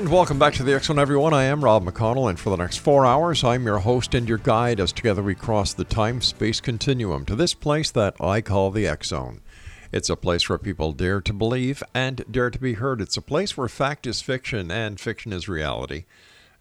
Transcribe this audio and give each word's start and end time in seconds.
And 0.00 0.10
welcome 0.10 0.38
back 0.38 0.54
to 0.54 0.62
the 0.62 0.72
X 0.72 0.86
Zone, 0.86 0.98
everyone. 0.98 1.34
I 1.34 1.44
am 1.44 1.62
Rob 1.62 1.84
McConnell, 1.84 2.30
and 2.30 2.40
for 2.40 2.48
the 2.48 2.56
next 2.56 2.78
four 2.78 3.04
hours, 3.04 3.44
I'm 3.44 3.66
your 3.66 3.80
host 3.80 4.14
and 4.14 4.26
your 4.26 4.38
guide 4.38 4.80
as 4.80 4.92
together 4.92 5.22
we 5.22 5.34
cross 5.34 5.74
the 5.74 5.84
time 5.84 6.22
space 6.22 6.58
continuum 6.58 7.26
to 7.26 7.36
this 7.36 7.52
place 7.52 7.90
that 7.90 8.18
I 8.18 8.40
call 8.40 8.70
the 8.70 8.86
X 8.86 9.08
Zone. 9.08 9.42
It's 9.92 10.08
a 10.08 10.16
place 10.16 10.48
where 10.48 10.56
people 10.56 10.92
dare 10.92 11.20
to 11.20 11.34
believe 11.34 11.82
and 11.94 12.24
dare 12.30 12.48
to 12.48 12.58
be 12.58 12.72
heard. 12.72 13.02
It's 13.02 13.18
a 13.18 13.20
place 13.20 13.58
where 13.58 13.68
fact 13.68 14.06
is 14.06 14.22
fiction 14.22 14.70
and 14.70 14.98
fiction 14.98 15.34
is 15.34 15.50
reality. 15.50 16.06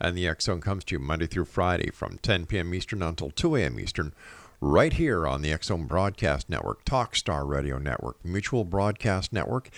And 0.02 0.18
the 0.18 0.28
X 0.28 0.44
Zone 0.44 0.60
comes 0.60 0.84
to 0.86 0.96
you 0.96 1.00
Monday 1.00 1.28
through 1.28 1.46
Friday 1.46 1.92
from 1.92 2.18
10 2.18 2.46
p.m. 2.46 2.74
Eastern 2.74 3.02
until 3.02 3.32
2 3.32 3.56
a.m. 3.56 3.80
Eastern, 3.80 4.12
right 4.62 4.94
here 4.94 5.28
on 5.28 5.42
the 5.42 5.58
Zone 5.62 5.86
Broadcast 5.86 6.50
Network, 6.50 6.86
Talkstar 6.86 7.48
Radio 7.48 7.78
Network, 7.78 8.24
Mutual 8.24 8.66
Broadcast 8.66 9.32
Network, 9.32 9.70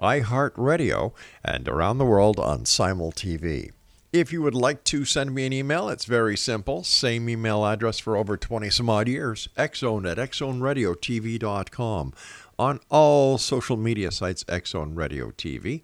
iHeartRadio, 0.00 1.12
and 1.44 1.68
around 1.68 1.98
the 1.98 2.04
world 2.04 2.38
on 2.38 2.64
Simul 2.64 3.12
TV. 3.12 3.72
If 4.12 4.32
you 4.32 4.40
would 4.40 4.54
like 4.54 4.84
to 4.84 5.04
send 5.04 5.34
me 5.34 5.44
an 5.44 5.52
email, 5.52 5.90
it's 5.90 6.06
very 6.06 6.36
simple. 6.36 6.82
Same 6.82 7.28
email 7.28 7.66
address 7.66 7.98
for 7.98 8.16
over 8.16 8.38
20 8.38 8.70
some 8.70 8.88
odd 8.88 9.06
years. 9.06 9.48
Xzone 9.56 10.10
at 10.10 10.16
xzoneradiotv.com. 10.16 12.14
On 12.58 12.80
all 12.88 13.36
social 13.36 13.76
media 13.76 14.10
sites, 14.10 14.44
Xzone 14.44 14.96
Radio 14.96 15.30
TV. 15.30 15.82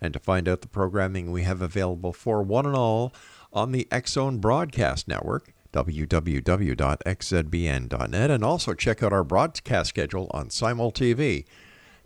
And 0.00 0.12
to 0.12 0.20
find 0.20 0.48
out 0.48 0.60
the 0.60 0.68
programming 0.68 1.32
we 1.32 1.42
have 1.42 1.60
available 1.60 2.12
for 2.12 2.42
one 2.44 2.64
and 2.64 2.76
all 2.76 3.12
on 3.52 3.72
the 3.72 3.88
Xzone 3.90 4.40
Broadcast 4.40 5.08
Network, 5.08 5.52
www.xzbn.net, 5.72 8.30
and 8.30 8.44
also 8.44 8.74
check 8.74 9.02
out 9.02 9.12
our 9.12 9.24
broadcast 9.24 9.88
schedule 9.90 10.30
on 10.32 10.48
SimulTV, 10.48 11.44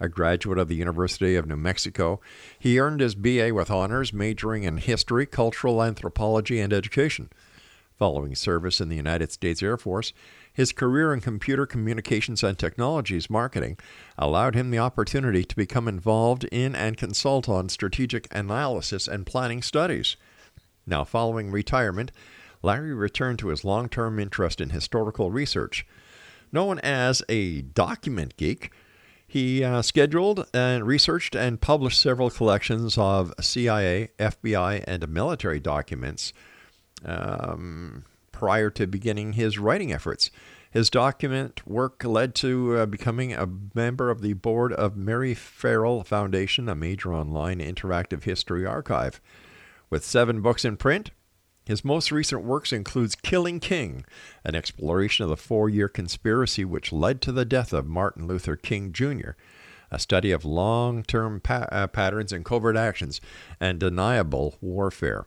A 0.00 0.08
graduate 0.08 0.58
of 0.58 0.68
the 0.68 0.76
University 0.76 1.34
of 1.34 1.46
New 1.46 1.56
Mexico, 1.56 2.20
he 2.58 2.78
earned 2.78 3.00
his 3.00 3.14
BA 3.14 3.52
with 3.52 3.70
honors, 3.70 4.12
majoring 4.12 4.62
in 4.62 4.76
history, 4.76 5.26
cultural 5.26 5.82
anthropology, 5.82 6.60
and 6.60 6.72
education. 6.72 7.30
Following 7.98 8.36
service 8.36 8.80
in 8.80 8.88
the 8.88 8.96
United 8.96 9.32
States 9.32 9.60
Air 9.60 9.76
Force, 9.76 10.12
his 10.52 10.70
career 10.70 11.12
in 11.12 11.20
computer 11.20 11.66
communications 11.66 12.44
and 12.44 12.56
technologies 12.56 13.28
marketing 13.28 13.76
allowed 14.16 14.54
him 14.54 14.70
the 14.70 14.78
opportunity 14.78 15.44
to 15.44 15.56
become 15.56 15.88
involved 15.88 16.44
in 16.52 16.76
and 16.76 16.96
consult 16.96 17.48
on 17.48 17.68
strategic 17.68 18.28
analysis 18.32 19.08
and 19.08 19.26
planning 19.26 19.62
studies. 19.62 20.16
Now, 20.86 21.02
following 21.02 21.50
retirement, 21.50 22.12
Larry 22.62 22.94
returned 22.94 23.40
to 23.40 23.48
his 23.48 23.64
long 23.64 23.88
term 23.88 24.20
interest 24.20 24.60
in 24.60 24.70
historical 24.70 25.32
research. 25.32 25.84
Known 26.52 26.78
as 26.78 27.22
a 27.28 27.62
document 27.62 28.36
geek, 28.36 28.70
he 29.28 29.62
uh, 29.62 29.82
scheduled 29.82 30.46
and 30.54 30.86
researched 30.86 31.36
and 31.36 31.60
published 31.60 32.00
several 32.00 32.30
collections 32.30 32.96
of 32.96 33.34
CIA, 33.38 34.08
FBI, 34.18 34.82
and 34.86 35.06
military 35.06 35.60
documents 35.60 36.32
um, 37.04 38.04
prior 38.32 38.70
to 38.70 38.86
beginning 38.86 39.34
his 39.34 39.58
writing 39.58 39.92
efforts. 39.92 40.30
His 40.70 40.88
document 40.88 41.66
work 41.66 42.02
led 42.04 42.34
to 42.36 42.78
uh, 42.78 42.86
becoming 42.86 43.34
a 43.34 43.46
member 43.74 44.10
of 44.10 44.22
the 44.22 44.32
board 44.32 44.72
of 44.72 44.96
Mary 44.96 45.34
Ferrell 45.34 46.04
Foundation, 46.04 46.66
a 46.66 46.74
major 46.74 47.12
online 47.12 47.58
interactive 47.58 48.24
history 48.24 48.64
archive. 48.64 49.20
With 49.90 50.04
seven 50.04 50.40
books 50.40 50.64
in 50.64 50.78
print, 50.78 51.10
his 51.68 51.84
most 51.84 52.10
recent 52.10 52.42
works 52.44 52.72
includes 52.72 53.14
Killing 53.14 53.60
King, 53.60 54.06
an 54.42 54.54
exploration 54.54 55.24
of 55.24 55.28
the 55.28 55.36
four-year 55.36 55.86
conspiracy 55.86 56.64
which 56.64 56.94
led 56.94 57.20
to 57.20 57.30
the 57.30 57.44
death 57.44 57.74
of 57.74 57.86
Martin 57.86 58.26
Luther 58.26 58.56
King 58.56 58.90
Jr., 58.90 59.32
a 59.90 59.98
study 59.98 60.30
of 60.30 60.46
long-term 60.46 61.40
pa- 61.40 61.68
uh, 61.70 61.86
patterns 61.86 62.32
and 62.32 62.42
covert 62.42 62.74
actions 62.74 63.20
and 63.60 63.78
deniable 63.78 64.54
warfare. 64.62 65.26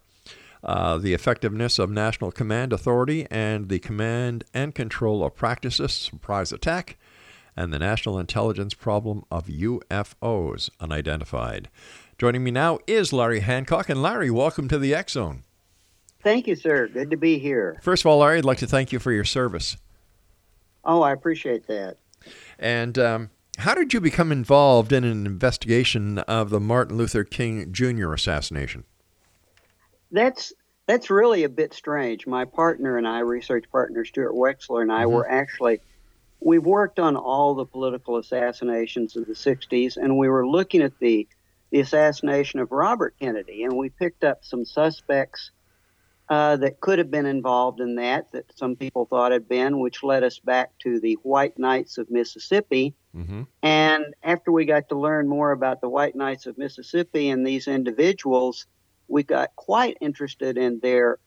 Uh, 0.63 0.97
the 0.97 1.13
effectiveness 1.13 1.77
of 1.77 1.91
national 1.91 2.31
command 2.31 2.73
authority 2.73 3.27
and 3.29 3.69
the 3.69 3.77
command 3.77 4.43
and 4.51 4.73
control 4.73 5.23
of 5.23 5.35
practices, 5.35 5.93
surprise 5.93 6.51
attack, 6.51 6.97
and 7.55 7.71
the 7.71 7.77
national 7.77 8.17
intelligence 8.17 8.73
problem 8.73 9.23
of 9.29 9.45
UFOs 9.45 10.71
unidentified. 10.79 11.69
Joining 12.17 12.43
me 12.43 12.49
now 12.49 12.79
is 12.87 13.13
Larry 13.13 13.41
Hancock. 13.41 13.89
And 13.89 14.01
Larry, 14.01 14.31
welcome 14.31 14.67
to 14.69 14.79
the 14.79 14.95
X 14.95 15.13
Zone. 15.13 15.43
Thank 16.23 16.47
you, 16.47 16.55
sir. 16.55 16.87
Good 16.87 17.11
to 17.11 17.17
be 17.17 17.39
here. 17.39 17.79
First 17.81 18.03
of 18.03 18.07
all, 18.09 18.19
Larry, 18.19 18.37
I'd 18.39 18.45
like 18.45 18.59
to 18.59 18.67
thank 18.67 18.91
you 18.91 18.99
for 18.99 19.11
your 19.11 19.23
service. 19.25 19.77
Oh, 20.83 21.01
I 21.01 21.11
appreciate 21.11 21.67
that. 21.67 21.97
And 22.59 22.97
um, 22.99 23.29
how 23.57 23.73
did 23.75 23.93
you 23.93 24.01
become 24.01 24.31
involved 24.31 24.91
in 24.91 25.03
an 25.03 25.25
investigation 25.25 26.19
of 26.19 26.49
the 26.49 26.59
Martin 26.59 26.97
Luther 26.97 27.23
King 27.23 27.71
Jr. 27.71 28.13
assassination? 28.13 28.83
That's 30.11 30.53
that's 30.87 31.09
really 31.09 31.43
a 31.43 31.49
bit 31.49 31.73
strange. 31.73 32.27
My 32.27 32.43
partner 32.43 32.97
and 32.97 33.07
I, 33.07 33.19
research 33.19 33.65
partner 33.71 34.03
Stuart 34.03 34.33
Wexler, 34.33 34.81
and 34.81 34.91
I 34.91 35.03
Mhm. 35.05 35.11
were 35.11 35.29
actually 35.29 35.79
we've 36.41 36.65
worked 36.65 36.99
on 36.99 37.15
all 37.15 37.53
the 37.53 37.65
political 37.65 38.17
assassinations 38.17 39.15
of 39.15 39.25
the 39.27 39.33
'60s, 39.35 39.95
and 39.97 40.17
we 40.17 40.27
were 40.27 40.45
looking 40.47 40.81
at 40.81 40.97
the 40.99 41.27
the 41.71 41.79
assassination 41.79 42.59
of 42.59 42.71
Robert 42.71 43.15
Kennedy, 43.19 43.63
and 43.63 43.77
we 43.77 43.89
picked 43.89 44.25
up 44.25 44.43
some 44.43 44.65
suspects 44.65 45.51
uh, 46.31 46.55
that 46.55 46.79
could 46.79 46.97
have 46.97 47.11
been 47.11 47.25
involved 47.25 47.81
in 47.81 47.95
that, 47.95 48.31
that 48.31 48.57
some 48.57 48.73
people 48.77 49.03
thought 49.03 49.33
had 49.33 49.49
been, 49.49 49.81
which 49.81 50.01
led 50.01 50.23
us 50.23 50.39
back 50.39 50.71
to 50.79 50.97
the 51.01 51.15
White 51.23 51.59
Knights 51.59 51.97
of 51.97 52.09
Mississippi. 52.09 52.95
Mm-hmm. 53.13 53.41
And 53.61 54.05
after 54.23 54.49
we 54.49 54.63
got 54.63 54.87
to 54.89 54.97
learn 54.97 55.27
more 55.27 55.51
about 55.51 55.81
the 55.81 55.89
White 55.89 56.15
Knights 56.15 56.45
of 56.45 56.57
Mississippi 56.57 57.29
and 57.29 57.45
these 57.45 57.67
individuals, 57.67 58.65
we 59.09 59.23
got 59.23 59.53
quite 59.57 59.97
interested 59.99 60.57
in 60.57 60.79
their 60.79 61.17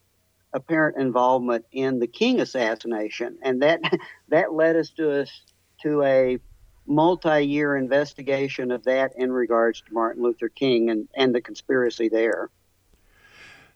apparent 0.54 0.96
involvement 0.96 1.66
in 1.70 1.98
the 1.98 2.06
King 2.06 2.40
assassination, 2.40 3.36
and 3.42 3.60
that 3.60 3.80
that 4.28 4.54
led 4.54 4.74
us 4.74 4.88
to 4.96 5.20
us 5.20 5.42
to 5.82 6.02
a 6.02 6.38
multi-year 6.86 7.76
investigation 7.76 8.70
of 8.70 8.84
that 8.84 9.12
in 9.18 9.30
regards 9.30 9.82
to 9.82 9.92
Martin 9.92 10.22
Luther 10.22 10.48
King 10.48 10.88
and, 10.88 11.08
and 11.14 11.34
the 11.34 11.42
conspiracy 11.42 12.08
there. 12.08 12.48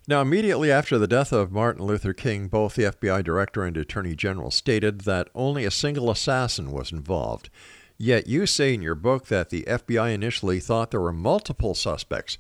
Now, 0.09 0.23
immediately 0.23 0.73
after 0.73 0.97
the 0.97 1.07
death 1.07 1.35
of 1.35 1.53
Martin 1.53 1.85
Luther 1.85 2.15
King, 2.15 2.49
both 2.49 2.77
the 2.77 2.85
FBI 2.85 3.23
director 3.23 3.63
and 3.65 3.77
attorney 3.77 4.17
general 4.17 4.51
stated 4.51 5.03
that 5.03 5.29
only 5.35 5.67
a 5.67 5.71
single 5.71 6.11
assassin 6.11 6.71
was 6.71 6.91
involved. 6.91 7.51
Yet 7.99 8.27
you 8.27 8.47
say 8.47 8.73
in 8.73 8.81
your 8.81 8.95
book 8.95 9.27
that 9.27 9.51
the 9.51 9.65
FBI 9.65 10.15
initially 10.15 10.61
thought 10.61 10.93
there 10.93 11.01
were 11.03 11.13
multiple 11.13 11.75
suspects. 11.75 12.39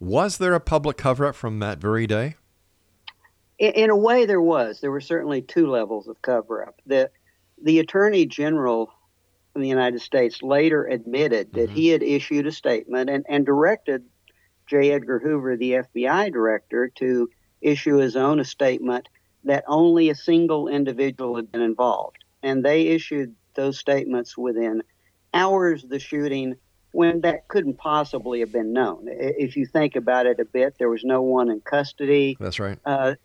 Was 0.00 0.38
there 0.38 0.54
a 0.54 0.60
public 0.60 0.96
cover 0.96 1.26
up 1.26 1.34
from 1.34 1.58
that 1.58 1.76
very 1.76 2.06
day? 2.06 2.36
In, 3.58 3.72
in, 3.72 3.90
a 3.90 3.96
way, 3.96 4.24
there 4.24 4.40
was. 4.40 4.80
There 4.80 4.90
were 4.90 5.02
certainly 5.02 5.42
two 5.42 5.66
levels 5.66 6.08
of 6.08 6.22
cover 6.22 6.66
up. 6.66 6.80
The, 6.86 7.10
the 7.62 7.78
attorney 7.80 8.24
general 8.24 8.90
in 9.54 9.60
the 9.60 9.68
United 9.68 10.00
States 10.00 10.42
later 10.42 10.86
admitted 10.86 11.52
that 11.52 11.68
mm-hmm. 11.68 11.74
he 11.74 11.88
had 11.88 12.02
issued 12.02 12.46
a 12.46 12.52
statement 12.52 13.10
and, 13.10 13.26
and 13.28 13.44
directed 13.44 14.02
J. 14.72 14.90
Edgar 14.92 15.18
Hoover, 15.18 15.54
the 15.54 15.72
FBI 15.72 16.32
director, 16.32 16.88
to 16.96 17.28
issue 17.60 17.98
his 17.98 18.16
own 18.16 18.42
statement 18.42 19.06
that 19.44 19.64
only 19.68 20.08
a 20.08 20.14
single 20.14 20.66
individual 20.66 21.36
had 21.36 21.52
been 21.52 21.60
involved. 21.60 22.24
And 22.42 22.64
they 22.64 22.86
issued 22.86 23.34
those 23.54 23.78
statements 23.78 24.38
within 24.38 24.82
hours 25.34 25.84
of 25.84 25.90
the 25.90 25.98
shooting 25.98 26.56
when 26.92 27.20
that 27.20 27.48
couldn't 27.48 27.76
possibly 27.76 28.40
have 28.40 28.50
been 28.50 28.72
known. 28.72 29.08
If 29.08 29.58
you 29.58 29.66
think 29.66 29.94
about 29.94 30.24
it 30.24 30.40
a 30.40 30.46
bit, 30.46 30.76
there 30.78 30.88
was 30.88 31.04
no 31.04 31.20
one 31.20 31.50
in 31.50 31.60
custody. 31.60 32.38
That's 32.40 32.58
right. 32.58 32.78
Uh, 32.86 33.16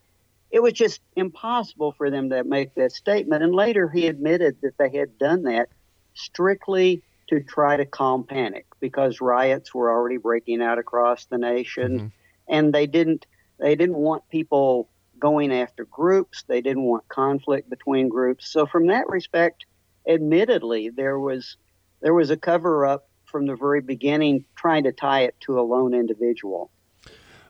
it 0.52 0.62
was 0.62 0.74
just 0.74 1.00
impossible 1.16 1.94
for 1.94 2.10
them 2.10 2.30
to 2.32 2.44
make 2.44 2.76
that 2.76 2.92
statement. 2.92 3.42
And 3.42 3.56
later 3.56 3.88
he 3.88 4.08
admitted 4.08 4.58
that 4.64 4.78
they 4.78 4.90
had 4.98 5.18
done 5.18 5.44
that 5.44 5.70
strictly 6.14 7.04
to 7.30 7.42
try 7.42 7.78
to 7.78 7.86
calm 7.86 8.24
panic 8.24 8.66
because 8.80 9.22
riots 9.22 9.74
were 9.74 9.90
already 9.90 10.18
breaking 10.18 10.62
out 10.62 10.80
across 10.80 11.26
the 11.26 11.38
nation, 11.38 11.98
mm-hmm. 11.98 12.08
and 12.48 12.74
they 12.74 12.88
didn't 12.88 13.26
they 13.60 13.76
didn't 13.76 13.98
want 13.98 14.28
people 14.30 14.90
going 15.20 15.52
after 15.52 15.86
groups. 15.86 16.44
They 16.48 16.62
didn't 16.62 16.84
want 16.84 17.08
conflict 17.08 17.70
between 17.70 18.08
groups. 18.08 18.50
So 18.50 18.66
from 18.66 18.88
that 18.88 19.10
respect, 19.10 19.66
admittedly, 20.08 20.90
there 20.90 21.20
was 21.20 21.58
there 22.02 22.14
was 22.14 22.30
a 22.30 22.38
cover 22.38 22.86
up 22.86 23.10
from 23.26 23.46
the 23.46 23.56
very 23.56 23.82
beginning, 23.82 24.46
trying 24.56 24.84
to 24.84 24.92
tie 24.92 25.22
it 25.22 25.36
to 25.42 25.60
a 25.60 25.62
lone 25.62 25.94
individual. 25.94 26.72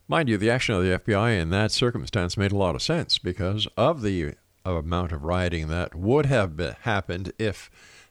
Mind 0.07 0.29
you, 0.29 0.37
the 0.37 0.49
action 0.49 0.73
of 0.73 0.83
the 0.83 0.97
FBI 0.97 1.39
in 1.39 1.49
that 1.49 1.71
circumstance 1.71 2.37
made 2.37 2.51
a 2.51 2.57
lot 2.57 2.75
of 2.75 2.81
sense 2.81 3.17
because 3.17 3.67
of 3.75 4.01
the 4.01 4.35
amount 4.63 5.11
of 5.11 5.23
rioting 5.23 5.67
that 5.67 5.95
would 5.95 6.25
have 6.25 6.57
happened 6.81 7.33
if 7.37 7.69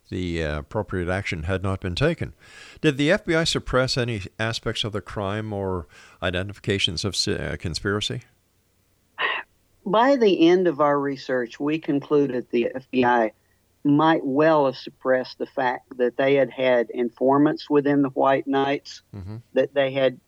the 0.08 0.44
uh, 0.44 0.58
appropriate 0.60 1.08
action 1.08 1.44
had 1.44 1.62
not 1.62 1.80
been 1.80 1.94
taken. 1.94 2.32
Did 2.80 2.96
the 2.96 3.10
FBI 3.10 3.46
suppress 3.46 3.96
any 3.96 4.22
aspects 4.38 4.84
of 4.84 4.92
the 4.92 5.00
crime 5.00 5.52
or 5.52 5.86
identifications 6.22 7.04
of 7.04 7.16
uh, 7.28 7.56
conspiracy? 7.56 8.22
By 9.84 10.16
the 10.16 10.48
end 10.48 10.66
of 10.66 10.80
our 10.80 10.98
research, 10.98 11.60
we 11.60 11.78
concluded 11.78 12.46
the 12.50 12.72
FBI 12.74 13.30
might 13.84 14.24
well 14.24 14.66
have 14.66 14.76
suppressed 14.76 15.38
the 15.38 15.46
fact 15.46 15.96
that 15.96 16.16
they 16.16 16.34
had 16.34 16.50
had 16.50 16.90
informants 16.90 17.70
within 17.70 18.02
the 18.02 18.08
White 18.10 18.48
Knights, 18.48 19.02
mm-hmm. 19.14 19.36
that 19.52 19.74
they 19.74 19.92
had 19.92 20.18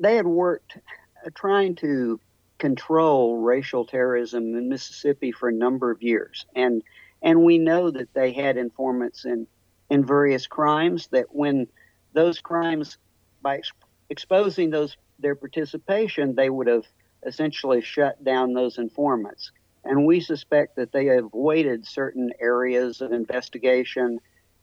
they 0.00 0.16
had 0.16 0.26
worked 0.26 0.78
uh, 1.24 1.30
trying 1.34 1.76
to 1.76 2.20
control 2.58 3.38
racial 3.38 3.84
terrorism 3.84 4.56
in 4.56 4.68
Mississippi 4.68 5.30
for 5.30 5.48
a 5.48 5.52
number 5.52 5.92
of 5.92 6.02
years, 6.02 6.44
and 6.56 6.82
and 7.22 7.42
we 7.42 7.58
know 7.58 7.90
that 7.90 8.12
they 8.14 8.32
had 8.32 8.56
informants 8.56 9.24
in, 9.24 9.46
in 9.90 10.04
various 10.04 10.46
crimes, 10.46 11.08
that 11.12 11.26
when 11.30 11.66
those 12.12 12.40
crimes, 12.40 12.98
by 13.42 13.56
ex- 13.58 13.72
exposing 14.10 14.70
those 14.70 14.96
their 15.18 15.34
participation, 15.34 16.34
they 16.34 16.48
would 16.48 16.68
have 16.68 16.84
essentially 17.26 17.82
shut 17.82 18.22
down 18.22 18.52
those 18.52 18.78
informants. 18.78 19.50
And 19.84 20.06
we 20.06 20.20
suspect 20.20 20.76
that 20.76 20.92
they 20.92 21.08
avoided 21.08 21.86
certain 21.86 22.30
areas 22.40 23.00
of 23.00 23.12
investigation 23.12 24.20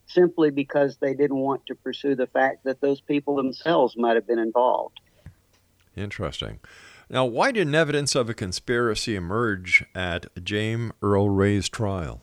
simply 0.08 0.52
because 0.52 0.98
they 0.98 1.14
didn't 1.14 1.38
want 1.38 1.66
to 1.66 1.76
pursue 1.76 2.16
the 2.16 2.28
fact 2.28 2.64
that 2.64 2.80
those 2.80 3.02
people 3.02 3.36
themselves 3.36 3.96
might 3.98 4.16
have 4.16 4.28
been 4.28 4.40
involved. 4.40 5.00
Interesting. 5.96 6.60
Now, 7.10 7.26
why 7.26 7.52
didn't 7.52 7.76
evidence 7.76 8.16
of 8.16 8.30
a 8.30 8.34
conspiracy 8.34 9.16
emerge 9.16 9.86
at 9.94 10.28
James 10.44 10.92
Earl 11.02 11.30
Ray's 11.30 11.70
trial? 11.70 12.22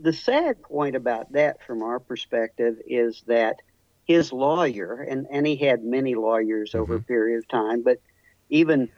The 0.00 0.12
sad 0.12 0.62
point 0.62 0.96
about 0.96 1.32
that 1.32 1.62
from 1.66 1.82
our 1.82 1.98
perspective 1.98 2.76
is 2.86 3.22
that 3.26 3.56
his 4.04 4.32
lawyer, 4.32 5.06
and, 5.08 5.26
and 5.30 5.46
he 5.46 5.56
had 5.56 5.84
many 5.84 6.14
lawyers 6.14 6.74
over 6.74 6.94
mm-hmm. 6.94 7.02
a 7.02 7.06
period 7.06 7.38
of 7.38 7.48
time, 7.48 7.82
but 7.82 8.00
even 8.48 8.88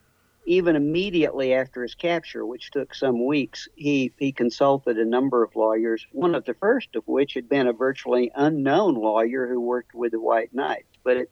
even 0.46 0.74
immediately 0.74 1.52
after 1.52 1.82
his 1.82 1.94
capture, 1.94 2.46
which 2.46 2.70
took 2.70 2.94
some 2.94 3.26
weeks, 3.26 3.68
he, 3.76 4.10
he 4.18 4.32
consulted 4.32 4.98
a 4.98 5.04
number 5.04 5.42
of 5.42 5.54
lawyers, 5.54 6.06
one 6.12 6.34
of 6.34 6.46
the 6.46 6.54
first 6.54 6.96
of 6.96 7.06
which 7.06 7.34
had 7.34 7.48
been 7.48 7.66
a 7.66 7.74
virtually 7.74 8.32
unknown 8.34 8.94
lawyer 8.94 9.46
who 9.46 9.60
worked 9.60 9.94
with 9.94 10.12
the 10.12 10.20
White 10.20 10.52
Knights. 10.54 10.96
But 11.04 11.18
it, 11.18 11.30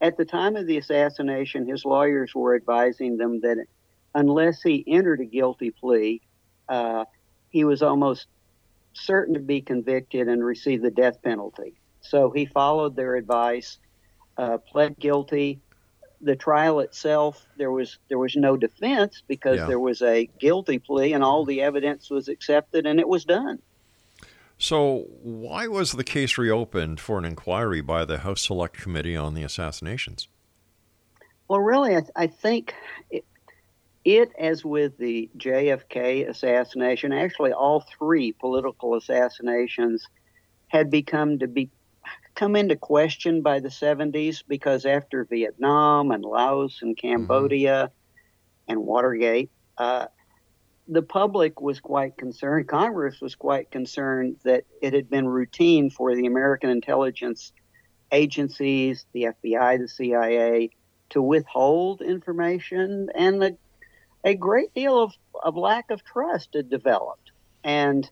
at 0.00 0.16
the 0.16 0.24
time 0.24 0.56
of 0.56 0.66
the 0.66 0.76
assassination, 0.76 1.68
his 1.68 1.84
lawyers 1.84 2.34
were 2.34 2.56
advising 2.56 3.16
them 3.16 3.40
that 3.40 3.64
unless 4.14 4.60
he 4.60 4.84
entered 4.86 5.20
a 5.20 5.24
guilty 5.24 5.70
plea, 5.70 6.20
uh, 6.68 7.04
he 7.50 7.64
was 7.64 7.80
almost 7.80 8.26
certain 8.98 9.34
to 9.34 9.40
be 9.40 9.60
convicted 9.60 10.28
and 10.28 10.44
receive 10.44 10.82
the 10.82 10.90
death 10.90 11.22
penalty. 11.22 11.74
So 12.00 12.30
he 12.30 12.46
followed 12.46 12.96
their 12.96 13.16
advice, 13.16 13.78
uh, 14.36 14.58
pled 14.58 14.98
guilty. 14.98 15.60
The 16.20 16.36
trial 16.36 16.80
itself, 16.80 17.46
there 17.56 17.70
was 17.70 17.98
there 18.08 18.18
was 18.18 18.34
no 18.34 18.56
defense 18.56 19.22
because 19.28 19.58
yeah. 19.58 19.66
there 19.66 19.78
was 19.78 20.02
a 20.02 20.28
guilty 20.40 20.80
plea 20.80 21.12
and 21.12 21.22
all 21.22 21.44
the 21.44 21.62
evidence 21.62 22.10
was 22.10 22.28
accepted 22.28 22.86
and 22.86 22.98
it 22.98 23.08
was 23.08 23.24
done. 23.24 23.60
So, 24.60 25.06
why 25.22 25.68
was 25.68 25.92
the 25.92 26.02
case 26.02 26.36
reopened 26.36 26.98
for 26.98 27.16
an 27.18 27.24
inquiry 27.24 27.80
by 27.80 28.04
the 28.04 28.18
House 28.18 28.42
Select 28.42 28.76
Committee 28.76 29.14
on 29.14 29.34
the 29.34 29.44
assassinations? 29.44 30.26
Well, 31.46 31.60
really, 31.60 31.94
I, 31.94 32.02
I 32.16 32.26
think 32.26 32.74
it, 33.08 33.24
it, 34.08 34.32
as 34.38 34.64
with 34.64 34.96
the 34.96 35.28
JFK 35.36 36.26
assassination, 36.28 37.12
actually 37.12 37.52
all 37.52 37.84
three 37.98 38.32
political 38.32 38.94
assassinations 38.94 40.06
had 40.68 40.90
become 40.90 41.38
to 41.40 41.46
be 41.46 41.70
come 42.34 42.56
into 42.56 42.74
question 42.74 43.42
by 43.42 43.60
the 43.60 43.68
70s 43.68 44.42
because 44.48 44.86
after 44.86 45.24
Vietnam 45.24 46.10
and 46.10 46.24
Laos 46.24 46.78
and 46.80 46.96
mm-hmm. 46.96 47.08
Cambodia 47.08 47.90
mm-hmm. 47.90 48.72
and 48.72 48.80
Watergate, 48.86 49.50
uh, 49.76 50.06
the 50.86 51.02
public 51.02 51.60
was 51.60 51.78
quite 51.78 52.16
concerned. 52.16 52.66
Congress 52.66 53.20
was 53.20 53.34
quite 53.34 53.70
concerned 53.70 54.36
that 54.44 54.64
it 54.80 54.94
had 54.94 55.10
been 55.10 55.28
routine 55.28 55.90
for 55.90 56.14
the 56.14 56.24
American 56.24 56.70
intelligence 56.70 57.52
agencies, 58.10 59.04
the 59.12 59.24
FBI, 59.44 59.78
the 59.78 59.88
CIA, 59.88 60.70
to 61.10 61.20
withhold 61.20 62.00
information, 62.00 63.10
and 63.14 63.42
the 63.42 63.58
a 64.24 64.34
great 64.34 64.74
deal 64.74 65.00
of, 65.00 65.12
of 65.42 65.56
lack 65.56 65.90
of 65.90 66.04
trust 66.04 66.50
had 66.54 66.70
developed. 66.70 67.30
And 67.64 68.08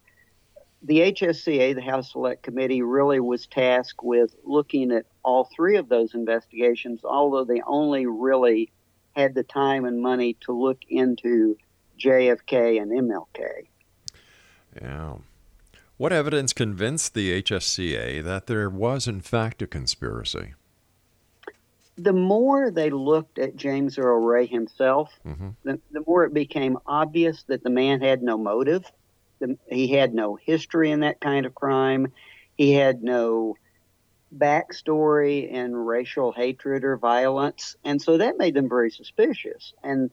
the 0.83 1.13
HSCA, 1.13 1.75
the 1.75 1.83
House 1.83 2.13
Select 2.13 2.43
Committee, 2.43 2.83
really 2.83 3.21
was 3.21 3.47
tasked 3.47 4.03
with 4.03 4.35
looking 4.45 4.93
at 4.93 5.07
all 5.25 5.45
three 5.45 5.77
of 5.77 5.89
those 5.89 6.15
investigations, 6.15 7.01
although 7.05 7.45
they 7.45 7.63
only 7.67 8.07
really 8.07 8.71
had 9.17 9.35
the 9.35 9.43
time 9.43 9.85
and 9.85 10.01
money 10.01 10.37
to 10.43 10.53
look 10.53 10.79
into 10.89 11.57
JFK 11.99 12.81
and 12.81 12.93
MLK. 12.93 13.67
Yeah. 14.81 15.15
What 15.97 16.13
evidence 16.13 16.53
convinced 16.53 17.15
the 17.15 17.43
HSCA 17.43 18.23
that 18.23 18.47
there 18.47 18.69
was, 18.69 19.09
in 19.09 19.23
fact, 19.23 19.63
a 19.63 19.67
conspiracy? 19.67 20.53
The 21.97 22.13
more 22.13 22.71
they 22.71 22.91
looked 22.91 23.39
at 23.39 23.57
James 23.57 23.99
Earl 23.99 24.21
Ray 24.21 24.47
himself, 24.47 25.11
mm-hmm. 25.27 25.51
the, 25.65 25.81
the, 25.91 26.05
more 26.07 26.25
it 26.25 26.35
became 26.35 26.79
obvious 26.87 27.43
that 27.45 27.65
the 27.65 27.71
man 27.71 28.01
had 28.01 28.23
no 28.23 28.37
motive. 28.37 28.85
The, 29.39 29.57
he 29.71 29.89
had 29.89 30.15
no 30.15 30.37
history 30.37 30.91
in 30.91 31.01
that 31.01 31.21
kind 31.21 31.47
of 31.47 31.55
crime. 31.55 32.13
He 32.57 32.73
had 32.73 33.03
no 33.03 33.57
backstory 34.37 35.51
in 35.51 35.75
racial 35.75 36.33
hatred 36.33 36.85
or 36.85 36.97
violence. 36.97 37.77
And 37.85 38.01
so 38.01 38.19
that 38.19 38.39
made 38.39 38.55
them 38.55 38.69
very 38.69 38.91
suspicious. 38.91 39.73
And 39.83 40.11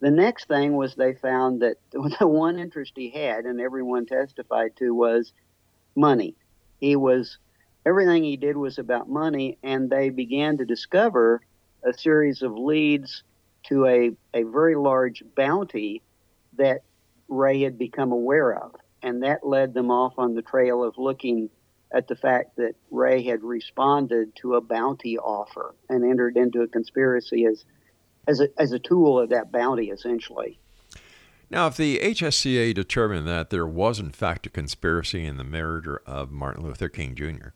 The 0.00 0.10
next 0.10 0.48
thing 0.48 0.74
was 0.74 0.96
they 0.96 1.14
found 1.14 1.62
that 1.62 1.76
the 2.18 2.26
one 2.26 2.58
interest 2.58 2.92
he 2.96 3.08
had, 3.10 3.44
and 3.46 3.60
everyone 3.60 4.04
testified 4.04 4.76
to, 4.76 4.92
was 4.92 5.32
money. 5.94 6.34
He 6.80 6.96
was 6.96 7.38
everything 7.84 8.24
he 8.24 8.36
did 8.36 8.56
was 8.56 8.78
about 8.78 9.08
money, 9.08 9.58
and 9.62 9.90
they 9.90 10.10
began 10.10 10.58
to 10.58 10.64
discover 10.64 11.40
a 11.82 11.92
series 11.92 12.42
of 12.42 12.56
leads 12.56 13.22
to 13.64 13.86
a, 13.86 14.10
a 14.34 14.42
very 14.44 14.74
large 14.74 15.22
bounty 15.36 16.02
that 16.54 16.82
Ray 17.28 17.62
had 17.62 17.78
become 17.78 18.12
aware 18.12 18.54
of. 18.54 18.74
And 19.02 19.22
that 19.22 19.46
led 19.46 19.74
them 19.74 19.90
off 19.90 20.14
on 20.18 20.34
the 20.34 20.42
trail 20.42 20.84
of 20.84 20.96
looking 20.96 21.50
at 21.92 22.08
the 22.08 22.16
fact 22.16 22.56
that 22.56 22.74
Ray 22.90 23.22
had 23.22 23.42
responded 23.42 24.34
to 24.36 24.54
a 24.54 24.60
bounty 24.60 25.18
offer 25.18 25.74
and 25.88 26.04
entered 26.04 26.36
into 26.36 26.62
a 26.62 26.68
conspiracy 26.68 27.44
as, 27.44 27.64
as, 28.28 28.40
a, 28.40 28.48
as 28.58 28.72
a 28.72 28.78
tool 28.78 29.18
of 29.18 29.30
that 29.30 29.52
bounty, 29.52 29.90
essentially. 29.90 30.58
Now, 31.50 31.66
if 31.66 31.76
the 31.76 31.98
HSCA 31.98 32.72
determined 32.72 33.28
that 33.28 33.50
there 33.50 33.66
was, 33.66 33.98
in 33.98 34.10
fact, 34.10 34.46
a 34.46 34.50
conspiracy 34.50 35.26
in 35.26 35.36
the 35.36 35.44
murder 35.44 36.00
of 36.06 36.30
Martin 36.30 36.62
Luther 36.62 36.88
King 36.88 37.14
Jr., 37.14 37.48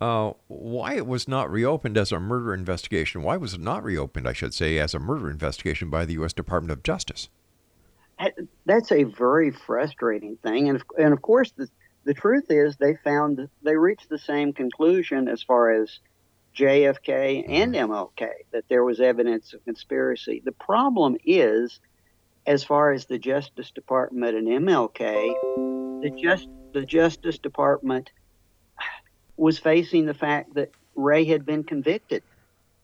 uh, 0.00 0.32
why 0.48 0.94
it 0.94 1.06
was 1.06 1.28
not 1.28 1.50
reopened 1.50 1.98
as 1.98 2.10
a 2.12 2.20
murder 2.20 2.54
investigation? 2.54 3.22
Why 3.22 3.36
was 3.36 3.54
it 3.54 3.60
not 3.60 3.84
reopened, 3.84 4.26
I 4.26 4.32
should 4.32 4.54
say, 4.54 4.78
as 4.78 4.94
a 4.94 4.98
murder 4.98 5.30
investigation 5.30 5.90
by 5.90 6.04
the 6.04 6.14
U.S. 6.14 6.32
Department 6.32 6.72
of 6.72 6.82
Justice? 6.82 7.28
That's 8.66 8.92
a 8.92 9.04
very 9.04 9.50
frustrating 9.50 10.36
thing, 10.36 10.68
and 10.68 10.82
and 10.98 11.12
of 11.12 11.22
course 11.22 11.52
the 11.52 11.68
the 12.04 12.14
truth 12.14 12.46
is 12.50 12.76
they 12.76 12.96
found 12.96 13.48
they 13.62 13.76
reached 13.76 14.08
the 14.08 14.18
same 14.18 14.52
conclusion 14.52 15.28
as 15.28 15.42
far 15.42 15.70
as 15.70 16.00
JFK 16.56 17.44
and 17.48 17.74
MLK 17.74 18.10
mm-hmm. 18.10 18.28
that 18.52 18.68
there 18.68 18.84
was 18.84 19.00
evidence 19.00 19.54
of 19.54 19.64
conspiracy. 19.64 20.42
The 20.44 20.52
problem 20.52 21.16
is, 21.24 21.80
as 22.46 22.64
far 22.64 22.92
as 22.92 23.06
the 23.06 23.18
Justice 23.18 23.70
Department 23.70 24.36
and 24.36 24.48
MLK, 24.48 25.02
the 26.02 26.10
just 26.10 26.48
the 26.72 26.84
Justice 26.84 27.38
Department 27.38 28.10
was 29.40 29.58
facing 29.58 30.04
the 30.04 30.12
fact 30.12 30.52
that 30.52 30.70
Ray 30.94 31.24
had 31.24 31.46
been 31.46 31.64
convicted. 31.64 32.22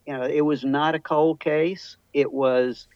You 0.06 0.14
know, 0.14 0.22
it 0.22 0.40
was 0.40 0.64
not 0.64 0.94
a 0.94 0.98
cold 0.98 1.38
case. 1.38 1.98
It 2.14 2.32
was, 2.32 2.88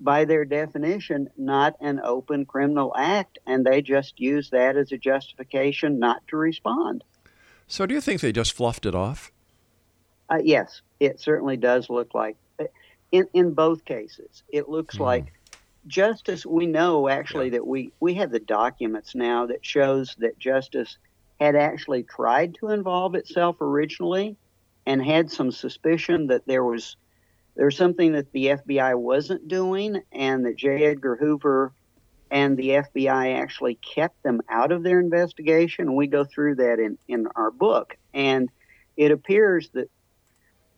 by 0.00 0.24
their 0.24 0.44
definition, 0.44 1.30
not 1.36 1.76
an 1.80 2.00
open 2.02 2.44
criminal 2.44 2.92
act, 2.96 3.38
and 3.46 3.64
they 3.64 3.82
just 3.82 4.18
used 4.18 4.50
that 4.50 4.76
as 4.76 4.90
a 4.90 4.98
justification 4.98 6.00
not 6.00 6.26
to 6.26 6.36
respond. 6.36 7.04
So, 7.68 7.86
do 7.86 7.94
you 7.94 8.00
think 8.00 8.20
they 8.20 8.32
just 8.32 8.52
fluffed 8.52 8.84
it 8.84 8.96
off? 8.96 9.30
Uh, 10.28 10.40
yes, 10.42 10.82
it 10.98 11.20
certainly 11.20 11.56
does 11.56 11.88
look 11.88 12.14
like. 12.14 12.36
Uh, 12.58 12.64
in 13.12 13.28
in 13.32 13.54
both 13.54 13.84
cases, 13.84 14.42
it 14.48 14.68
looks 14.68 14.96
mm. 14.96 15.02
like 15.02 15.32
justice. 15.86 16.44
We 16.44 16.66
know 16.66 17.08
actually 17.08 17.46
yeah. 17.46 17.58
that 17.58 17.66
we 17.66 17.92
we 18.00 18.14
have 18.14 18.32
the 18.32 18.40
documents 18.40 19.14
now 19.14 19.46
that 19.46 19.64
shows 19.64 20.16
that 20.18 20.36
justice 20.40 20.98
had 21.42 21.56
actually 21.56 22.04
tried 22.04 22.54
to 22.54 22.68
involve 22.68 23.16
itself 23.16 23.56
originally 23.60 24.36
and 24.86 25.04
had 25.04 25.30
some 25.30 25.50
suspicion 25.50 26.28
that 26.28 26.46
there 26.46 26.62
was 26.62 26.96
there 27.56 27.66
was 27.66 27.76
something 27.76 28.12
that 28.12 28.32
the 28.32 28.46
FBI 28.46 28.96
wasn't 28.96 29.46
doing 29.48 30.00
and 30.10 30.46
that 30.46 30.56
J. 30.56 30.86
Edgar 30.86 31.16
Hoover 31.16 31.72
and 32.30 32.56
the 32.56 32.68
FBI 32.68 33.38
actually 33.38 33.74
kept 33.74 34.22
them 34.22 34.40
out 34.48 34.72
of 34.72 34.82
their 34.82 35.00
investigation. 35.00 35.94
We 35.94 36.06
go 36.06 36.24
through 36.24 36.54
that 36.56 36.78
in, 36.78 36.96
in 37.08 37.26
our 37.36 37.50
book. 37.50 37.98
And 38.14 38.48
it 38.96 39.10
appears 39.10 39.68
that 39.74 39.90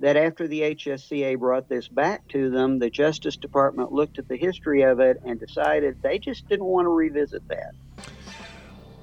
that 0.01 0.17
after 0.17 0.49
the 0.49 0.63
HSCA 0.63 1.39
brought 1.39 1.69
this 1.69 1.87
back 1.87 2.27
to 2.29 2.51
them, 2.51 2.81
the 2.81 2.91
Justice 2.91 3.37
Department 3.37 3.93
looked 3.93 4.19
at 4.19 4.27
the 4.27 4.37
history 4.37 4.83
of 4.83 4.99
it 4.99 5.19
and 5.25 5.39
decided 5.39 5.97
they 6.03 6.19
just 6.19 6.49
didn't 6.49 6.67
want 6.67 6.87
to 6.87 6.91
revisit 6.91 7.47
that. 7.49 7.73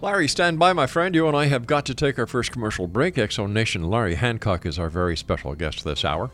Larry, 0.01 0.27
stand 0.27 0.57
by, 0.57 0.73
my 0.73 0.87
friend. 0.87 1.13
You 1.13 1.27
and 1.27 1.37
I 1.37 1.45
have 1.45 1.67
got 1.67 1.85
to 1.85 1.93
take 1.93 2.17
our 2.17 2.25
first 2.25 2.51
commercial 2.51 2.87
break. 2.87 3.19
Zone 3.31 3.53
Nation 3.53 3.83
Larry 3.83 4.15
Hancock 4.15 4.65
is 4.65 4.79
our 4.79 4.89
very 4.89 5.15
special 5.15 5.53
guest 5.53 5.83
this 5.83 6.03
hour. 6.03 6.31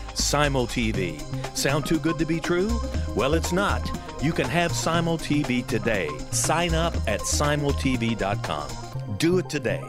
Simul 0.15 0.67
TV. 0.67 1.19
Sound 1.55 1.85
too 1.85 1.99
good 1.99 2.17
to 2.19 2.25
be 2.25 2.39
true? 2.39 2.79
Well, 3.15 3.33
it's 3.33 3.51
not. 3.51 3.89
You 4.21 4.31
can 4.33 4.47
have 4.47 4.71
Simul 4.71 5.17
TV 5.17 5.65
today. 5.65 6.09
Sign 6.31 6.73
up 6.73 6.95
at 7.07 7.21
simultv.com. 7.21 9.17
Do 9.17 9.37
it 9.39 9.49
today. 9.49 9.83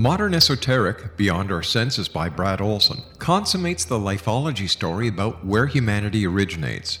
Modern 0.00 0.32
Esoteric, 0.32 1.18
Beyond 1.18 1.52
Our 1.52 1.62
Senses 1.62 2.08
by 2.08 2.30
Brad 2.30 2.62
Olsen, 2.62 3.02
consummates 3.18 3.84
the 3.84 3.98
lifology 3.98 4.66
story 4.66 5.08
about 5.08 5.44
where 5.44 5.66
humanity 5.66 6.26
originates. 6.26 7.00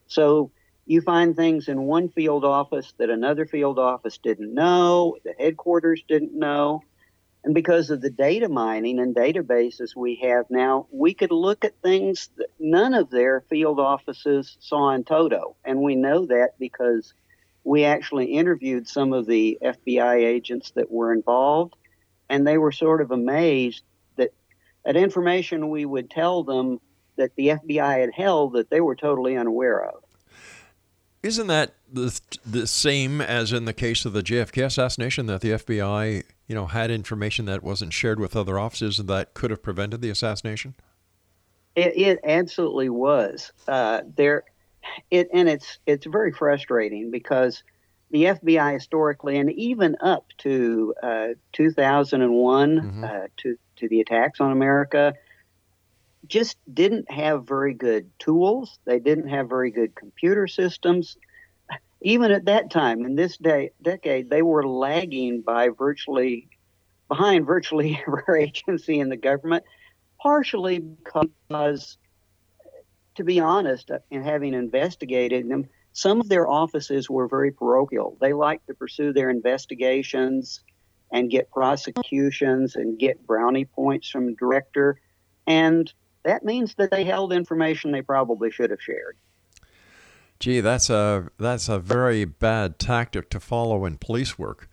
So 0.06 0.50
you 0.86 1.00
find 1.00 1.34
things 1.34 1.68
in 1.68 1.82
one 1.82 2.08
field 2.08 2.44
office 2.44 2.92
that 2.98 3.10
another 3.10 3.46
field 3.46 3.78
office 3.78 4.18
didn't 4.18 4.52
know, 4.52 5.16
the 5.24 5.34
headquarters 5.38 6.02
didn't 6.08 6.34
know. 6.34 6.82
And 7.44 7.54
because 7.54 7.90
of 7.90 8.00
the 8.00 8.10
data 8.10 8.48
mining 8.48 8.98
and 8.98 9.14
databases 9.16 9.96
we 9.96 10.16
have 10.22 10.46
now, 10.48 10.86
we 10.92 11.12
could 11.12 11.32
look 11.32 11.64
at 11.64 11.80
things 11.82 12.30
that 12.36 12.48
none 12.62 12.94
of 12.94 13.10
their 13.10 13.42
field 13.50 13.80
offices 13.80 14.56
saw 14.60 14.90
in 14.90 15.04
toto. 15.04 15.56
And 15.64 15.82
we 15.82 15.96
know 15.96 16.26
that 16.26 16.58
because 16.58 17.12
we 17.64 17.84
actually 17.84 18.26
interviewed 18.26 18.88
some 18.88 19.12
of 19.12 19.26
the 19.26 19.58
FBI 19.62 20.24
agents 20.24 20.70
that 20.76 20.90
were 20.90 21.12
involved, 21.12 21.74
and 22.28 22.46
they 22.46 22.58
were 22.58 22.72
sort 22.72 23.00
of 23.00 23.10
amazed 23.10 23.82
that 24.16 24.32
that 24.84 24.96
information 24.96 25.68
we 25.70 25.84
would 25.84 26.10
tell 26.10 26.44
them 26.44 26.80
that 27.16 27.34
the 27.36 27.48
FBI 27.48 28.00
had 28.00 28.12
held 28.14 28.54
that 28.54 28.70
they 28.70 28.80
were 28.80 28.96
totally 28.96 29.36
unaware 29.36 29.84
of. 29.84 30.02
Isn't 31.22 31.46
that 31.48 31.74
the, 31.92 32.18
the 32.44 32.66
same 32.66 33.20
as 33.20 33.52
in 33.52 33.64
the 33.64 33.72
case 33.72 34.04
of 34.04 34.12
the 34.12 34.22
JFK 34.22 34.64
assassination 34.64 35.26
that 35.26 35.40
the 35.40 35.50
FBI 35.50 36.24
you 36.52 36.54
know, 36.54 36.66
had 36.66 36.90
information 36.90 37.46
that 37.46 37.62
wasn't 37.62 37.92
shared 37.92 38.20
with 38.20 38.36
other 38.36 38.58
officers 38.58 38.98
that 38.98 39.34
could 39.34 39.50
have 39.50 39.62
prevented 39.62 40.02
the 40.02 40.10
assassination? 40.10 40.74
It, 41.74 41.96
it 41.96 42.20
absolutely 42.24 42.88
was. 42.88 43.52
Uh, 43.66 44.02
there, 44.16 44.44
it 45.10 45.28
and 45.32 45.48
it's 45.48 45.78
it's 45.86 46.06
very 46.06 46.32
frustrating 46.32 47.10
because 47.10 47.62
the 48.10 48.24
FBI 48.24 48.74
historically 48.74 49.38
and 49.38 49.50
even 49.52 49.96
up 50.02 50.26
to 50.38 50.94
uh, 51.02 51.28
2001 51.52 52.80
mm-hmm. 52.80 53.04
uh, 53.04 53.08
to 53.38 53.56
to 53.76 53.88
the 53.88 54.00
attacks 54.00 54.40
on 54.40 54.52
America 54.52 55.14
just 56.28 56.56
didn't 56.72 57.10
have 57.10 57.46
very 57.46 57.74
good 57.74 58.08
tools. 58.18 58.78
They 58.84 59.00
didn't 59.00 59.28
have 59.28 59.48
very 59.48 59.70
good 59.70 59.94
computer 59.94 60.46
systems 60.46 61.16
even 62.02 62.32
at 62.32 62.46
that 62.46 62.70
time 62.70 63.04
in 63.04 63.14
this 63.14 63.36
day 63.36 63.70
decade 63.82 64.28
they 64.28 64.42
were 64.42 64.66
lagging 64.66 65.40
by 65.40 65.68
virtually 65.68 66.48
behind 67.08 67.46
virtually 67.46 68.00
every 68.06 68.44
agency 68.44 68.98
in 68.98 69.08
the 69.08 69.16
government 69.16 69.64
partially 70.22 70.78
because 70.78 71.98
to 73.16 73.24
be 73.24 73.40
honest 73.40 73.90
uh, 73.90 73.98
in 74.10 74.22
having 74.22 74.54
investigated 74.54 75.48
them 75.48 75.68
some 75.92 76.20
of 76.20 76.28
their 76.28 76.48
offices 76.48 77.10
were 77.10 77.26
very 77.26 77.50
parochial 77.50 78.16
they 78.20 78.32
liked 78.32 78.66
to 78.68 78.74
pursue 78.74 79.12
their 79.12 79.30
investigations 79.30 80.60
and 81.10 81.30
get 81.30 81.50
prosecutions 81.50 82.76
and 82.76 82.98
get 82.98 83.26
brownie 83.26 83.64
points 83.64 84.08
from 84.08 84.34
director 84.36 85.00
and 85.46 85.92
that 86.22 86.44
means 86.44 86.76
that 86.76 86.90
they 86.92 87.04
held 87.04 87.32
information 87.32 87.90
they 87.90 88.02
probably 88.02 88.50
should 88.50 88.70
have 88.70 88.80
shared 88.80 89.16
Gee, 90.38 90.58
that's 90.58 90.90
a 90.90 91.30
that's 91.38 91.68
a 91.68 91.78
very 91.78 92.24
bad 92.24 92.80
tactic 92.80 93.30
to 93.30 93.38
follow 93.38 93.84
in 93.84 93.96
police 93.96 94.36
work. 94.36 94.68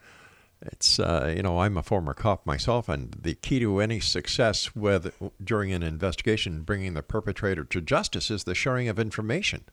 It's 0.61 0.99
uh, 0.99 1.33
you 1.35 1.41
know 1.41 1.59
I'm 1.59 1.77
a 1.77 1.83
former 1.83 2.13
cop 2.13 2.45
myself, 2.45 2.89
and 2.89 3.13
the 3.13 3.35
key 3.35 3.59
to 3.59 3.79
any 3.79 4.01
success 4.01 4.75
with 4.75 5.15
during 5.41 5.71
an 5.71 5.83
investigation, 5.83 6.63
bringing 6.63 6.95
the 6.95 7.01
perpetrator 7.01 7.63
to 7.63 7.81
justice, 7.81 8.29
is 8.29 8.43
the 8.43 8.55
sharing 8.55 8.89
of 8.89 8.99
information. 8.99 9.63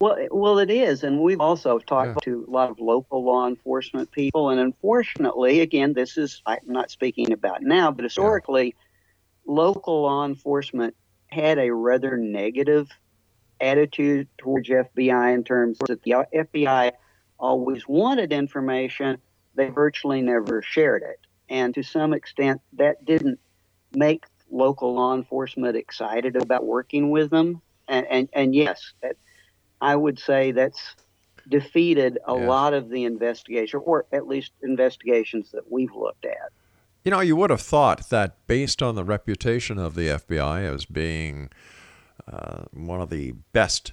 Well, 0.00 0.16
well, 0.30 0.58
it 0.58 0.70
is, 0.70 1.02
and 1.02 1.20
we've 1.20 1.40
also 1.40 1.78
talked 1.78 2.26
yeah. 2.26 2.32
to 2.32 2.44
a 2.46 2.50
lot 2.50 2.70
of 2.70 2.78
local 2.78 3.24
law 3.24 3.46
enforcement 3.46 4.10
people, 4.10 4.50
and 4.50 4.60
unfortunately, 4.60 5.60
again, 5.60 5.94
this 5.94 6.18
is 6.18 6.42
I'm 6.44 6.58
not 6.66 6.90
speaking 6.90 7.32
about 7.32 7.62
now, 7.62 7.90
but 7.90 8.04
historically, 8.04 8.66
yeah. 8.66 8.72
local 9.46 10.02
law 10.02 10.26
enforcement 10.26 10.94
had 11.28 11.58
a 11.58 11.72
rather 11.72 12.18
negative 12.18 12.88
attitude 13.60 14.28
towards 14.36 14.68
FBI 14.68 15.34
in 15.34 15.44
terms 15.44 15.78
that 15.86 16.02
the 16.02 16.26
FBI 16.34 16.92
always 17.40 17.88
wanted 17.88 18.32
information, 18.32 19.18
they 19.54 19.68
virtually 19.68 20.22
never 20.22 20.62
shared 20.62 21.02
it. 21.02 21.18
And 21.48 21.74
to 21.74 21.82
some 21.82 22.12
extent, 22.12 22.60
that 22.74 23.04
didn't 23.04 23.40
make 23.92 24.24
local 24.50 24.94
law 24.94 25.14
enforcement 25.14 25.76
excited 25.76 26.36
about 26.36 26.64
working 26.64 27.10
with 27.10 27.30
them. 27.30 27.60
And, 27.88 28.06
and, 28.06 28.28
and 28.32 28.54
yes, 28.54 28.92
that, 29.02 29.16
I 29.80 29.96
would 29.96 30.18
say 30.18 30.52
that's 30.52 30.94
defeated 31.48 32.18
a 32.26 32.36
yes. 32.36 32.48
lot 32.48 32.74
of 32.74 32.88
the 32.90 33.04
investigation, 33.04 33.80
or 33.84 34.06
at 34.12 34.28
least 34.28 34.52
investigations 34.62 35.50
that 35.52 35.70
we've 35.70 35.94
looked 35.94 36.24
at. 36.24 36.52
You 37.04 37.10
know, 37.10 37.20
you 37.20 37.34
would 37.36 37.50
have 37.50 37.62
thought 37.62 38.10
that 38.10 38.46
based 38.46 38.82
on 38.82 38.94
the 38.94 39.04
reputation 39.04 39.78
of 39.78 39.94
the 39.94 40.08
FBI 40.08 40.72
as 40.72 40.84
being 40.84 41.50
uh, 42.30 42.64
one 42.72 43.00
of 43.00 43.10
the 43.10 43.32
best 43.52 43.92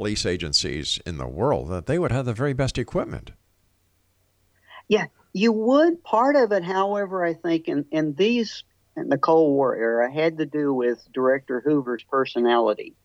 police 0.00 0.24
agencies 0.24 0.98
in 1.04 1.18
the 1.18 1.28
world, 1.28 1.68
that 1.68 1.84
they 1.84 1.98
would 1.98 2.10
have 2.10 2.24
the 2.24 2.32
very 2.32 2.54
best 2.54 2.78
equipment. 2.78 3.32
Yeah, 4.88 5.08
you 5.34 5.52
would. 5.52 6.02
Part 6.02 6.36
of 6.36 6.52
it, 6.52 6.64
however, 6.64 7.22
I 7.22 7.34
think 7.34 7.68
in, 7.68 7.84
in 7.92 8.14
these 8.14 8.64
in 8.96 9.10
the 9.10 9.18
Cold 9.18 9.52
War 9.52 9.76
era 9.76 10.10
had 10.10 10.38
to 10.38 10.46
do 10.46 10.72
with 10.72 11.06
Director 11.12 11.60
Hoover's 11.60 12.02
personality. 12.02 12.96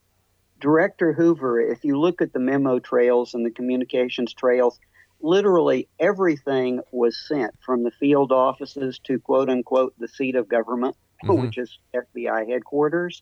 Director 0.62 1.12
Hoover, 1.12 1.60
if 1.60 1.84
you 1.84 2.00
look 2.00 2.22
at 2.22 2.32
the 2.32 2.40
memo 2.40 2.80
trails 2.80 3.34
and 3.34 3.46
the 3.46 3.52
communications 3.52 4.34
trails, 4.34 4.80
literally 5.20 5.90
everything 6.00 6.80
was 6.94 7.18
sent 7.28 7.56
from 7.60 7.84
the 7.84 7.92
field 7.92 8.32
offices 8.32 9.00
to 9.04 9.20
quote 9.20 9.50
unquote 9.50 9.94
the 10.00 10.08
seat 10.08 10.38
of 10.38 10.48
government, 10.48 10.96
mm-hmm. 11.26 11.42
which 11.42 11.58
is 11.58 11.78
FBI 11.94 12.48
headquarters. 12.50 13.22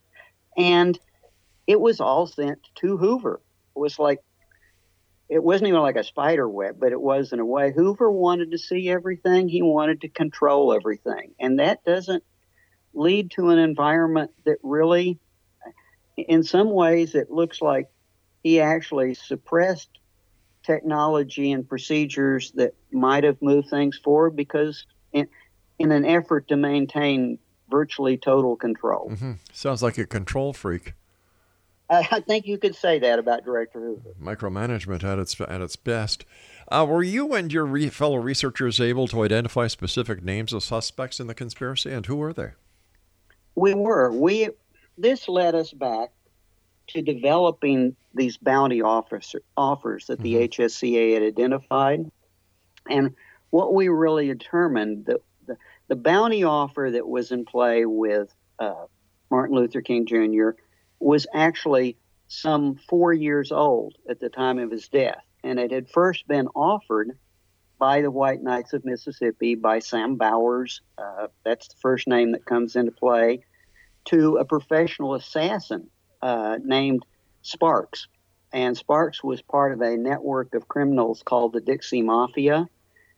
And 0.56 1.00
it 1.66 1.82
was 1.82 2.00
all 2.00 2.28
sent 2.28 2.60
to 2.76 2.98
Hoover. 2.98 3.42
Was 3.76 4.00
like, 4.00 4.20
it 5.30 5.44
wasn't 5.44 5.70
even 5.70 5.82
like 5.82 5.96
a 5.96 6.04
spider 6.04 6.48
web, 6.48 6.78
but 6.80 6.92
it 6.92 7.02
was 7.02 7.34
in 7.34 7.40
a 7.40 7.46
way. 7.46 7.72
Hoover 7.72 8.12
wanted 8.12 8.52
to 8.52 8.58
see 8.58 8.90
everything, 8.90 9.50
he 9.50 9.62
wanted 9.62 10.02
to 10.02 10.10
control 10.10 10.74
everything. 10.74 11.34
And 11.40 11.60
that 11.60 11.84
doesn't 11.84 12.24
lead 12.94 13.32
to 13.32 13.50
an 13.50 13.58
environment 13.58 14.32
that 14.46 14.58
really, 14.62 15.20
in 16.18 16.44
some 16.44 16.72
ways, 16.72 17.16
it 17.16 17.32
looks 17.32 17.62
like 17.62 17.90
he 18.44 18.62
actually 18.62 19.16
suppressed 19.16 19.90
technology 20.64 21.52
and 21.52 21.68
procedures 21.68 22.52
that 22.52 22.74
might 22.92 23.24
have 23.24 23.42
moved 23.42 23.70
things 23.70 23.98
forward 23.98 24.36
because 24.36 24.86
in, 25.12 25.28
in 25.80 25.92
an 25.92 26.06
effort 26.06 26.48
to 26.50 26.56
maintain 26.56 27.38
virtually 27.70 28.18
total 28.18 28.56
control. 28.56 29.10
Mm-hmm. 29.12 29.34
Sounds 29.52 29.82
like 29.82 29.98
a 29.98 30.06
control 30.06 30.54
freak. 30.54 30.94
I 31.90 32.22
think 32.22 32.48
you 32.48 32.58
could 32.58 32.76
say 32.76 33.00
that 33.00 33.20
about 33.20 33.46
Director 33.46 33.80
Hoover. 33.80 34.16
Micromanagement 34.22 35.04
at 35.04 35.20
its 35.20 35.40
at 35.40 35.62
its 35.62 35.76
best. 35.76 36.26
Uh, 36.72 36.86
were 36.88 37.04
you 37.04 37.34
and 37.34 37.52
your 37.52 37.66
re- 37.66 37.90
fellow 37.90 38.18
researchers 38.18 38.80
able 38.80 39.08
to 39.10 39.24
identify 39.24 39.68
specific 39.68 40.24
names 40.24 40.54
of 40.54 40.64
suspects 40.64 41.20
in 41.20 41.28
the 41.28 41.36
conspiracy, 41.36 41.92
and 41.92 42.06
who 42.06 42.16
were 42.16 42.34
they? 42.34 42.52
We 43.56 43.74
were. 43.74 44.12
We 44.12 44.50
this 44.98 45.28
led 45.28 45.56
us 45.56 45.72
back 45.72 46.12
to 46.88 47.02
developing 47.02 47.96
these 48.14 48.38
bounty 48.38 48.82
officer, 48.82 49.42
offers 49.58 50.08
that 50.08 50.20
the 50.20 50.36
mm-hmm. 50.36 50.64
HSCA 50.64 51.14
had 51.16 51.24
identified, 51.24 52.10
and 52.90 53.16
what 53.50 53.74
we 53.74 53.88
really 53.88 54.28
determined 54.28 55.06
that 55.06 55.22
the, 55.46 55.58
the 55.88 55.96
bounty 55.96 56.44
offer 56.44 56.90
that 56.92 57.08
was 57.08 57.32
in 57.32 57.46
play 57.46 57.86
with 57.86 58.34
uh, 58.60 58.86
Martin 59.30 59.56
Luther 59.56 59.82
King 59.82 60.06
Jr. 60.06 60.52
was 61.04 61.28
actually 61.34 61.98
some 62.28 62.76
four 62.90 63.14
years 63.14 63.52
old 63.52 63.96
at 64.10 64.20
the 64.20 64.30
time 64.30 64.60
of 64.60 64.72
his 64.72 64.88
death, 64.88 65.24
and 65.44 65.60
it 65.60 65.72
had 65.72 65.90
first 65.90 66.28
been 66.28 66.48
offered 66.56 67.18
by 67.78 68.02
the 68.02 68.12
White 68.12 68.42
Knights 68.42 68.74
of 68.74 68.86
Mississippi 68.86 69.56
by 69.56 69.80
Sam 69.80 70.16
Bowers. 70.16 70.82
Uh, 70.98 71.28
that's 71.44 71.68
the 71.68 71.76
first 71.82 72.08
name 72.08 72.32
that 72.32 72.46
comes 72.46 72.76
into 72.76 72.92
play. 72.92 73.44
To 74.06 74.38
a 74.38 74.46
professional 74.46 75.16
assassin 75.16 75.90
uh, 76.22 76.58
named 76.64 77.06
Sparks. 77.42 78.08
And 78.54 78.78
Sparks 78.78 79.24
was 79.24 79.42
part 79.42 79.74
of 79.74 79.82
a 79.82 79.98
network 79.98 80.54
of 80.56 80.68
criminals 80.68 81.24
called 81.24 81.54
the 81.54 81.62
Dixie 81.62 82.02
Mafia. 82.02 82.68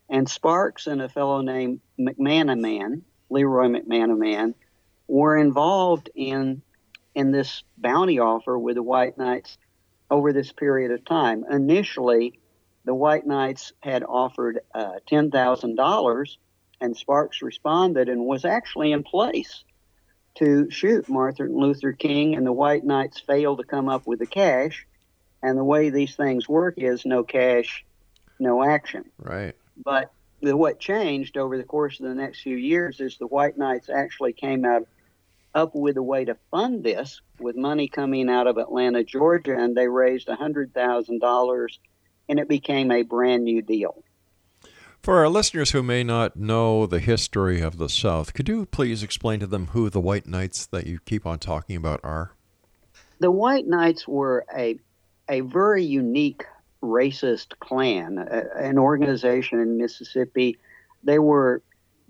And 0.09 0.29
Sparks 0.29 0.87
and 0.87 1.01
a 1.01 1.09
fellow 1.09 1.41
named 1.41 1.81
McManaman, 1.99 3.01
Leroy 3.29 3.67
McManaman, 3.67 4.53
were 5.07 5.37
involved 5.37 6.09
in 6.15 6.61
in 7.15 7.31
this 7.31 7.63
bounty 7.77 8.19
offer 8.19 8.57
with 8.59 8.75
the 8.75 8.83
White 8.83 9.17
Knights 9.17 9.57
over 10.11 10.33
this 10.33 10.51
period 10.51 10.91
of 10.91 11.03
time. 11.05 11.45
Initially, 11.49 12.39
the 12.83 12.93
White 12.93 13.25
Knights 13.25 13.73
had 13.79 14.03
offered 14.03 14.59
uh, 14.73 14.99
$10,000, 15.09 16.37
and 16.81 16.95
Sparks 16.95 17.41
responded 17.41 18.09
and 18.09 18.25
was 18.25 18.45
actually 18.45 18.91
in 18.91 19.03
place 19.03 19.63
to 20.35 20.69
shoot 20.69 21.09
Martin 21.09 21.57
Luther 21.57 21.93
King, 21.93 22.35
and 22.35 22.45
the 22.45 22.51
White 22.51 22.83
Knights 22.83 23.19
failed 23.19 23.59
to 23.59 23.63
come 23.63 23.89
up 23.89 24.05
with 24.05 24.19
the 24.19 24.25
cash. 24.25 24.85
And 25.41 25.57
the 25.57 25.63
way 25.63 25.89
these 25.89 26.15
things 26.15 26.49
work 26.49 26.75
is 26.77 27.05
no 27.05 27.23
cash, 27.23 27.85
no 28.39 28.63
action. 28.63 29.05
Right. 29.17 29.55
But 29.83 30.11
the, 30.41 30.57
what 30.57 30.79
changed 30.79 31.37
over 31.37 31.57
the 31.57 31.63
course 31.63 31.99
of 31.99 32.07
the 32.07 32.15
next 32.15 32.41
few 32.41 32.57
years 32.57 32.99
is 32.99 33.17
the 33.17 33.27
White 33.27 33.57
Knights 33.57 33.89
actually 33.89 34.33
came 34.33 34.65
out 34.65 34.87
up 35.55 35.73
with 35.73 35.97
a 35.97 36.03
way 36.03 36.25
to 36.25 36.37
fund 36.51 36.83
this 36.83 37.21
with 37.39 37.55
money 37.55 37.87
coming 37.87 38.29
out 38.29 38.45
of 38.45 38.57
Atlanta, 38.57 39.03
Georgia, 39.03 39.55
and 39.57 39.75
they 39.75 39.87
raised 39.87 40.27
$100,000 40.27 41.67
and 42.27 42.39
it 42.39 42.49
became 42.49 42.91
a 42.91 43.03
brand 43.03 43.43
new 43.43 43.61
deal. 43.61 44.03
For 45.01 45.17
our 45.19 45.29
listeners 45.29 45.71
who 45.71 45.83
may 45.83 46.03
not 46.03 46.35
know 46.35 46.87
the 46.87 46.99
history 46.99 47.61
of 47.61 47.77
the 47.77 47.89
South, 47.89 48.33
could 48.33 48.49
you 48.49 48.65
please 48.65 49.03
explain 49.03 49.39
to 49.39 49.47
them 49.47 49.67
who 49.67 49.89
the 49.89 49.99
White 49.99 50.25
Knights 50.25 50.65
that 50.65 50.87
you 50.87 50.99
keep 51.05 51.25
on 51.25 51.39
talking 51.39 51.75
about 51.75 51.99
are? 52.03 52.31
The 53.19 53.31
White 53.31 53.67
Knights 53.67 54.07
were 54.07 54.45
a, 54.55 54.79
a 55.29 55.41
very 55.41 55.83
unique 55.85 56.43
racist 56.81 57.59
Klan, 57.59 58.17
a, 58.17 58.57
an 58.57 58.79
organization 58.79 59.59
in 59.59 59.77
Mississippi. 59.77 60.57
They 61.03 61.19
were 61.19 61.61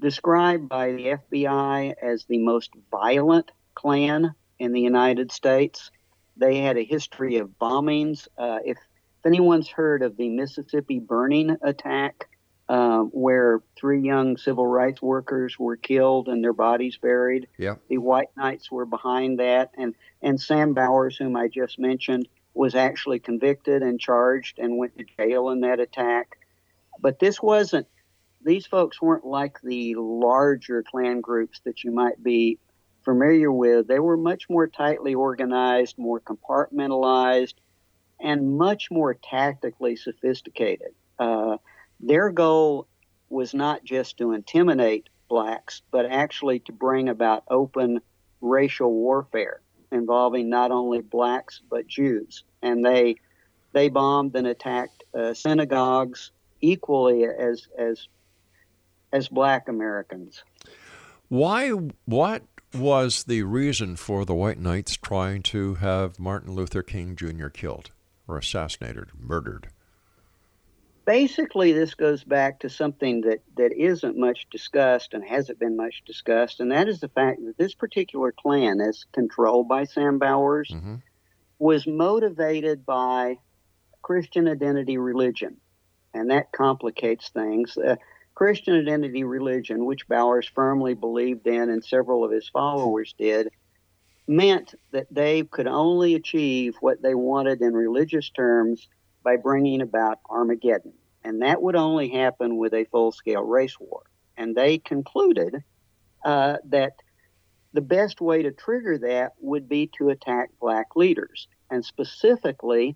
described 0.06 0.70
by 0.70 0.92
the 0.92 1.18
FBI 1.18 1.96
as 2.00 2.26
the 2.26 2.38
most 2.38 2.70
violent 2.92 3.50
Klan 3.74 4.36
in 4.60 4.72
the 4.72 4.80
United 4.80 5.32
States. 5.32 5.90
They 6.38 6.60
had 6.60 6.78
a 6.78 6.84
history 6.84 7.38
of 7.38 7.58
bombings. 7.60 8.28
Uh, 8.38 8.60
if, 8.64 8.78
if 8.78 9.26
anyone's 9.26 9.68
heard 9.68 10.04
of 10.04 10.16
the 10.16 10.30
Mississippi 10.30 11.00
burning 11.00 11.58
attack, 11.64 12.30
uh, 12.70 13.00
where 13.00 13.64
three 13.76 14.02
young 14.02 14.38
civil 14.38 14.68
rights 14.68 15.02
workers 15.02 15.58
were 15.58 15.76
killed 15.76 16.28
and 16.28 16.44
their 16.44 16.54
bodies 16.54 16.98
buried. 16.98 17.48
Yeah. 17.58 17.78
The 17.90 17.98
White 17.98 18.30
Knights 18.38 18.72
were 18.72 18.86
behind 18.86 19.40
that, 19.40 19.72
and 19.76 19.96
and 20.22 20.40
Sam 20.40 20.76
Bowers, 20.76 21.18
whom 21.18 21.36
I 21.36 21.48
just 21.48 21.80
mentioned, 21.80 22.28
was 22.54 22.76
actually 22.76 23.22
convicted 23.22 23.82
and 23.82 24.00
charged 24.00 24.60
and 24.60 24.78
went 24.78 25.00
to 25.00 25.06
jail 25.18 25.50
in 25.50 25.62
that 25.62 25.80
attack. 25.80 26.38
But 27.02 27.18
this 27.18 27.42
wasn't. 27.42 27.88
These 28.46 28.68
folks 28.68 29.02
weren't 29.02 29.26
like 29.26 29.60
the 29.62 29.96
larger 29.96 30.84
Klan 30.84 31.20
groups 31.20 31.62
that 31.66 31.84
you 31.84 31.90
might 31.90 32.22
be 32.24 32.60
familiar 33.04 33.52
with. 33.52 33.88
They 33.88 34.00
were 34.00 34.18
much 34.18 34.48
more 34.52 34.68
tightly 34.68 35.16
organized, 35.16 35.98
more 35.98 36.20
compartmentalized, 36.20 37.56
and 38.20 38.56
much 38.56 38.92
more 38.92 39.16
tactically 39.16 39.96
sophisticated. 39.96 40.94
Uh, 41.18 41.58
their 42.00 42.30
goal 42.30 42.88
was 43.30 43.56
not 43.56 43.84
just 43.84 44.18
to 44.18 44.34
intimidate 44.34 45.10
blacks, 45.28 45.82
but 45.90 46.06
actually 46.06 46.60
to 46.60 46.72
bring 46.72 47.10
about 47.10 47.46
open 47.50 48.00
racial 48.42 48.92
warfare 48.94 49.62
involving 49.92 50.50
not 50.50 50.70
only 50.70 51.02
blacks 51.02 51.62
but 51.68 51.88
Jews. 51.88 52.44
And 52.62 52.86
they 52.86 53.16
they 53.72 53.90
bombed 53.90 54.36
and 54.36 54.46
attacked 54.46 55.04
uh, 55.16 55.34
synagogues 55.34 56.32
equally 56.62 57.26
as 57.26 57.68
as 57.76 58.08
as 59.16 59.28
black 59.28 59.68
Americans. 59.68 60.44
Why 61.30 61.70
what 61.70 62.44
was 62.74 63.24
the 63.24 63.44
reason 63.44 63.96
for 63.96 64.26
the 64.26 64.36
white 64.36 64.60
knights 64.60 64.98
trying 64.98 65.42
to 65.44 65.76
have 65.76 66.20
Martin 66.20 66.54
Luther 66.54 66.84
King 66.84 67.16
Jr. 67.16 67.48
killed 67.48 67.92
or 68.28 68.38
assassinated, 68.38 69.10
murdered? 69.18 69.70
basically 71.06 71.72
this 71.72 71.94
goes 71.94 72.24
back 72.24 72.60
to 72.60 72.70
something 72.70 73.22
that, 73.22 73.40
that 73.58 73.72
isn't 73.72 74.18
much 74.18 74.48
discussed 74.52 75.14
and 75.14 75.24
hasn't 75.24 75.60
been 75.60 75.78
much 75.78 76.04
discussed, 76.06 76.60
and 76.60 76.72
that 76.72 76.88
is 76.88 77.00
the 77.00 77.10
fact 77.10 77.40
that 77.46 77.58
this 77.58 77.74
particular 77.74 78.32
Klan, 78.32 78.82
as 78.82 79.06
controlled 79.14 79.68
by 79.68 79.86
Sam 79.86 80.20
Bowers, 80.20 80.72
mm-hmm. 80.74 80.96
was 81.60 81.88
motivated 81.88 82.86
by 82.86 83.38
Christian 84.02 84.48
identity 84.48 84.98
religion, 84.98 85.58
and 86.14 86.32
that 86.32 86.52
complicates 86.52 87.30
things. 87.30 87.78
Uh, 87.78 87.96
Christian 88.36 88.76
identity 88.76 89.24
religion, 89.24 89.86
which 89.86 90.08
Bowers 90.08 90.50
firmly 90.54 90.94
believed 90.94 91.48
in 91.48 91.70
and 91.70 91.84
several 91.84 92.26
of 92.26 92.32
his 92.32 92.50
followers 92.50 93.16
did, 93.18 93.50
meant 94.28 94.76
that 94.92 95.08
they 95.10 95.44
could 95.44 95.68
only 95.68 96.16
achieve 96.16 96.76
what 96.82 97.02
they 97.02 97.16
wanted 97.16 97.62
in 97.62 97.74
religious 97.74 98.30
terms 98.30 98.88
by 99.24 99.38
bringing 99.38 99.82
about 99.82 100.20
Armageddon. 100.30 100.94
And 101.24 101.42
that 101.42 101.62
would 101.62 101.76
only 101.76 102.10
happen 102.10 102.58
with 102.58 102.74
a 102.74 102.86
full 102.86 103.12
scale 103.12 103.44
race 103.44 103.80
war. 103.80 104.04
And 104.38 104.54
they 104.54 104.80
concluded 104.80 105.64
uh, 106.24 106.58
that 106.66 106.94
the 107.74 107.82
best 107.82 108.20
way 108.20 108.44
to 108.44 108.52
trigger 108.52 108.98
that 108.98 109.34
would 109.40 109.70
be 109.70 109.90
to 109.98 110.10
attack 110.10 110.50
black 110.60 110.96
leaders. 110.96 111.48
And 111.72 111.84
specifically, 111.86 112.96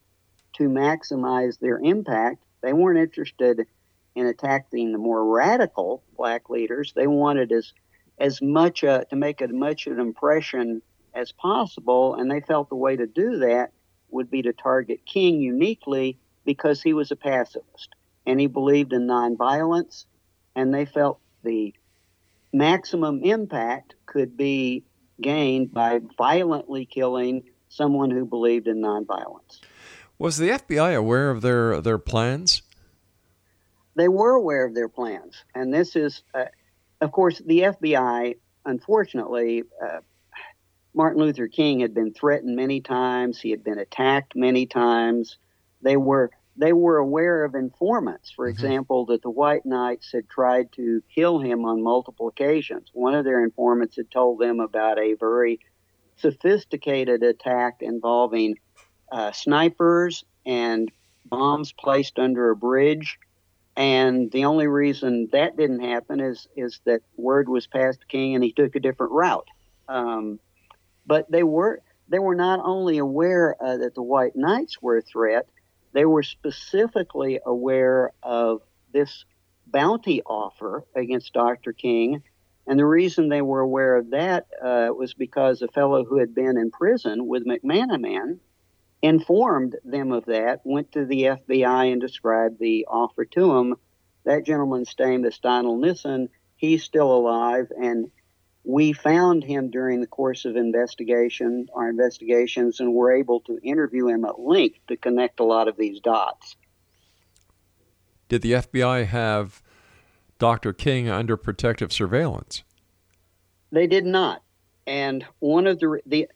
to 0.58 0.64
maximize 0.64 1.60
their 1.60 1.80
impact, 1.80 2.44
they 2.62 2.74
weren't 2.74 3.00
interested 3.00 3.66
in 4.16 4.26
attacking 4.26 4.92
the 4.92 4.98
more 4.98 5.24
radical 5.24 6.04
black 6.18 6.50
leaders. 6.50 6.94
They 6.96 7.08
wanted 7.08 7.52
as 7.52 7.74
as 8.20 8.42
much 8.42 8.84
uh, 8.84 9.06
to 9.06 9.16
make 9.16 9.42
as 9.42 9.52
much 9.52 9.88
an 9.88 10.00
impression 10.00 10.82
as 11.14 11.32
possible, 11.32 12.16
and 12.16 12.30
they 12.30 12.42
felt 12.42 12.70
the 12.70 12.76
way 12.76 12.96
to 12.96 13.08
do 13.08 13.38
that 13.38 13.72
would 14.10 14.30
be 14.30 14.42
to 14.42 14.54
target 14.54 15.06
King 15.06 15.40
uniquely 15.42 16.20
because 16.46 16.82
he 16.82 16.94
was 16.94 17.12
a 17.12 17.16
pacifist 17.16 17.90
and 18.26 18.40
he 18.40 18.48
believed 18.48 18.94
in 18.94 19.08
nonviolence. 19.08 20.06
And 20.56 20.74
they 20.74 20.86
felt 20.86 21.20
the 21.44 21.74
maximum 22.52 23.24
impact 23.24 23.96
could 24.06 24.36
be 24.36 24.84
gained 25.22 25.74
by 25.74 26.02
violently 26.18 26.86
killing 26.86 27.44
someone 27.70 28.10
who 28.10 28.26
believed 28.26 28.68
in 28.68 28.82
nonviolence. 28.82 29.62
Was 30.18 30.38
the 30.38 30.50
FBI 30.50 30.96
aware 30.98 31.30
of 31.30 31.42
their 31.42 31.80
their 31.80 31.98
plans? 31.98 32.62
They 34.00 34.08
were 34.08 34.32
aware 34.32 34.66
of 34.66 34.74
their 34.74 34.88
plans, 34.88 35.44
and 35.54 35.74
this 35.74 35.98
is, 35.98 36.24
uh, 36.34 36.46
of 37.02 37.12
course, 37.12 37.40
the 37.46 37.64
FBI. 37.64 38.38
Unfortunately, 38.66 39.64
uh, 39.84 40.00
Martin 40.94 41.22
Luther 41.22 41.50
King 41.50 41.82
had 41.82 41.94
been 41.94 42.14
threatened 42.14 42.56
many 42.56 42.80
times. 42.80 43.42
He 43.42 43.52
had 43.52 43.62
been 43.62 43.78
attacked 43.78 44.38
many 44.38 44.66
times. 44.66 45.38
They 45.82 45.98
were 45.98 46.32
they 46.56 46.72
were 46.72 46.96
aware 46.96 47.44
of 47.44 47.56
informants, 47.56 48.32
for 48.32 48.46
mm-hmm. 48.46 48.52
example, 48.52 49.06
that 49.08 49.22
the 49.22 49.30
White 49.30 49.66
Knights 49.66 50.14
had 50.14 50.30
tried 50.30 50.72
to 50.78 51.04
kill 51.14 51.40
him 51.40 51.66
on 51.66 51.84
multiple 51.84 52.30
occasions. 52.30 52.92
One 52.94 53.16
of 53.16 53.26
their 53.26 53.44
informants 53.44 53.98
had 53.98 54.10
told 54.10 54.40
them 54.40 54.62
about 54.62 54.98
a 54.98 55.16
very 55.16 55.60
sophisticated 56.16 57.22
attack 57.22 57.82
involving 57.82 58.60
uh, 59.12 59.34
snipers 59.34 60.24
and 60.46 60.90
bombs 61.26 61.74
placed 61.74 62.18
under 62.18 62.50
a 62.50 62.56
bridge. 62.56 63.20
And 63.80 64.30
the 64.30 64.44
only 64.44 64.68
reason 64.68 65.30
that 65.32 65.56
didn't 65.56 65.80
happen 65.80 66.20
is 66.20 66.50
is 66.58 66.82
that 66.84 67.00
word 67.16 67.48
was 67.48 67.66
passed 67.66 68.02
to 68.02 68.08
King 68.08 68.36
and 68.36 68.44
he 68.44 68.52
took 68.52 68.76
a 68.76 68.80
different 68.82 69.14
route. 69.14 69.48
Um, 69.88 70.42
but 71.06 71.32
they 71.32 71.44
were 71.44 71.82
they 72.10 72.20
were 72.20 72.36
not 72.36 72.60
only 72.62 72.98
aware 72.98 73.56
uh, 73.64 73.78
that 73.78 73.96
the 73.96 74.04
White 74.04 74.36
Knights 74.36 74.82
were 74.82 74.98
a 74.98 75.02
threat, 75.02 75.48
they 75.94 76.04
were 76.04 76.24
specifically 76.24 77.40
aware 77.46 78.12
of 78.22 78.62
this 78.92 79.24
bounty 79.66 80.22
offer 80.24 80.84
against 80.94 81.32
Dr. 81.32 81.72
King. 81.72 82.22
And 82.68 82.78
the 82.78 82.86
reason 82.86 83.30
they 83.30 83.42
were 83.42 83.62
aware 83.62 83.96
of 83.96 84.10
that 84.10 84.48
uh, 84.62 84.90
was 84.92 85.14
because 85.14 85.62
a 85.62 85.70
fellow 85.70 86.04
who 86.04 86.18
had 86.20 86.36
been 86.36 86.58
in 86.58 86.70
prison 86.70 87.28
with 87.28 87.48
McManaman 87.48 88.40
informed 89.02 89.78
them 89.84 90.12
of 90.12 90.26
that, 90.26 90.62
went 90.64 90.92
to 90.94 91.06
the 91.06 91.24
FBI 91.24 91.92
and 91.92 92.02
described 92.02 92.60
the 92.60 92.86
offer 92.88 93.26
to 93.26 93.58
him. 93.58 93.76
That 94.26 94.46
gentleman's 94.46 94.94
name 95.00 95.26
is 95.26 95.40
Donald 95.40 95.82
Nissen. 95.82 96.30
He's 96.56 96.84
still 96.84 97.12
alive, 97.12 97.72
and 97.76 98.12
we 98.64 98.92
found 98.94 99.44
him 99.44 99.72
during 99.72 100.02
the 100.02 100.08
course 100.08 100.46
of 100.46 100.58
investigation, 100.58 101.68
our 101.74 101.90
investigations, 101.90 102.80
and 102.80 102.94
were 102.94 103.14
able 103.14 103.40
to 103.42 103.60
interview 103.64 104.08
him 104.08 104.26
at 104.26 104.40
length 104.40 104.80
to 104.88 104.98
connect 104.98 105.40
a 105.40 105.46
lot 105.46 105.68
of 105.68 105.78
these 105.78 106.02
dots. 106.02 106.58
Did 108.28 108.42
the 108.42 108.52
FBI 108.54 109.08
have 109.08 109.64
Dr. 110.38 110.74
King 110.74 111.10
under 111.10 111.38
protective 111.38 111.92
surveillance? 111.92 112.64
They 113.72 113.88
did 113.88 114.06
not. 114.06 114.44
And 114.86 115.26
one 115.40 115.68
of 115.68 115.80
the, 115.80 116.02
the 116.06 116.28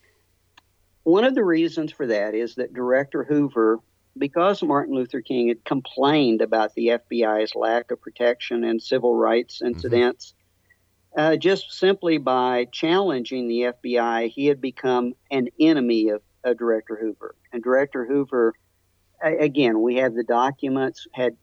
one 1.03 1.23
of 1.23 1.35
the 1.35 1.43
reasons 1.43 1.91
for 1.91 2.07
that 2.07 2.33
is 2.35 2.55
that 2.55 2.73
Director 2.73 3.23
Hoover, 3.23 3.79
because 4.17 4.63
Martin 4.63 4.95
Luther 4.95 5.21
King 5.21 5.49
had 5.49 5.65
complained 5.65 6.41
about 6.41 6.73
the 6.75 6.99
FBI's 6.99 7.55
lack 7.55 7.91
of 7.91 8.01
protection 8.01 8.63
and 8.63 8.81
civil 8.81 9.15
rights 9.15 9.57
mm-hmm. 9.57 9.67
incidents, 9.67 10.27
mm-hmm 10.27 10.43
uh, 11.15 11.35
just 11.35 11.71
simply 11.71 12.17
by 12.17 12.65
challenging 12.71 13.47
the 13.47 13.73
FBI, 13.83 14.29
he 14.29 14.47
had 14.47 14.59
become 14.59 15.13
an 15.29 15.47
enemy 15.59 16.09
of, 16.09 16.21
of 16.43 16.57
Director 16.57 16.97
Hoover. 16.99 17.35
And 17.51 17.63
Director 17.63 18.05
Hoover, 18.05 18.53
again, 19.21 19.81
we 19.81 19.97
have 19.97 20.15
the 20.15 20.23
documents, 20.23 21.07
had 21.13 21.37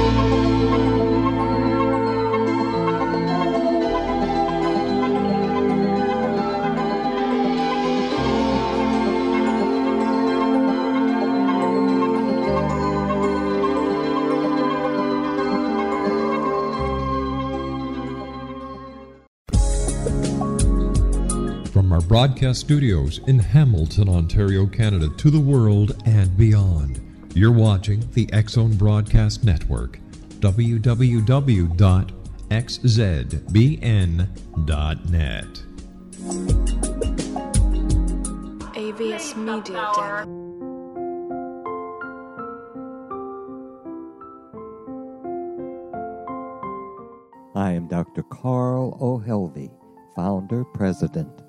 Broadcast 22.19 22.59
studios 22.59 23.21
in 23.27 23.39
Hamilton, 23.39 24.09
Ontario, 24.09 24.67
Canada, 24.67 25.07
to 25.15 25.31
the 25.31 25.39
world 25.39 25.95
and 26.05 26.35
beyond. 26.35 26.99
You're 27.33 27.53
watching 27.53 28.05
the 28.11 28.27
X 28.33 28.55
Zone 28.55 28.75
Broadcast 28.75 29.45
Network, 29.45 29.99
www.xzbn.net. 30.41 30.83
AVS 38.75 39.37
Media 39.37 39.91
Den. 39.95 40.27
I 47.55 47.71
am 47.71 47.87
Dr. 47.87 48.23
Carl 48.23 48.97
O'Helvie, 48.99 49.71
founder, 50.17 50.65
president 50.65 51.48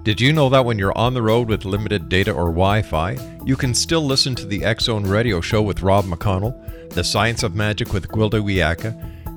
Did 0.05 0.21
you 0.21 0.33
know 0.33 0.49
that 0.49 0.65
when 0.65 0.81
you're 0.81 0.99
on 0.99 1.15
the 1.15 1.23
road 1.23 1.49
with 1.49 1.65
limited 1.65 2.09
data 2.09 2.33
or 2.33 2.47
Wi 2.47 2.83
Fi, 2.83 3.17
you 3.47 3.55
can 3.55 3.73
still 3.73 4.05
listen 4.05 4.35
to 4.35 4.47
the 4.47 4.65
Zone 4.81 5.05
radio 5.05 5.41
show 5.41 5.63
with 5.63 5.83
Rob 5.83 6.07
McConnell, 6.07 6.91
The 6.91 7.05
Science 7.05 7.45
of 7.45 7.55
Magic 7.55 7.93
with 7.93 8.09
Gwilda 8.09 8.43
Wiyaka, 8.43 9.01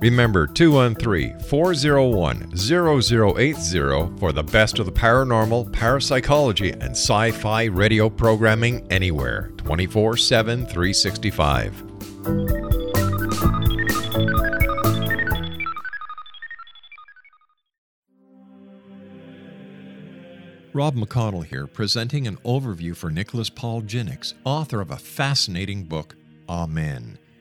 Remember 0.00 0.46
213 0.46 1.40
401 1.40 2.56
0080 2.56 4.18
for 4.18 4.32
the 4.32 4.44
best 4.44 4.78
of 4.78 4.86
the 4.86 4.92
paranormal, 4.92 5.72
parapsychology, 5.72 6.70
and 6.70 6.90
sci 6.90 7.32
fi 7.32 7.64
radio 7.64 8.08
programming 8.08 8.86
anywhere 8.92 9.50
24 9.56 10.16
7 10.16 10.66
365. 10.66 11.82
Rob 20.74 20.94
McConnell 20.94 21.44
here, 21.44 21.66
presenting 21.66 22.28
an 22.28 22.36
overview 22.44 22.94
for 22.94 23.10
Nicholas 23.10 23.50
Paul 23.50 23.80
Jennings, 23.80 24.34
author 24.44 24.80
of 24.80 24.92
a 24.92 24.96
fascinating 24.96 25.82
book, 25.82 26.14
Amen. 26.48 27.18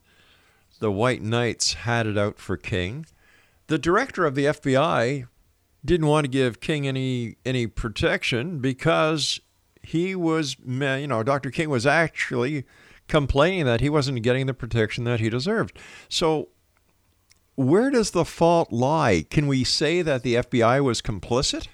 the 0.78 0.92
White 0.92 1.24
Knights 1.24 1.74
had 1.74 2.06
it 2.06 2.16
out 2.16 2.38
for 2.38 2.58
King. 2.58 3.08
The 3.66 3.80
director 3.80 4.28
of 4.28 4.36
the 4.36 4.46
FBI 4.46 5.26
didn't 5.84 6.06
want 6.06 6.26
to 6.26 6.32
give 6.32 6.60
King 6.60 6.88
any 6.88 7.38
any 7.44 7.66
protection 7.66 8.60
because 8.60 9.40
he 9.82 10.14
was, 10.14 10.58
you 10.64 11.08
know, 11.08 11.24
Dr. 11.24 11.50
King 11.50 11.72
was 11.72 11.88
actually 11.88 12.66
complaining 13.12 13.66
that 13.66 13.82
he 13.82 13.90
wasn't 13.90 14.24
getting 14.24 14.48
the 14.48 14.54
protection 14.54 15.04
that 15.04 15.20
he 15.20 15.30
deserved. 15.30 15.78
So, 16.10 16.48
where 17.56 17.92
does 17.92 18.12
the 18.12 18.26
fault 18.26 18.72
lie? 18.72 19.26
Can 19.30 19.46
we 19.46 19.64
say 19.64 20.02
that 20.02 20.24
the 20.24 20.36
FBI 20.36 20.84
was 20.84 21.02
complicit? 21.02 21.68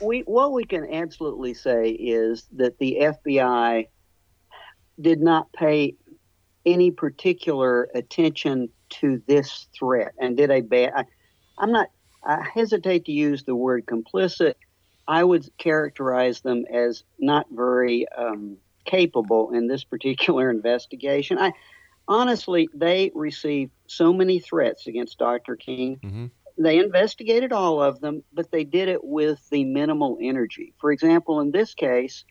We 0.00 0.20
what 0.20 0.52
we 0.52 0.64
can 0.64 0.92
absolutely 0.92 1.54
say 1.54 1.90
is 1.90 2.46
that 2.56 2.78
the 2.78 2.98
FBI 3.00 3.88
did 5.00 5.20
not 5.20 5.52
pay 5.52 5.94
any 6.64 6.90
particular 6.90 7.88
attention 7.94 8.68
to 8.88 9.22
this 9.26 9.68
threat 9.78 10.12
and 10.18 10.36
did 10.36 10.50
a 10.50 10.62
bad. 10.62 10.92
I, 10.96 11.04
I'm 11.58 11.72
not. 11.72 11.88
I 12.24 12.44
hesitate 12.54 13.04
to 13.04 13.12
use 13.12 13.44
the 13.44 13.54
word 13.54 13.86
complicit 13.86 14.54
I 15.08 15.22
would 15.22 15.48
characterize 15.58 16.40
them 16.40 16.64
as 16.72 17.04
not 17.18 17.46
very 17.50 18.06
um, 18.08 18.56
capable 18.84 19.52
in 19.52 19.66
this 19.66 19.84
particular 19.84 20.50
investigation. 20.58 21.38
I 21.38 21.52
honestly, 22.08 22.68
they 22.74 23.10
received 23.14 23.72
so 23.86 24.12
many 24.12 24.38
threats 24.38 24.86
against 24.86 25.18
Dr. 25.18 25.56
King. 25.56 25.98
Mm-hmm. 26.02 26.26
They 26.58 26.78
investigated 26.78 27.52
all 27.52 27.82
of 27.82 28.00
them, 28.00 28.22
but 28.32 28.50
they 28.50 28.64
did 28.64 28.88
it 28.88 29.04
with 29.04 29.46
the 29.50 29.64
minimal 29.64 30.16
energy. 30.20 30.72
For 30.78 30.90
example, 30.90 31.40
in 31.40 31.50
this 31.50 31.74
case, 31.74 32.24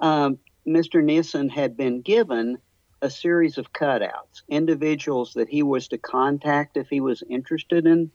um, 0.00 0.38
Mr. 0.66 1.02
Nissen 1.02 1.48
had 1.48 1.76
been 1.76 2.00
given 2.00 2.58
a 3.02 3.08
series 3.08 3.58
of 3.58 3.72
cutouts, 3.72 4.42
individuals 4.48 5.34
that 5.34 5.48
he 5.48 5.62
was 5.62 5.88
to 5.88 5.98
contact 5.98 6.76
if 6.76 6.88
he 6.88 7.00
was 7.00 7.22
interested 7.30 7.86
in 7.86 8.10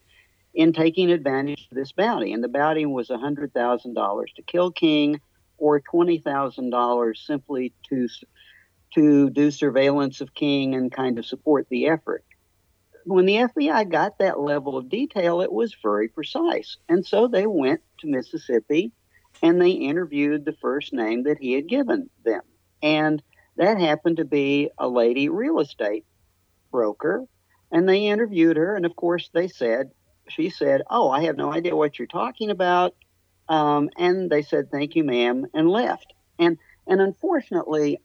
in 0.55 0.71
taking 0.71 1.11
advantage 1.11 1.67
of 1.69 1.75
this 1.75 1.91
bounty. 1.91 2.31
And 2.33 2.43
the 2.43 2.47
bounty 2.47 2.85
was 2.85 3.09
$100,000 3.09 4.35
to 4.35 4.41
kill 4.41 4.71
King 4.71 5.19
or 5.57 5.81
$20,000 5.81 7.17
simply 7.17 7.73
to, 7.89 8.07
to 8.93 9.29
do 9.29 9.51
surveillance 9.51 10.21
of 10.21 10.33
King 10.33 10.73
and 10.73 10.91
kind 10.91 11.19
of 11.19 11.25
support 11.25 11.67
the 11.69 11.87
effort. 11.87 12.23
When 13.03 13.25
the 13.25 13.35
FBI 13.35 13.89
got 13.91 14.17
that 14.17 14.39
level 14.39 14.77
of 14.77 14.89
detail, 14.89 15.41
it 15.41 15.51
was 15.51 15.75
very 15.83 16.07
precise. 16.07 16.77
And 16.89 17.05
so 17.05 17.27
they 17.27 17.45
went 17.45 17.81
to 17.99 18.07
Mississippi 18.07 18.91
and 19.43 19.61
they 19.61 19.71
interviewed 19.71 20.45
the 20.45 20.55
first 20.61 20.93
name 20.93 21.23
that 21.23 21.37
he 21.37 21.51
had 21.53 21.67
given 21.67 22.09
them. 22.23 22.41
And 22.81 23.21
that 23.57 23.79
happened 23.79 24.17
to 24.17 24.25
be 24.25 24.69
a 24.77 24.87
lady 24.87 25.27
real 25.29 25.59
estate 25.59 26.05
broker. 26.71 27.25
And 27.71 27.87
they 27.87 28.07
interviewed 28.07 28.57
her. 28.57 28.75
And 28.75 28.85
of 28.85 28.95
course, 28.95 29.29
they 29.33 29.49
said, 29.49 29.91
she 30.27 30.49
said, 30.49 30.81
"Oh, 30.89 31.09
I 31.09 31.23
have 31.23 31.37
no 31.37 31.51
idea 31.51 31.75
what 31.75 31.97
you're 31.97 32.07
talking 32.07 32.49
about," 32.49 32.95
um, 33.49 33.89
and 33.97 34.29
they 34.29 34.41
said, 34.41 34.71
"Thank 34.71 34.95
you, 34.95 35.03
ma'am," 35.03 35.45
and 35.53 35.69
left. 35.69 36.13
And 36.39 36.57
and 36.87 37.01
unfortunately, 37.01 37.99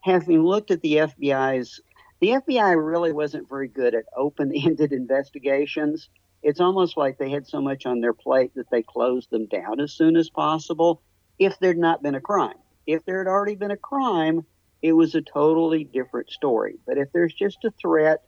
having 0.00 0.42
looked 0.42 0.70
at 0.70 0.80
the 0.82 0.96
FBI's, 0.96 1.80
the 2.20 2.30
FBI 2.30 2.74
really 2.74 3.12
wasn't 3.12 3.48
very 3.48 3.68
good 3.68 3.94
at 3.94 4.04
open-ended 4.16 4.92
investigations. 5.02 6.08
It's 6.42 6.60
almost 6.60 6.96
like 6.96 7.18
they 7.18 7.30
had 7.30 7.46
so 7.46 7.60
much 7.60 7.86
on 7.86 8.00
their 8.00 8.12
plate 8.12 8.52
that 8.54 8.70
they 8.70 8.82
closed 8.82 9.30
them 9.30 9.46
down 9.46 9.80
as 9.80 9.92
soon 9.92 10.16
as 10.16 10.28
possible. 10.28 11.02
If 11.38 11.58
there'd 11.58 11.78
not 11.78 12.02
been 12.02 12.14
a 12.14 12.20
crime, 12.20 12.58
if 12.86 13.04
there 13.04 13.18
had 13.18 13.26
already 13.26 13.56
been 13.56 13.70
a 13.70 13.76
crime, 13.76 14.44
it 14.82 14.92
was 14.92 15.14
a 15.14 15.22
totally 15.22 15.84
different 15.84 16.30
story. 16.30 16.76
But 16.86 16.98
if 16.98 17.10
there's 17.12 17.32
just 17.32 17.64
a 17.64 17.70
threat, 17.70 18.22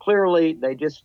clearly 0.00 0.52
they 0.54 0.74
just 0.74 1.04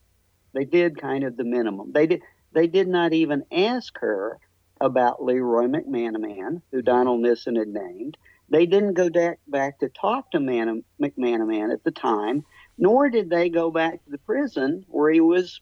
they 0.53 0.65
did 0.65 0.99
kind 0.99 1.23
of 1.23 1.37
the 1.37 1.43
minimum. 1.43 1.91
They 1.93 2.07
did 2.07 2.21
they 2.53 2.67
did 2.67 2.87
not 2.87 3.13
even 3.13 3.43
ask 3.51 3.97
her 3.99 4.37
about 4.81 5.23
Leroy 5.23 5.67
McManaman, 5.67 6.61
who 6.71 6.81
Donald 6.81 7.21
Nissen 7.21 7.55
had 7.55 7.69
named. 7.69 8.17
They 8.49 8.65
didn't 8.65 8.95
go 8.95 9.09
back, 9.09 9.39
back 9.47 9.79
to 9.79 9.89
talk 9.89 10.31
to 10.31 10.39
Man- 10.41 10.83
McManaman 11.01 11.71
at 11.71 11.83
the 11.85 11.91
time, 11.91 12.43
nor 12.77 13.09
did 13.09 13.29
they 13.29 13.49
go 13.49 13.71
back 13.71 14.03
to 14.03 14.09
the 14.09 14.17
prison 14.17 14.85
where 14.89 15.11
he 15.11 15.21
was 15.21 15.61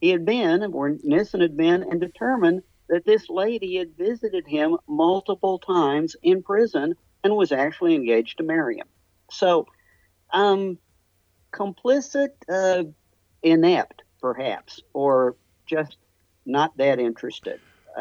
he 0.00 0.10
had 0.10 0.26
been, 0.26 0.72
where 0.72 0.96
Nissen 1.02 1.40
had 1.40 1.56
been, 1.56 1.82
and 1.84 2.00
determine 2.00 2.62
that 2.88 3.06
this 3.06 3.30
lady 3.30 3.76
had 3.76 3.96
visited 3.96 4.46
him 4.46 4.76
multiple 4.88 5.58
times 5.58 6.16
in 6.22 6.42
prison 6.42 6.94
and 7.22 7.36
was 7.36 7.52
actually 7.52 7.94
engaged 7.94 8.36
to 8.38 8.44
marry 8.44 8.76
him. 8.76 8.88
So, 9.30 9.66
um, 10.32 10.78
complicit, 11.52 12.30
uh, 12.52 12.84
inept 13.42 13.93
perhaps, 14.24 14.80
or 14.94 15.36
just 15.66 15.98
not 16.46 16.74
that 16.78 16.98
interested. 16.98 17.60
Uh, 17.94 18.00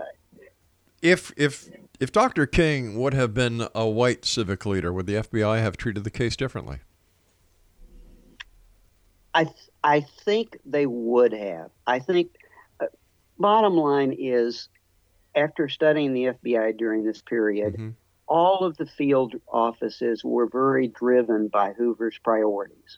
if 1.01 1.33
if 1.35 1.67
if 1.99 2.13
Dr. 2.13 2.45
King 2.45 2.97
would 2.97 3.13
have 3.13 3.33
been 3.33 3.67
a 3.75 3.85
white 3.85 4.23
civic 4.23 4.65
leader, 4.65 4.93
would 4.93 5.05
the 5.05 5.15
FBI 5.15 5.59
have 5.59 5.75
treated 5.75 6.05
the 6.05 6.09
case 6.09 6.37
differently? 6.37 6.79
I 9.33 9.43
th- 9.43 9.69
I 9.83 10.05
think 10.23 10.57
they 10.65 10.85
would 10.85 11.33
have. 11.33 11.71
I 11.85 11.99
think. 11.99 12.29
Uh, 12.79 12.85
bottom 13.37 13.75
line 13.75 14.15
is, 14.17 14.69
after 15.35 15.67
studying 15.67 16.13
the 16.13 16.25
FBI 16.27 16.77
during 16.77 17.03
this 17.03 17.21
period, 17.21 17.73
mm-hmm. 17.73 17.89
all 18.27 18.63
of 18.63 18.77
the 18.77 18.85
field 18.85 19.35
offices 19.51 20.23
were 20.23 20.47
very 20.47 20.87
driven 20.87 21.49
by 21.49 21.73
Hoover's 21.73 22.17
priorities, 22.23 22.97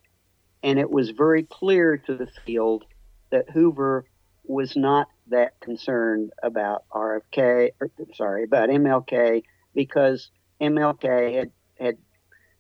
and 0.61 0.77
it 0.77 0.91
was 0.91 1.09
very 1.09 1.41
clear 1.41 1.97
to 1.97 2.15
the 2.15 2.27
field 2.45 2.85
that 3.35 3.49
Hoover 3.49 4.05
was 4.45 4.77
not 4.77 5.09
that 5.27 5.59
concerned 5.59 6.31
about 6.41 6.85
RFK, 6.91 7.71
or, 7.81 7.91
sorry, 8.13 8.45
about 8.45 8.69
MLK, 8.69 9.43
because 9.73 10.31
MLK 10.61 11.35
had, 11.35 11.51
had 11.77 11.97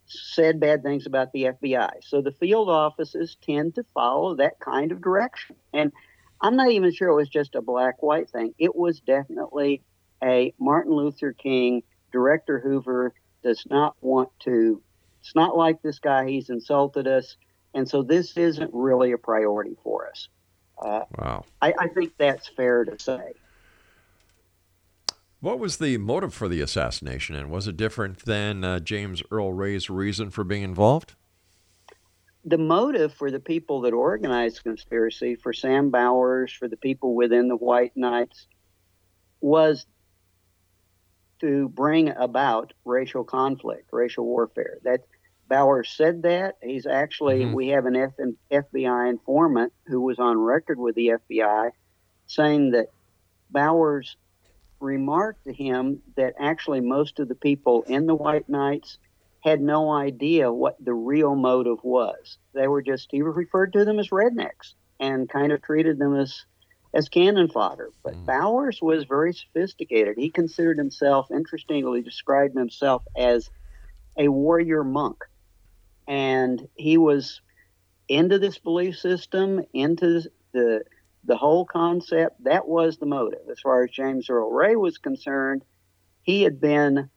said 0.05 0.59
bad 0.59 0.83
things 0.83 1.05
about 1.05 1.31
the 1.31 1.43
FBI. 1.43 1.91
So 2.01 2.21
the 2.21 2.33
field 2.33 2.69
offices 2.69 3.37
tend 3.41 3.75
to 3.75 3.85
follow 3.93 4.35
that 4.35 4.59
kind 4.59 4.91
of 4.91 5.01
direction. 5.01 5.55
And 5.73 5.93
I'm 6.41 6.57
not 6.57 6.71
even 6.71 6.91
sure 6.91 7.07
it 7.07 7.15
was 7.15 7.29
just 7.29 7.55
a 7.55 7.61
black 7.61 8.03
white 8.03 8.29
thing. 8.29 8.53
It 8.59 8.75
was 8.75 8.99
definitely 8.99 9.81
a 10.21 10.53
Martin 10.59 10.93
Luther 10.93 11.31
King, 11.31 11.83
Director 12.11 12.59
Hoover 12.59 13.13
does 13.43 13.63
not 13.69 13.95
want 14.01 14.29
to, 14.41 14.81
it's 15.21 15.35
not 15.35 15.55
like 15.55 15.81
this 15.81 15.99
guy, 15.99 16.27
he's 16.27 16.49
insulted 16.49 17.07
us. 17.07 17.37
And 17.73 17.87
so 17.87 18.03
this 18.03 18.35
isn't 18.37 18.71
really 18.73 19.11
a 19.11 19.17
priority 19.17 19.77
for 19.83 20.09
us. 20.09 20.29
Uh, 20.77 21.01
wow. 21.17 21.45
I, 21.61 21.73
I 21.79 21.87
think 21.87 22.13
that's 22.17 22.47
fair 22.47 22.85
to 22.85 22.99
say. 22.99 23.33
What 25.39 25.59
was 25.59 25.77
the 25.77 25.97
motive 25.97 26.33
for 26.33 26.47
the 26.47 26.61
assassination, 26.61 27.35
and 27.35 27.51
was 27.51 27.67
it 27.67 27.77
different 27.77 28.19
than 28.25 28.63
uh, 28.63 28.79
James 28.79 29.21
Earl 29.29 29.53
Ray's 29.53 29.89
reason 29.89 30.31
for 30.31 30.43
being 30.43 30.63
involved? 30.63 31.13
The 32.45 32.57
motive 32.57 33.13
for 33.13 33.29
the 33.29 33.39
people 33.39 33.81
that 33.81 33.93
organized 33.93 34.57
the 34.57 34.63
conspiracy, 34.63 35.35
for 35.35 35.53
Sam 35.53 35.91
Bowers, 35.91 36.51
for 36.51 36.67
the 36.67 36.77
people 36.77 37.15
within 37.15 37.47
the 37.47 37.55
White 37.55 37.95
Knights, 37.95 38.47
was 39.41 39.85
to 41.41 41.69
bring 41.69 42.09
about 42.09 42.73
racial 42.85 43.23
conflict, 43.23 43.89
racial 43.91 44.25
warfare. 44.25 44.79
That 44.83 45.01
Bowers 45.47 45.93
said 45.95 46.23
that. 46.23 46.57
He's 46.61 46.85
actually, 46.85 47.41
mm-hmm. 47.41 47.53
we 47.53 47.67
have 47.69 47.85
an 47.85 47.95
F- 47.95 48.13
FBI 48.51 49.09
informant 49.09 49.73
who 49.85 50.01
was 50.01 50.19
on 50.19 50.37
record 50.37 50.79
with 50.79 50.95
the 50.95 51.13
FBI 51.29 51.71
saying 52.27 52.71
that 52.71 52.87
Bowers 53.51 54.17
remarked 54.79 55.45
to 55.45 55.53
him 55.53 56.01
that 56.17 56.33
actually 56.39 56.81
most 56.81 57.19
of 57.19 57.27
the 57.27 57.35
people 57.35 57.83
in 57.83 58.07
the 58.07 58.15
White 58.15 58.49
Knights 58.49 58.97
had 59.43 59.61
no 59.61 59.91
idea 59.91 60.51
what 60.51 60.83
the 60.83 60.93
real 60.93 61.35
motive 61.35 61.83
was. 61.83 62.37
They 62.53 62.67
were 62.67 62.81
just, 62.81 63.09
he 63.11 63.21
referred 63.21 63.73
to 63.73 63.85
them 63.85 63.99
as 63.99 64.09
rednecks 64.09 64.73
and 64.99 65.29
kind 65.29 65.51
of 65.51 65.61
treated 65.61 65.99
them 65.99 66.15
as 66.15 66.45
as 66.95 67.09
cannon 67.09 67.49
fodder. 67.49 67.91
But 68.03 68.15
mm. 68.15 68.25
Bowers 68.25 68.79
was 68.81 69.03
very 69.03 69.33
sophisticated. 69.33 70.15
He 70.17 70.31
considered 70.31 70.77
himself, 70.77 71.27
interestingly, 71.29 72.01
described 72.01 72.57
himself 72.57 73.03
as 73.17 73.49
a 74.17 74.29
warrior 74.29 74.83
monk. 74.83 75.17
And 76.07 76.67
he 76.75 76.97
was 76.97 77.41
into 78.07 78.39
this 78.39 78.57
belief 78.57 78.97
system, 78.97 79.63
into 79.73 80.21
the 80.53 80.83
the 81.23 81.37
whole 81.37 81.65
concept. 81.65 82.43
That 82.43 82.67
was 82.67 82.97
the 82.97 83.05
motive. 83.05 83.49
As 83.51 83.59
far 83.59 83.83
as 83.83 83.91
James 83.91 84.29
Earl 84.29 84.51
Ray 84.51 84.75
was 84.75 84.99
concerned, 84.99 85.63
he 86.21 86.43
had 86.43 86.61
been 86.61 87.09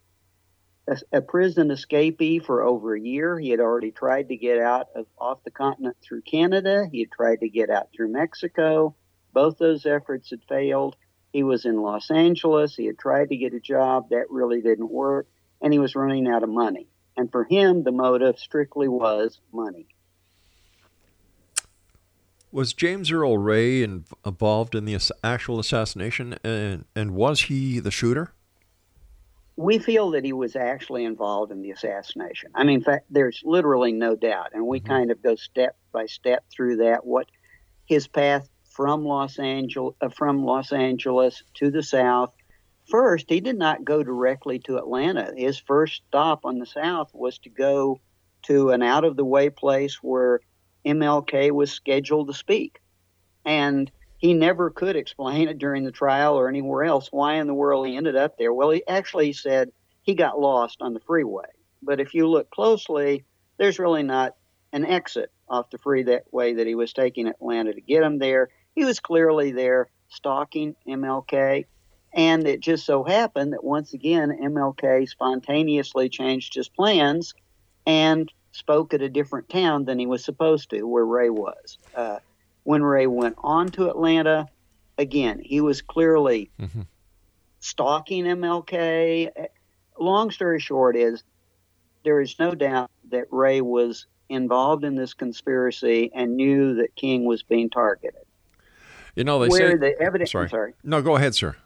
a, 0.88 0.96
a 1.12 1.20
prison 1.20 1.68
escapee 1.68 2.42
for 2.42 2.62
over 2.62 2.94
a 2.94 3.00
year. 3.00 3.38
He 3.38 3.50
had 3.50 3.60
already 3.60 3.90
tried 3.90 4.28
to 4.28 4.36
get 4.36 4.58
out 4.58 4.88
of 4.94 5.06
off 5.18 5.44
the 5.44 5.50
continent 5.50 5.96
through 6.02 6.22
Canada. 6.22 6.86
He 6.90 7.00
had 7.00 7.12
tried 7.12 7.40
to 7.40 7.48
get 7.48 7.70
out 7.70 7.88
through 7.94 8.12
Mexico. 8.12 8.94
Both 9.32 9.58
those 9.58 9.84
efforts 9.84 10.30
had 10.30 10.40
failed. 10.48 10.96
He 11.32 11.42
was 11.42 11.66
in 11.66 11.82
Los 11.82 12.10
Angeles. 12.10 12.74
He 12.74 12.86
had 12.86 12.98
tried 12.98 13.28
to 13.28 13.36
get 13.36 13.52
a 13.52 13.60
job. 13.60 14.08
That 14.10 14.30
really 14.30 14.62
didn't 14.62 14.90
work. 14.90 15.28
And 15.60 15.72
he 15.72 15.78
was 15.78 15.94
running 15.94 16.26
out 16.26 16.42
of 16.42 16.48
money. 16.48 16.88
And 17.18 17.32
for 17.32 17.44
him, 17.44 17.82
the 17.82 17.90
motive 17.90 18.38
strictly 18.38 18.86
was 18.86 19.40
money. 19.52 19.88
Was 22.52 22.72
James 22.72 23.10
Earl 23.10 23.36
Ray 23.36 23.82
involved 23.82 24.76
in 24.76 24.84
the 24.84 24.96
actual 25.24 25.58
assassination, 25.58 26.38
and, 26.44 26.84
and 26.94 27.10
was 27.16 27.42
he 27.42 27.80
the 27.80 27.90
shooter? 27.90 28.32
We 29.56 29.80
feel 29.80 30.12
that 30.12 30.24
he 30.24 30.32
was 30.32 30.54
actually 30.54 31.04
involved 31.04 31.50
in 31.50 31.60
the 31.60 31.72
assassination. 31.72 32.52
I 32.54 32.62
mean, 32.62 32.76
in 32.76 32.84
fact, 32.84 33.06
there's 33.10 33.42
literally 33.44 33.90
no 33.90 34.14
doubt, 34.14 34.50
and 34.54 34.64
we 34.64 34.78
mm-hmm. 34.78 34.88
kind 34.88 35.10
of 35.10 35.20
go 35.20 35.34
step 35.34 35.76
by 35.92 36.06
step 36.06 36.44
through 36.50 36.76
that. 36.76 37.04
What 37.04 37.26
his 37.86 38.06
path 38.06 38.48
from 38.70 39.04
Los 39.04 39.40
Angeles 39.40 39.96
uh, 40.00 40.08
from 40.08 40.44
Los 40.44 40.72
Angeles 40.72 41.42
to 41.54 41.72
the 41.72 41.82
south. 41.82 42.32
First, 42.88 43.26
he 43.28 43.40
did 43.40 43.58
not 43.58 43.84
go 43.84 44.02
directly 44.02 44.58
to 44.60 44.78
Atlanta. 44.78 45.32
His 45.36 45.58
first 45.58 46.02
stop 46.08 46.44
on 46.44 46.58
the 46.58 46.66
south 46.66 47.10
was 47.12 47.38
to 47.40 47.50
go 47.50 48.00
to 48.44 48.70
an 48.70 48.82
out 48.82 49.04
of 49.04 49.16
the 49.16 49.24
way 49.24 49.50
place 49.50 49.96
where 50.02 50.40
MLK 50.86 51.50
was 51.50 51.70
scheduled 51.70 52.28
to 52.28 52.34
speak. 52.34 52.80
And 53.44 53.90
he 54.16 54.32
never 54.32 54.70
could 54.70 54.96
explain 54.96 55.48
it 55.48 55.58
during 55.58 55.84
the 55.84 55.92
trial 55.92 56.34
or 56.34 56.48
anywhere 56.48 56.84
else 56.84 57.08
why 57.12 57.34
in 57.34 57.46
the 57.46 57.54
world 57.54 57.86
he 57.86 57.96
ended 57.96 58.16
up 58.16 58.38
there. 58.38 58.52
Well, 58.52 58.70
he 58.70 58.86
actually 58.86 59.32
said 59.34 59.70
he 60.02 60.14
got 60.14 60.40
lost 60.40 60.78
on 60.80 60.94
the 60.94 61.00
freeway. 61.00 61.46
But 61.82 62.00
if 62.00 62.14
you 62.14 62.26
look 62.26 62.50
closely, 62.50 63.24
there's 63.58 63.78
really 63.78 64.02
not 64.02 64.34
an 64.72 64.86
exit 64.86 65.30
off 65.48 65.70
the 65.70 65.78
freeway 65.78 66.04
that 66.04 66.32
way 66.32 66.54
that 66.54 66.66
he 66.66 66.74
was 66.74 66.92
taking 66.92 67.28
Atlanta 67.28 67.74
to 67.74 67.80
get 67.80 68.02
him 68.02 68.18
there. 68.18 68.48
He 68.74 68.84
was 68.84 68.98
clearly 68.98 69.52
there 69.52 69.88
stalking 70.08 70.74
MLK. 70.86 71.66
And 72.12 72.46
it 72.46 72.60
just 72.60 72.86
so 72.86 73.04
happened 73.04 73.52
that 73.52 73.62
once 73.62 73.92
again, 73.92 74.38
MLK 74.42 75.08
spontaneously 75.08 76.08
changed 76.08 76.54
his 76.54 76.68
plans 76.68 77.34
and 77.86 78.32
spoke 78.52 78.94
at 78.94 79.02
a 79.02 79.08
different 79.08 79.48
town 79.48 79.84
than 79.84 79.98
he 79.98 80.06
was 80.06 80.24
supposed 80.24 80.70
to, 80.70 80.82
where 80.84 81.04
Ray 81.04 81.30
was. 81.30 81.78
Uh, 81.94 82.18
when 82.64 82.82
Ray 82.82 83.06
went 83.06 83.36
on 83.38 83.68
to 83.68 83.88
Atlanta, 83.88 84.48
again, 84.96 85.40
he 85.42 85.60
was 85.60 85.80
clearly 85.82 86.50
mm-hmm. 86.60 86.82
stalking 87.60 88.24
MLK. 88.24 89.30
Long 89.98 90.30
story 90.30 90.60
short 90.60 90.96
is 90.96 91.22
there 92.04 92.20
is 92.20 92.38
no 92.38 92.54
doubt 92.54 92.90
that 93.10 93.26
Ray 93.30 93.60
was 93.60 94.06
involved 94.28 94.84
in 94.84 94.94
this 94.94 95.14
conspiracy 95.14 96.10
and 96.14 96.36
knew 96.36 96.74
that 96.76 96.94
King 96.94 97.24
was 97.24 97.42
being 97.42 97.70
targeted. 97.70 98.22
You 99.14 99.24
know, 99.24 99.38
they 99.40 99.48
where 99.48 99.72
say 99.72 99.76
the 99.76 100.00
evidence. 100.00 100.32
Sorry. 100.32 100.48
sorry. 100.48 100.74
No, 100.84 101.02
go 101.02 101.16
ahead, 101.16 101.34
sir. 101.34 101.56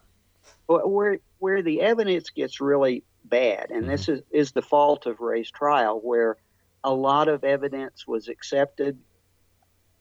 Where 0.66 1.18
where 1.38 1.62
the 1.62 1.80
evidence 1.80 2.30
gets 2.30 2.60
really 2.60 3.04
bad, 3.24 3.70
and 3.70 3.82
mm-hmm. 3.82 3.90
this 3.90 4.08
is 4.08 4.22
is 4.30 4.52
the 4.52 4.62
fault 4.62 5.06
of 5.06 5.20
Ray's 5.20 5.50
trial, 5.50 6.00
where 6.02 6.36
a 6.84 6.92
lot 6.92 7.28
of 7.28 7.44
evidence 7.44 8.06
was 8.06 8.28
accepted 8.28 8.98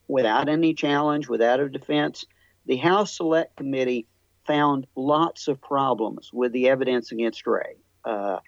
without 0.08 0.48
any 0.48 0.74
challenge, 0.74 1.28
without 1.28 1.60
a 1.60 1.68
defense. 1.68 2.24
The 2.66 2.76
House 2.76 3.16
Select 3.16 3.56
Committee 3.56 4.06
found 4.46 4.86
lots 4.96 5.48
of 5.48 5.60
problems 5.60 6.32
with 6.32 6.52
the 6.52 6.68
evidence 6.68 7.12
against 7.12 7.46
Ray, 7.46 7.76
uh, 8.04 8.38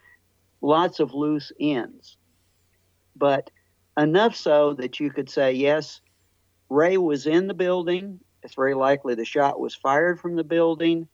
lots 0.60 1.00
of 1.00 1.14
loose 1.14 1.52
ends, 1.60 2.16
but 3.16 3.50
enough 3.96 4.34
so 4.34 4.74
that 4.74 4.98
you 4.98 5.10
could 5.10 5.30
say 5.30 5.52
yes, 5.52 6.00
Ray 6.68 6.96
was 6.96 7.26
in 7.26 7.46
the 7.46 7.54
building 7.54 8.20
it's 8.44 8.54
very 8.54 8.74
likely 8.74 9.14
the 9.14 9.24
shot 9.24 9.58
was 9.58 9.74
fired 9.74 10.20
from 10.20 10.36
the 10.36 10.44
building, 10.44 11.08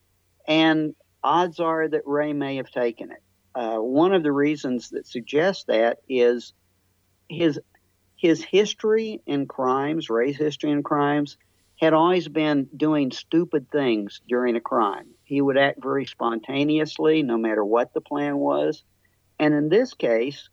and 0.47 0.95
odds 1.22 1.61
are 1.61 1.88
that 1.88 2.07
Ray 2.07 2.32
may 2.32 2.57
have 2.57 2.70
taken 2.70 3.11
it. 3.11 3.22
Uh, 3.55 3.78
one 3.78 4.12
of 4.12 4.22
the 4.22 4.32
reasons 4.32 4.91
that 4.91 5.07
suggests 5.07 5.64
that 5.64 5.99
is 6.09 6.53
his 7.28 7.61
his 8.16 8.43
history 8.43 9.22
in 9.26 9.47
crimes, 9.47 10.11
Ray's 10.11 10.36
history 10.36 10.70
in 10.70 10.82
crimes, 10.82 11.38
had 11.80 11.95
always 11.95 12.28
been 12.28 12.68
doing 12.76 13.11
stupid 13.11 13.70
things 13.70 14.20
during 14.28 14.57
a 14.57 14.61
crime. 14.61 15.07
He 15.24 15.41
would 15.41 15.57
act 15.57 15.82
very 15.82 16.05
spontaneously, 16.05 17.22
no 17.22 17.38
matter 17.38 17.64
what 17.64 17.95
the 17.95 18.03
plan 18.03 18.36
was. 18.36 18.84
And 19.38 19.55
in 19.55 19.70
this 19.70 19.95
case, 19.95 20.51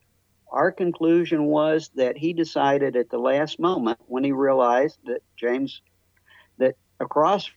our 0.49 0.71
conclusion 0.71 1.45
was 1.45 1.91
that 1.95 2.17
he 2.17 2.31
decided 2.31 2.95
at 2.95 3.09
the 3.09 3.17
last 3.17 3.59
moment 3.59 3.99
when 4.07 4.23
he 4.23 4.31
realized 4.31 4.97
that 5.05 5.19
James 5.35 5.81
that 6.57 6.75
across 7.01 7.49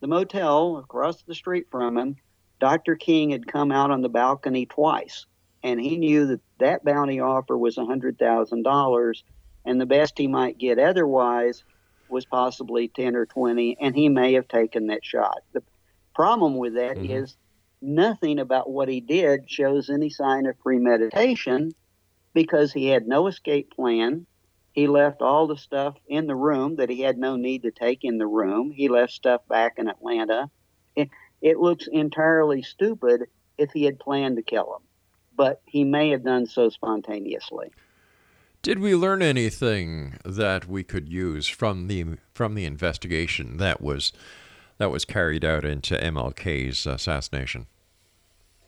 the 0.00 0.06
motel, 0.06 0.78
across 0.78 1.22
the 1.22 1.34
street 1.34 1.66
from 1.70 1.96
him, 1.96 2.16
Dr. 2.60 2.96
King 2.96 3.30
had 3.30 3.46
come 3.46 3.72
out 3.72 3.90
on 3.90 4.02
the 4.02 4.08
balcony 4.08 4.66
twice. 4.66 5.26
And 5.62 5.80
he 5.80 5.96
knew 5.96 6.26
that 6.26 6.40
that 6.58 6.84
bounty 6.84 7.20
offer 7.20 7.56
was 7.56 7.76
$100,000, 7.76 9.22
and 9.64 9.80
the 9.80 9.86
best 9.86 10.18
he 10.18 10.28
might 10.28 10.58
get 10.58 10.78
otherwise 10.78 11.64
was 12.08 12.24
possibly 12.24 12.88
10 12.88 13.16
or 13.16 13.26
20, 13.26 13.78
and 13.80 13.94
he 13.96 14.08
may 14.08 14.34
have 14.34 14.48
taken 14.48 14.86
that 14.86 15.04
shot. 15.04 15.38
The 15.52 15.62
problem 16.14 16.56
with 16.56 16.74
that 16.74 16.96
mm-hmm. 16.96 17.12
is 17.12 17.36
nothing 17.82 18.38
about 18.38 18.70
what 18.70 18.88
he 18.88 19.00
did 19.00 19.50
shows 19.50 19.90
any 19.90 20.10
sign 20.10 20.46
of 20.46 20.58
premeditation 20.60 21.72
because 22.32 22.72
he 22.72 22.86
had 22.86 23.06
no 23.06 23.26
escape 23.26 23.72
plan. 23.74 24.26
He 24.76 24.88
left 24.88 25.22
all 25.22 25.46
the 25.46 25.56
stuff 25.56 25.96
in 26.06 26.26
the 26.26 26.36
room 26.36 26.76
that 26.76 26.90
he 26.90 27.00
had 27.00 27.16
no 27.16 27.36
need 27.36 27.62
to 27.62 27.70
take 27.70 28.04
in 28.04 28.18
the 28.18 28.26
room. 28.26 28.70
He 28.70 28.90
left 28.90 29.14
stuff 29.14 29.40
back 29.48 29.78
in 29.78 29.88
Atlanta. 29.88 30.50
It, 30.94 31.08
it 31.40 31.56
looks 31.56 31.88
entirely 31.90 32.60
stupid 32.60 33.22
if 33.56 33.70
he 33.72 33.84
had 33.84 33.98
planned 33.98 34.36
to 34.36 34.42
kill 34.42 34.76
him, 34.76 34.86
but 35.34 35.62
he 35.64 35.82
may 35.82 36.10
have 36.10 36.24
done 36.24 36.46
so 36.46 36.68
spontaneously. 36.68 37.70
Did 38.60 38.80
we 38.80 38.94
learn 38.94 39.22
anything 39.22 40.18
that 40.26 40.68
we 40.68 40.84
could 40.84 41.08
use 41.08 41.48
from 41.48 41.88
the 41.88 42.18
from 42.34 42.54
the 42.54 42.66
investigation 42.66 43.56
that 43.56 43.80
was 43.80 44.12
that 44.76 44.90
was 44.90 45.06
carried 45.06 45.44
out 45.44 45.64
into 45.64 45.96
MLK's 45.96 46.86
uh, 46.86 46.90
assassination? 46.90 47.66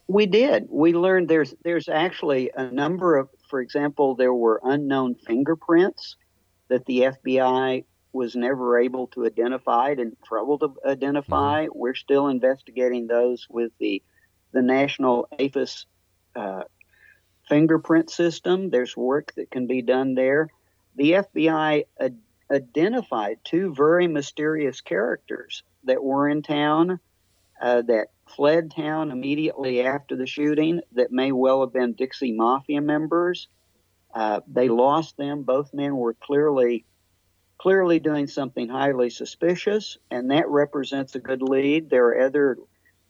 We 0.09 0.25
did. 0.25 0.69
We 0.71 0.95
learned 0.95 1.29
there's 1.29 1.55
there's 1.63 1.89
actually 1.89 2.51
a 2.55 2.71
number 2.71 3.17
of, 3.17 3.29
for 3.51 3.61
example, 3.61 4.15
there 4.15 4.33
were 4.33 4.61
unknown 4.65 5.15
fingerprints 5.15 6.17
that 6.69 6.87
the 6.87 7.01
FBI 7.01 7.85
was 8.13 8.35
never 8.35 8.79
able 8.79 9.09
to 9.09 9.27
identify 9.27 9.91
and 9.91 10.17
trouble 10.25 10.59
to 10.61 10.75
identify. 10.87 11.67
Mm-hmm. 11.67 11.79
We're 11.79 11.95
still 11.95 12.29
investigating 12.29 13.07
those 13.07 13.47
with 13.51 13.71
the 13.79 14.03
the 14.53 14.63
National 14.63 15.29
AFIS 15.39 15.85
uh, 16.35 16.63
fingerprint 17.49 18.11
system. 18.11 18.71
There's 18.71 18.97
work 18.97 19.35
that 19.37 19.51
can 19.51 19.67
be 19.67 19.83
done 19.83 20.15
there. 20.15 20.49
The 20.97 21.13
FBI 21.13 21.85
ad- 22.01 22.19
identified 22.51 23.39
two 23.45 23.75
very 23.75 24.09
mysterious 24.09 24.81
characters 24.81 25.63
that 25.85 26.03
were 26.03 26.29
in 26.29 26.43
town 26.43 26.99
uh, 27.61 27.83
that 27.83 28.09
fled 28.31 28.71
town 28.71 29.11
immediately 29.11 29.83
after 29.83 30.17
the 30.17 30.27
shooting 30.27 30.81
that 30.93 31.13
may 31.13 31.33
well 31.33 31.61
have 31.61 31.73
been 31.73 31.93
Dixie 31.93 32.33
Mafia 32.33 32.81
members. 32.81 33.49
Uh, 34.15 34.41
they 34.47 34.69
lost 34.69 35.17
them. 35.17 35.43
Both 35.43 35.75
men 35.75 35.97
were 35.97 36.15
clearly 36.15 36.85
clearly 37.59 37.99
doing 37.99 38.29
something 38.29 38.69
highly 38.69 39.11
suspicious, 39.11 39.99
and 40.13 40.31
that 40.31 40.49
represents 40.49 41.17
a 41.17 41.21
good 41.21 41.43
lead. 41.43 41.91
There 41.91 42.07
are 42.07 42.21
other 42.21 42.57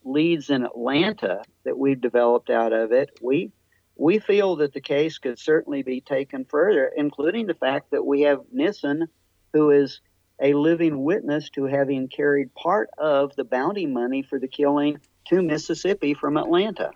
leads 0.05 0.49
in 0.49 0.65
Atlanta 0.65 1.43
that 1.65 1.77
we've 1.79 2.01
developed 2.01 2.49
out 2.49 2.73
of 2.73 2.93
it. 2.93 3.11
We 3.21 3.53
we 3.95 4.21
feel 4.21 4.57
that 4.57 4.73
the 4.73 4.81
case 4.81 5.19
could 5.19 5.39
certainly 5.39 5.83
be 5.83 6.01
taken 6.01 6.45
further, 6.45 6.91
including 6.97 7.47
the 7.47 7.55
fact 7.55 7.91
that 7.91 8.07
we 8.07 8.23
have 8.23 8.41
Nissen, 8.53 9.09
who 9.53 9.71
is 9.71 10.01
a 10.41 10.55
living 10.55 11.03
witness 11.03 11.51
to 11.51 11.65
having 11.65 12.09
carried 12.09 12.55
part 12.55 12.91
of 12.97 13.35
the 13.35 13.45
bounty 13.45 13.87
money 13.87 14.23
for 14.23 14.39
the 14.39 14.47
killing 14.47 14.99
to 15.29 15.43
Mississippi 15.43 16.15
from 16.15 16.37
Atlanta. 16.37 16.91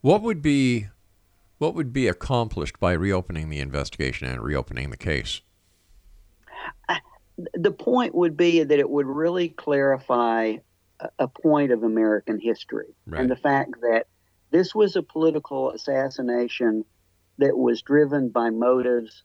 What 0.00 0.22
would 0.22 0.42
be 0.42 0.88
what 1.58 1.74
would 1.74 1.92
be 1.92 2.08
accomplished 2.08 2.80
by 2.80 2.92
reopening 2.92 3.50
the 3.50 3.60
investigation 3.60 4.26
and 4.26 4.40
reopening 4.40 4.88
the 4.88 4.96
case? 4.96 5.42
Uh, 6.88 6.96
the 7.52 7.70
point 7.70 8.14
would 8.14 8.34
be 8.34 8.62
that 8.62 8.78
it 8.78 8.88
would 8.88 9.06
really 9.06 9.50
clarify 9.50 10.56
a 11.18 11.28
point 11.28 11.70
of 11.70 11.82
American 11.82 12.38
history 12.38 12.94
right. 13.06 13.20
and 13.20 13.30
the 13.30 13.36
fact 13.36 13.72
that 13.82 14.06
this 14.50 14.74
was 14.74 14.96
a 14.96 15.02
political 15.02 15.70
assassination 15.70 16.84
that 17.38 17.56
was 17.56 17.82
driven 17.82 18.28
by 18.30 18.50
motives 18.50 19.22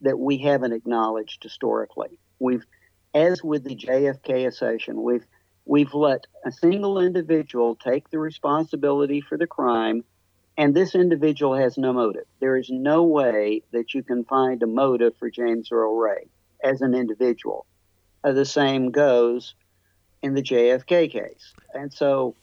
that 0.00 0.18
we 0.18 0.38
haven't 0.38 0.72
acknowledged 0.72 1.42
historically. 1.42 2.18
We've, 2.38 2.64
as 3.14 3.42
with 3.42 3.64
the 3.64 3.74
JFK 3.74 4.46
assassination, 4.46 5.02
we've 5.02 5.26
we've 5.66 5.92
let 5.92 6.26
a 6.44 6.52
single 6.52 6.98
individual 7.00 7.74
take 7.74 8.08
the 8.10 8.18
responsibility 8.18 9.20
for 9.20 9.36
the 9.36 9.46
crime, 9.46 10.04
and 10.56 10.74
this 10.74 10.94
individual 10.94 11.54
has 11.54 11.76
no 11.76 11.92
motive. 11.92 12.24
There 12.40 12.56
is 12.56 12.70
no 12.70 13.02
way 13.02 13.62
that 13.72 13.92
you 13.92 14.02
can 14.02 14.24
find 14.24 14.62
a 14.62 14.66
motive 14.66 15.14
for 15.18 15.28
James 15.28 15.70
Earl 15.70 15.96
Ray 15.96 16.28
as 16.62 16.80
an 16.80 16.94
individual. 16.94 17.66
Uh, 18.24 18.32
the 18.32 18.46
same 18.46 18.90
goes 18.90 19.54
in 20.22 20.34
the 20.34 20.42
JFK 20.42 21.10
case. 21.10 21.52
And 21.74 21.92
so 21.92 22.34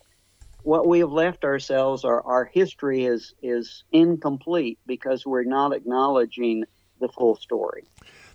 what 0.61 0.87
we 0.87 0.99
have 0.99 1.11
left 1.11 1.43
ourselves, 1.43 2.05
our, 2.05 2.21
our 2.21 2.45
history 2.45 3.05
is, 3.05 3.33
is 3.41 3.83
incomplete 3.91 4.79
because 4.85 5.25
we're 5.25 5.43
not 5.43 5.73
acknowledging 5.73 6.65
the 6.99 7.09
full 7.09 7.35
story. 7.35 7.85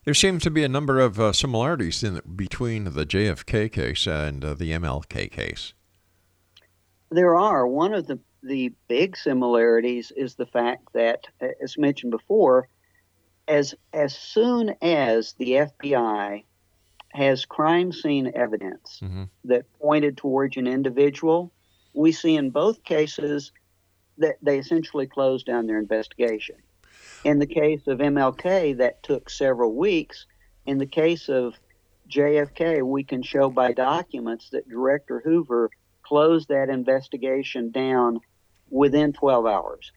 There 0.05 0.15
seems 0.15 0.43
to 0.45 0.51
be 0.51 0.65
a 0.65 0.69
number 0.69 1.01
of 1.01 1.21
uh, 1.21 1.33
similarities 1.33 2.03
in, 2.03 2.21
between 2.37 2.85
the 2.85 3.05
JFK 3.05 3.71
case 3.71 4.07
and 4.07 4.45
uh, 4.45 4.55
the 4.55 4.73
MLK 4.73 5.31
case. 5.31 5.75
There 7.11 7.37
are. 7.37 7.67
One 7.67 7.95
of 7.95 8.07
the, 8.07 8.19
the 8.43 8.73
big 8.89 9.17
similarities 9.17 10.13
is 10.17 10.35
the 10.35 10.47
fact 10.47 10.89
that, 10.95 11.27
as 11.63 11.79
mentioned 11.79 12.11
before, 12.11 12.69
as, 13.47 13.75
as 13.93 14.15
soon 14.17 14.75
as 14.83 15.35
the 15.39 15.53
FBI 15.53 16.45
has 17.13 17.47
crime 17.47 17.93
scene 17.93 18.31
evidence 18.35 19.01
mm-hmm. 19.03 19.25
that 19.45 19.65
pointed 19.81 20.17
towards 20.17 20.57
an 20.57 20.67
individual, 20.67 21.53
we 21.95 22.13
see 22.13 22.37
in 22.37 22.51
both 22.51 22.85
cases 22.85 23.53
that 24.19 24.37
they 24.43 24.59
essentially 24.59 25.07
closed 25.07 25.47
down 25.47 25.67
their 25.67 25.79
investigation. 25.79 26.57
In 27.25 27.39
the 27.39 27.47
case 27.47 27.87
of 27.87 27.99
MLK, 27.99 28.77
that 28.79 29.03
took 29.03 29.31
several 29.31 29.75
weeks. 29.75 30.27
In 30.67 30.79
the 30.79 30.87
case 30.87 31.29
of 31.29 31.55
JFK, 32.11 32.83
we 32.83 33.05
can 33.05 33.23
show 33.23 33.51
by 33.51 33.73
documents 33.73 34.51
that 34.51 34.69
Director 34.69 35.21
Hoover 35.25 35.71
closed 36.03 36.49
that 36.49 36.69
investigation 36.71 37.71
down 37.71 38.21
within 38.71 39.13
12 39.13 39.47
hours. 39.47 39.93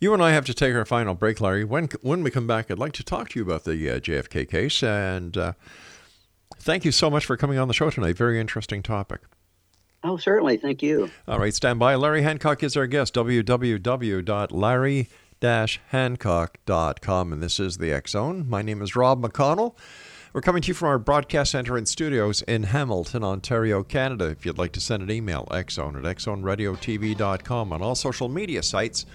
You 0.00 0.14
and 0.14 0.22
I 0.22 0.30
have 0.30 0.44
to 0.46 0.54
take 0.54 0.74
our 0.74 0.84
final 0.84 1.14
break, 1.14 1.40
Larry. 1.40 1.64
When 1.64 1.88
when 2.02 2.22
we 2.22 2.30
come 2.30 2.46
back, 2.46 2.70
I'd 2.70 2.78
like 2.78 2.92
to 2.92 3.02
talk 3.02 3.30
to 3.30 3.38
you 3.38 3.44
about 3.44 3.64
the 3.64 3.90
uh, 3.90 3.98
JFK 3.98 4.48
case 4.48 4.82
and 4.82 5.36
uh, 5.36 5.52
Thank 6.60 6.84
you 6.84 6.92
so 6.92 7.08
much 7.08 7.24
for 7.24 7.36
coming 7.36 7.58
on 7.58 7.68
the 7.68 7.74
show 7.74 7.90
tonight. 7.90 8.16
Very 8.16 8.40
interesting 8.40 8.82
topic. 8.82 9.20
Oh, 10.04 10.16
certainly. 10.16 10.56
Thank 10.56 10.82
you. 10.82 11.10
All 11.26 11.38
right, 11.38 11.54
stand 11.54 11.78
by. 11.78 11.94
Larry 11.94 12.22
Hancock 12.22 12.62
is 12.62 12.76
our 12.76 12.86
guest. 12.86 13.16
www.larry-hancock.com. 15.40 17.32
And 17.32 17.42
this 17.42 17.60
is 17.60 17.78
the 17.78 17.92
X 17.92 18.12
Zone. 18.12 18.48
My 18.48 18.62
name 18.62 18.82
is 18.82 18.96
Rob 18.96 19.22
McConnell. 19.22 19.74
We're 20.32 20.42
coming 20.42 20.62
to 20.62 20.68
you 20.68 20.74
from 20.74 20.88
our 20.88 20.98
broadcast 20.98 21.52
center 21.52 21.76
and 21.76 21.88
studios 21.88 22.42
in 22.42 22.64
Hamilton, 22.64 23.24
Ontario, 23.24 23.82
Canada. 23.82 24.26
If 24.26 24.44
you'd 24.44 24.58
like 24.58 24.72
to 24.72 24.80
send 24.80 25.02
an 25.02 25.10
email, 25.10 25.46
xzone 25.50 25.96
at 25.96 26.04
xzoneradiotv.com 26.16 27.72
on 27.72 27.82
all 27.82 27.94
social 27.94 28.28
media 28.28 28.62
sites, 28.62 29.06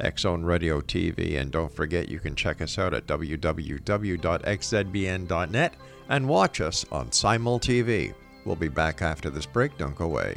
Xzone 0.00 0.44
Radio 0.44 0.80
TV. 0.80 1.38
And 1.38 1.50
don't 1.50 1.72
forget, 1.72 2.08
you 2.08 2.18
can 2.18 2.34
check 2.34 2.62
us 2.62 2.78
out 2.78 2.94
at 2.94 3.06
www.xzbn.net 3.06 3.34
and 6.08 6.28
watch 6.28 6.60
us 6.60 6.86
on 6.90 7.12
Simul 7.12 7.60
TV. 7.60 8.14
We'll 8.44 8.56
be 8.56 8.68
back 8.68 9.02
after 9.02 9.30
this 9.30 9.46
break. 9.46 9.78
Don't 9.78 9.94
go 9.94 10.06
away. 10.06 10.36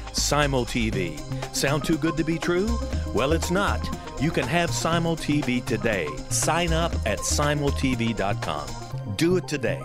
Simul 0.13 0.65
TV. 0.65 1.19
Sound 1.55 1.83
too 1.83 1.97
good 1.97 2.17
to 2.17 2.23
be 2.23 2.37
true? 2.37 2.79
Well, 3.13 3.31
it's 3.33 3.51
not. 3.51 3.79
You 4.19 4.31
can 4.31 4.47
have 4.47 4.69
Simul 4.71 5.15
TV 5.15 5.63
today. 5.65 6.07
Sign 6.29 6.73
up 6.73 6.93
at 7.05 7.19
simultv.com. 7.19 8.67
Do 9.17 9.37
it 9.37 9.47
today. 9.47 9.81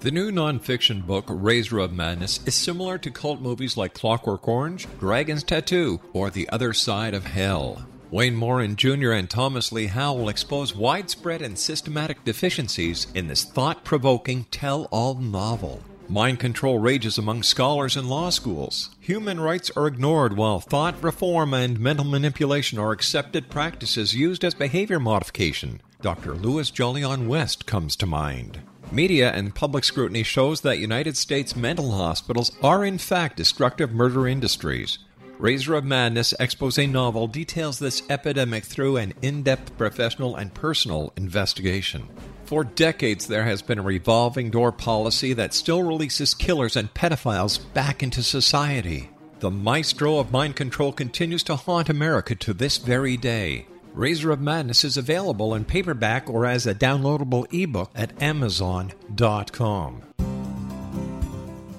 The 0.00 0.12
new 0.12 0.30
nonfiction 0.30 1.04
book, 1.04 1.24
Razor 1.28 1.80
of 1.80 1.92
Madness, 1.92 2.38
is 2.46 2.54
similar 2.54 2.98
to 2.98 3.10
cult 3.10 3.40
movies 3.40 3.76
like 3.76 3.94
Clockwork 3.94 4.46
Orange, 4.46 4.86
Dragon's 5.00 5.42
Tattoo, 5.42 6.00
or 6.12 6.30
The 6.30 6.48
Other 6.50 6.72
Side 6.72 7.14
of 7.14 7.24
Hell. 7.26 7.84
Wayne 8.12 8.36
Morin 8.36 8.76
Jr. 8.76 9.10
and 9.10 9.28
Thomas 9.28 9.72
Lee 9.72 9.88
Howell 9.88 10.28
expose 10.28 10.74
widespread 10.74 11.42
and 11.42 11.58
systematic 11.58 12.24
deficiencies 12.24 13.08
in 13.12 13.26
this 13.26 13.42
thought 13.42 13.84
provoking 13.84 14.44
tell 14.52 14.84
all 14.92 15.16
novel. 15.16 15.82
Mind 16.10 16.40
control 16.40 16.78
rages 16.78 17.18
among 17.18 17.42
scholars 17.42 17.94
in 17.94 18.08
law 18.08 18.30
schools. 18.30 18.88
Human 19.00 19.38
rights 19.38 19.70
are 19.76 19.86
ignored 19.86 20.38
while 20.38 20.58
thought 20.58 21.02
reform 21.02 21.52
and 21.52 21.78
mental 21.78 22.06
manipulation 22.06 22.78
are 22.78 22.92
accepted 22.92 23.50
practices 23.50 24.14
used 24.14 24.42
as 24.42 24.54
behavior 24.54 24.98
modification. 24.98 25.82
Dr. 26.00 26.32
Louis 26.32 26.70
Jolyon 26.70 27.28
West 27.28 27.66
comes 27.66 27.94
to 27.96 28.06
mind. 28.06 28.60
Media 28.90 29.30
and 29.32 29.54
public 29.54 29.84
scrutiny 29.84 30.22
shows 30.22 30.62
that 30.62 30.78
United 30.78 31.14
States 31.14 31.54
mental 31.54 31.92
hospitals 31.92 32.52
are 32.62 32.86
in 32.86 32.96
fact 32.96 33.36
destructive 33.36 33.92
murder 33.92 34.26
industries. 34.26 34.98
Razor 35.38 35.74
of 35.74 35.84
Madness 35.84 36.32
expose 36.40 36.78
novel 36.78 37.26
details 37.26 37.78
this 37.78 38.02
epidemic 38.08 38.64
through 38.64 38.96
an 38.96 39.12
in 39.20 39.42
depth 39.42 39.76
professional 39.76 40.36
and 40.36 40.54
personal 40.54 41.12
investigation. 41.18 42.08
For 42.48 42.64
decades, 42.64 43.26
there 43.26 43.44
has 43.44 43.60
been 43.60 43.78
a 43.78 43.82
revolving 43.82 44.48
door 44.48 44.72
policy 44.72 45.34
that 45.34 45.52
still 45.52 45.82
releases 45.82 46.32
killers 46.32 46.76
and 46.76 46.88
pedophiles 46.94 47.60
back 47.74 48.02
into 48.02 48.22
society. 48.22 49.10
The 49.40 49.50
maestro 49.50 50.16
of 50.16 50.32
mind 50.32 50.56
control 50.56 50.92
continues 50.92 51.42
to 51.42 51.56
haunt 51.56 51.90
America 51.90 52.34
to 52.36 52.54
this 52.54 52.78
very 52.78 53.18
day. 53.18 53.66
Razor 53.92 54.30
of 54.30 54.40
Madness 54.40 54.82
is 54.82 54.96
available 54.96 55.54
in 55.54 55.66
paperback 55.66 56.30
or 56.30 56.46
as 56.46 56.66
a 56.66 56.74
downloadable 56.74 57.46
ebook 57.52 57.90
at 57.94 58.22
Amazon.com. 58.22 60.02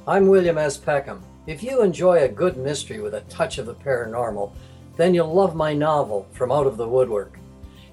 I'm 0.07 0.27
William 0.27 0.59
S. 0.59 0.77
Peckham. 0.77 1.23
If 1.47 1.63
you 1.63 1.81
enjoy 1.81 2.19
a 2.19 2.29
good 2.29 2.57
mystery 2.57 2.99
with 2.99 3.15
a 3.15 3.21
touch 3.21 3.57
of 3.57 3.65
the 3.65 3.73
paranormal, 3.73 4.51
then 4.97 5.15
you'll 5.15 5.33
love 5.33 5.55
my 5.55 5.73
novel, 5.73 6.27
From 6.31 6.51
Out 6.51 6.67
of 6.67 6.77
the 6.77 6.87
Woodwork. 6.87 7.38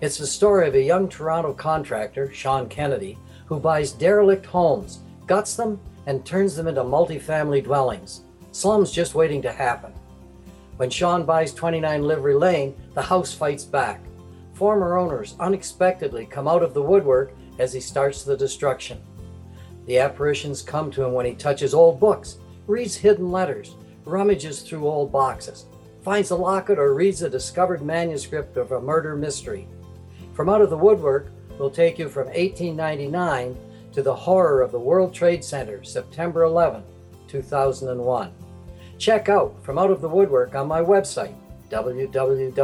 It's 0.01 0.19
the 0.19 0.27
story 0.27 0.69
of 0.69 0.75
a 0.75 0.83
young 0.83 1.09
Toronto 1.09 1.55
contractor, 1.55 2.31
Sean 2.31 2.69
Kennedy, 2.69 3.19
who 3.47 3.59
buys 3.59 3.93
derelict 3.93 4.45
homes, 4.45 4.99
guts 5.27 5.57
them, 5.57 5.81
and 6.07 6.25
turns 6.25 6.55
them 6.55 6.69
into 6.69 6.85
multi-family 6.85 7.63
dwellings. 7.63 8.23
Slums 8.53 8.93
just 8.93 9.15
waiting 9.15 9.41
to 9.43 9.53
happen. 9.53 9.93
When 10.77 10.91
Sean 10.91 11.25
buys 11.25 11.55
29 11.55 12.03
Livery 12.03 12.35
Lane, 12.35 12.75
the 12.95 13.03
house 13.03 13.33
fights 13.33 13.65
back 13.65 14.03
former 14.53 14.97
owners 14.97 15.35
unexpectedly 15.39 16.25
come 16.25 16.49
out 16.49 16.63
of 16.63 16.73
the 16.73 16.83
woodwork 16.83 17.33
as 17.59 17.75
he 17.75 17.81
starts 17.81 18.23
the 18.23 18.37
destruction. 18.37 18.99
The 19.85 19.99
apparitions 19.99 20.63
come 20.63 20.91
to 20.93 21.05
him 21.05 21.13
when 21.13 21.27
he 21.27 21.35
touches 21.35 21.75
old 21.75 22.01
books, 22.01 22.39
reads 22.67 22.97
hidden 22.97 23.31
letters, 23.31 23.77
rummages 24.07 24.63
through 24.63 24.87
old 24.89 25.13
boxes, 25.13 25.67
finds 26.03 26.31
a 26.31 26.37
locket, 26.37 26.79
or 26.79 26.95
reads 26.95 27.21
a 27.21 27.29
discovered 27.29 27.83
manuscript 27.83 28.57
of 28.57 28.73
a 28.73 28.81
murder 28.81 29.15
mystery. 29.15 29.69
From 30.37 30.49
Out 30.51 30.61
of 30.61 30.69
the 30.69 30.77
Woodwork 30.77 31.29
will 31.59 31.71
take 31.71 31.99
you 31.99 32.11
from 32.11 32.27
1899 32.27 33.57
to 33.95 34.03
the 34.03 34.15
horror 34.15 34.61
of 34.61 34.71
the 34.71 34.79
World 34.79 35.15
Trade 35.15 35.43
Center, 35.43 35.83
September 35.83 36.43
11, 36.43 36.83
2001. 37.27 38.33
Check 38.99 39.31
out 39.31 39.57
From 39.65 39.79
Out 39.79 39.91
of 39.91 40.03
the 40.03 40.09
Woodwork 40.11 40.55
on 40.55 40.69
my 40.69 40.83
website, 40.83 41.35
www 41.71 42.57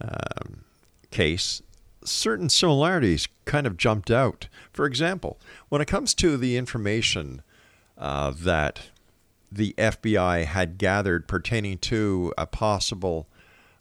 um, 0.00 0.64
case, 1.10 1.60
certain 2.06 2.48
similarities 2.48 3.28
kind 3.44 3.66
of 3.66 3.76
jumped 3.76 4.10
out. 4.10 4.48
For 4.72 4.86
example, 4.86 5.38
when 5.68 5.82
it 5.82 5.88
comes 5.88 6.14
to 6.14 6.38
the 6.38 6.56
information 6.56 7.42
uh, 7.98 8.30
that 8.30 8.90
the 9.50 9.74
FBI 9.78 10.44
had 10.44 10.78
gathered 10.78 11.28
pertaining 11.28 11.78
to 11.78 12.32
a 12.36 12.46
possible 12.46 13.28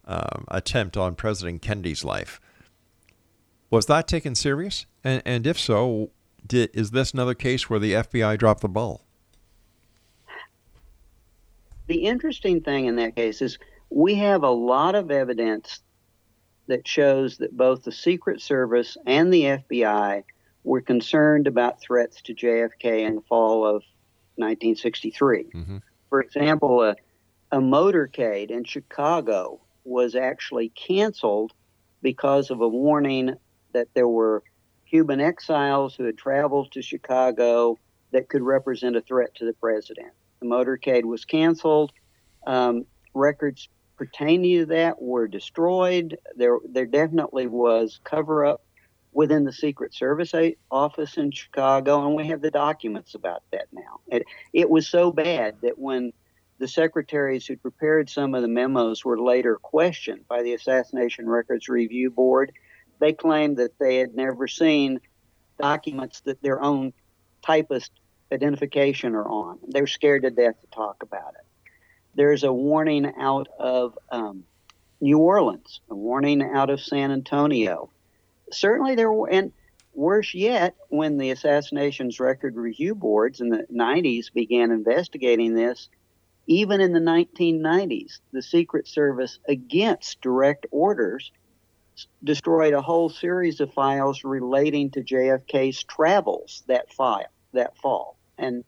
um, 0.05 0.45
attempt 0.47 0.95
on 0.95 1.15
President 1.15 1.61
Kennedy's 1.61 2.03
life. 2.03 2.39
Was 3.69 3.87
that 3.87 4.07
taken 4.07 4.35
serious? 4.35 4.85
And, 5.03 5.21
and 5.25 5.47
if 5.47 5.59
so, 5.59 6.11
did, 6.45 6.69
is 6.73 6.91
this 6.91 7.11
another 7.11 7.33
case 7.33 7.69
where 7.69 7.79
the 7.79 7.93
FBI 7.93 8.37
dropped 8.37 8.61
the 8.61 8.69
ball? 8.69 9.01
The 11.87 12.05
interesting 12.05 12.61
thing 12.61 12.85
in 12.85 12.95
that 12.95 13.15
case 13.15 13.41
is 13.41 13.57
we 13.89 14.15
have 14.15 14.43
a 14.43 14.49
lot 14.49 14.95
of 14.95 15.11
evidence 15.11 15.81
that 16.67 16.87
shows 16.87 17.37
that 17.37 17.55
both 17.55 17.83
the 17.83 17.91
Secret 17.91 18.41
Service 18.41 18.97
and 19.05 19.31
the 19.31 19.43
FBI 19.43 20.23
were 20.63 20.81
concerned 20.81 21.45
about 21.45 21.79
threats 21.79 22.21
to 22.23 22.33
JFK 22.33 23.01
in 23.01 23.15
the 23.15 23.21
fall 23.21 23.65
of 23.65 23.83
1963. 24.37 25.43
Mm-hmm. 25.53 25.77
For 26.09 26.21
example, 26.21 26.83
a, 26.83 26.95
a 27.51 27.59
motorcade 27.59 28.51
in 28.51 28.63
Chicago 28.63 29.61
was 29.83 30.15
actually 30.15 30.69
canceled 30.69 31.53
because 32.01 32.51
of 32.51 32.61
a 32.61 32.67
warning 32.67 33.35
that 33.73 33.87
there 33.93 34.07
were 34.07 34.43
Cuban 34.89 35.19
exiles 35.19 35.95
who 35.95 36.03
had 36.05 36.17
traveled 36.17 36.71
to 36.71 36.81
Chicago 36.81 37.77
that 38.11 38.29
could 38.29 38.41
represent 38.41 38.95
a 38.95 39.01
threat 39.01 39.35
to 39.35 39.45
the 39.45 39.53
president. 39.53 40.11
The 40.39 40.47
motorcade 40.47 41.03
was 41.03 41.25
canceled. 41.25 41.91
Um, 42.47 42.85
records 43.13 43.69
pertaining 43.97 44.59
to 44.59 44.65
that 44.67 45.01
were 45.01 45.27
destroyed. 45.27 46.17
There, 46.35 46.57
there 46.69 46.85
definitely 46.85 47.47
was 47.47 47.99
cover 48.03 48.45
up 48.45 48.64
within 49.15 49.45
the 49.45 49.53
Secret 49.53 49.93
Service 49.93 50.33
office 50.69 51.17
in 51.17 51.31
Chicago, 51.31 52.05
and 52.05 52.15
we 52.15 52.27
have 52.27 52.41
the 52.41 52.51
documents 52.51 53.15
about 53.15 53.43
that 53.53 53.67
now. 53.71 54.01
It, 54.07 54.25
it 54.51 54.69
was 54.69 54.87
so 54.87 55.09
bad 55.09 55.55
that 55.61 55.79
when 55.79 56.11
the 56.57 56.67
secretaries 56.67 57.45
who 57.45 57.55
prepared 57.55 58.09
some 58.09 58.35
of 58.35 58.41
the 58.41 58.47
memos 58.47 59.03
were 59.03 59.19
later 59.19 59.55
questioned 59.55 60.27
by 60.27 60.43
the 60.43 60.53
Assassination 60.53 61.27
Records 61.29 61.67
Review 61.67 62.11
Board. 62.11 62.51
They 62.99 63.13
claimed 63.13 63.57
that 63.57 63.77
they 63.79 63.97
had 63.97 64.15
never 64.15 64.47
seen 64.47 64.99
documents 65.59 66.21
that 66.21 66.41
their 66.41 66.61
own 66.61 66.93
typist 67.41 67.91
identification 68.31 69.15
are 69.15 69.27
on. 69.27 69.59
They're 69.67 69.87
scared 69.87 70.23
to 70.23 70.29
death 70.29 70.59
to 70.61 70.67
talk 70.67 71.03
about 71.03 71.33
it. 71.35 71.71
There's 72.15 72.43
a 72.43 72.53
warning 72.53 73.11
out 73.19 73.47
of 73.59 73.97
um, 74.09 74.43
New 75.01 75.19
Orleans, 75.19 75.81
a 75.89 75.95
warning 75.95 76.41
out 76.41 76.69
of 76.69 76.81
San 76.81 77.11
Antonio. 77.11 77.89
Certainly, 78.51 78.95
there 78.95 79.11
were, 79.11 79.29
and 79.29 79.51
worse 79.93 80.33
yet, 80.33 80.75
when 80.89 81.17
the 81.17 81.31
Assassinations 81.31 82.19
Record 82.19 82.55
Review 82.55 82.95
Boards 82.95 83.41
in 83.41 83.49
the 83.49 83.65
90s 83.73 84.31
began 84.33 84.71
investigating 84.71 85.55
this, 85.55 85.89
even 86.47 86.81
in 86.81 86.93
the 86.93 86.99
1990s, 86.99 88.19
the 88.31 88.41
Secret 88.41 88.87
Service, 88.87 89.39
against 89.47 90.21
direct 90.21 90.67
orders, 90.71 91.31
destroyed 92.23 92.73
a 92.73 92.81
whole 92.81 93.09
series 93.09 93.61
of 93.61 93.73
files 93.73 94.23
relating 94.23 94.91
to 94.91 95.01
JFK's 95.01 95.83
travels 95.83 96.63
that 96.67 96.91
file 96.93 97.25
that 97.53 97.77
fall. 97.77 98.17
And 98.37 98.63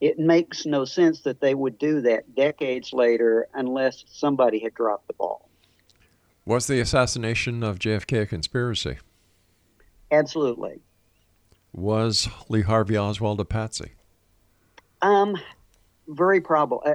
it 0.00 0.18
makes 0.18 0.64
no 0.64 0.84
sense 0.84 1.22
that 1.22 1.40
they 1.40 1.54
would 1.54 1.78
do 1.78 2.00
that 2.02 2.34
decades 2.34 2.92
later 2.92 3.48
unless 3.52 4.04
somebody 4.08 4.60
had 4.60 4.74
dropped 4.74 5.08
the 5.08 5.14
ball. 5.14 5.48
Was 6.44 6.66
the 6.66 6.80
assassination 6.80 7.62
of 7.62 7.78
JFK 7.78 8.22
a 8.22 8.26
conspiracy? 8.26 8.98
Absolutely. 10.10 10.80
Was 11.72 12.28
Lee 12.48 12.62
Harvey 12.62 12.98
Oswald 12.98 13.40
a 13.40 13.44
patsy? 13.44 13.92
Um, 15.00 15.36
very 16.08 16.40
probable. 16.40 16.82
Uh, 16.84 16.94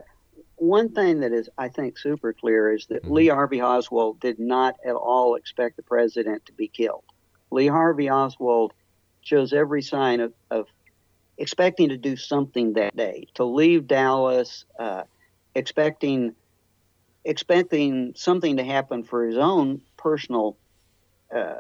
one 0.58 0.90
thing 0.90 1.22
that 1.22 1.32
is, 1.32 1.50
I 1.58 1.70
think, 1.70 1.98
super 1.98 2.34
clear 2.34 2.74
is 2.74 2.88
that 2.88 3.04
mm-hmm. 3.04 3.14
Lee 3.14 3.28
Harvey 3.28 3.62
Oswald 3.62 4.20
did 4.20 4.40
not 4.40 4.76
at 4.86 4.96
all 4.96 5.36
expect 5.36 5.78
the 5.78 5.84
president 5.84 6.46
to 6.48 6.54
be 6.54 6.68
killed. 6.68 7.04
Lee 7.52 7.68
Harvey 7.68 8.10
Oswald 8.10 8.74
shows 9.22 9.54
every 9.54 9.82
sign 9.82 10.20
of, 10.20 10.34
of 10.52 10.68
expecting 11.38 11.90
to 11.90 11.98
do 11.98 12.16
something 12.16 12.74
that 12.74 12.96
day, 12.96 13.28
to 13.36 13.46
leave 13.46 13.88
Dallas, 13.88 14.66
uh, 14.80 15.04
expecting 15.56 16.36
expecting 17.28 18.14
something 18.16 18.56
to 18.58 18.64
happen 18.64 19.04
for 19.04 19.26
his 19.26 19.38
own 19.38 19.82
personal 19.98 20.58
uh, 21.36 21.60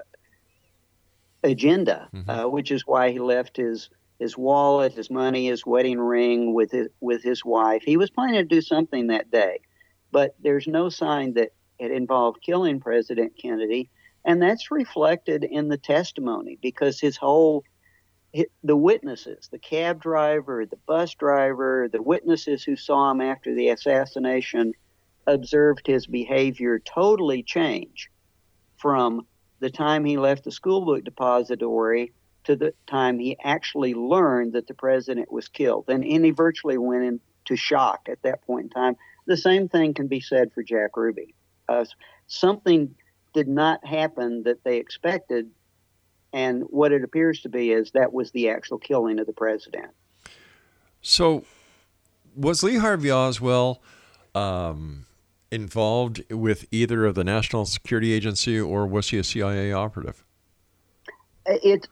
agenda, 1.43 2.07
mm-hmm. 2.13 2.29
uh, 2.29 2.47
which 2.47 2.71
is 2.71 2.87
why 2.87 3.11
he 3.11 3.19
left 3.19 3.57
his 3.57 3.89
his 4.17 4.35
wallet, 4.35 4.93
his 4.93 5.11
money, 5.11 5.45
his 5.45 5.63
wedding 5.63 5.99
ring 5.99 6.51
with 6.55 6.71
his, 6.71 6.87
with 7.01 7.21
his 7.21 7.45
wife. 7.45 7.83
He 7.85 7.97
was 7.97 8.09
planning 8.09 8.35
to 8.35 8.43
do 8.43 8.61
something 8.61 9.07
that 9.07 9.29
day, 9.29 9.59
but 10.11 10.35
there's 10.41 10.65
no 10.65 10.89
sign 10.89 11.33
that 11.33 11.49
it 11.77 11.91
involved 11.91 12.41
killing 12.41 12.79
President 12.79 13.33
Kennedy, 13.39 13.91
and 14.25 14.41
that's 14.41 14.71
reflected 14.71 15.43
in 15.43 15.67
the 15.67 15.77
testimony 15.77 16.57
because 16.61 16.99
his 16.99 17.17
whole 17.17 17.63
the 18.63 18.75
witnesses, 18.75 19.49
the 19.51 19.59
cab 19.59 20.01
driver, 20.01 20.65
the 20.65 20.79
bus 20.87 21.13
driver, 21.15 21.89
the 21.91 22.01
witnesses 22.01 22.63
who 22.63 22.75
saw 22.75 23.11
him 23.11 23.21
after 23.21 23.53
the 23.53 23.69
assassination 23.69 24.73
observed 25.27 25.85
his 25.85 26.07
behavior 26.07 26.79
totally 26.79 27.43
change 27.43 28.09
from 28.77 29.27
the 29.59 29.69
time 29.69 30.05
he 30.05 30.17
left 30.17 30.43
the 30.43 30.51
school 30.51 30.85
book 30.85 31.03
depository 31.03 32.13
to 32.45 32.55
the 32.55 32.73
time 32.87 33.19
he 33.19 33.37
actually 33.43 33.93
learned 33.93 34.53
that 34.53 34.67
the 34.67 34.73
president 34.73 35.31
was 35.31 35.49
killed. 35.49 35.85
And, 35.89 36.03
and 36.05 36.23
he 36.23 36.31
virtually 36.31 36.77
went 36.77 37.03
into 37.03 37.55
shock 37.55 38.07
at 38.09 38.21
that 38.23 38.41
point 38.43 38.65
in 38.65 38.69
time. 38.69 38.95
The 39.25 39.35
same 39.35 39.67
thing 39.67 39.93
can 39.93 40.07
be 40.07 40.21
said 40.21 40.53
for 40.53 40.63
Jack 40.63 40.95
Ruby. 40.95 41.35
Uh, 41.67 41.83
something 42.27 42.95
did 43.33 43.49
not 43.49 43.85
happen 43.85 44.43
that 44.43 44.63
they 44.63 44.77
expected, 44.77 45.49
and 46.31 46.63
what 46.69 46.93
it 46.93 47.03
appears 47.03 47.41
to 47.41 47.49
be 47.49 47.71
is 47.71 47.91
that 47.91 48.13
was 48.13 48.31
the 48.31 48.49
actual 48.49 48.77
killing 48.77 49.19
of 49.19 49.27
the 49.27 49.33
president. 49.33 49.91
So, 51.01 51.43
was 52.35 52.63
Lee 52.63 52.77
Harvey 52.77 53.11
Oswald 53.11 53.79
um, 54.33 55.05
involved 55.51 56.23
with 56.31 56.65
either 56.71 57.05
of 57.05 57.15
the 57.15 57.23
National 57.23 57.65
Security 57.65 58.13
Agency 58.13 58.59
or 58.59 58.85
was 58.85 59.09
he 59.09 59.17
a 59.17 59.23
CIA 59.23 59.71
operative? 59.71 60.23
It 61.45 61.87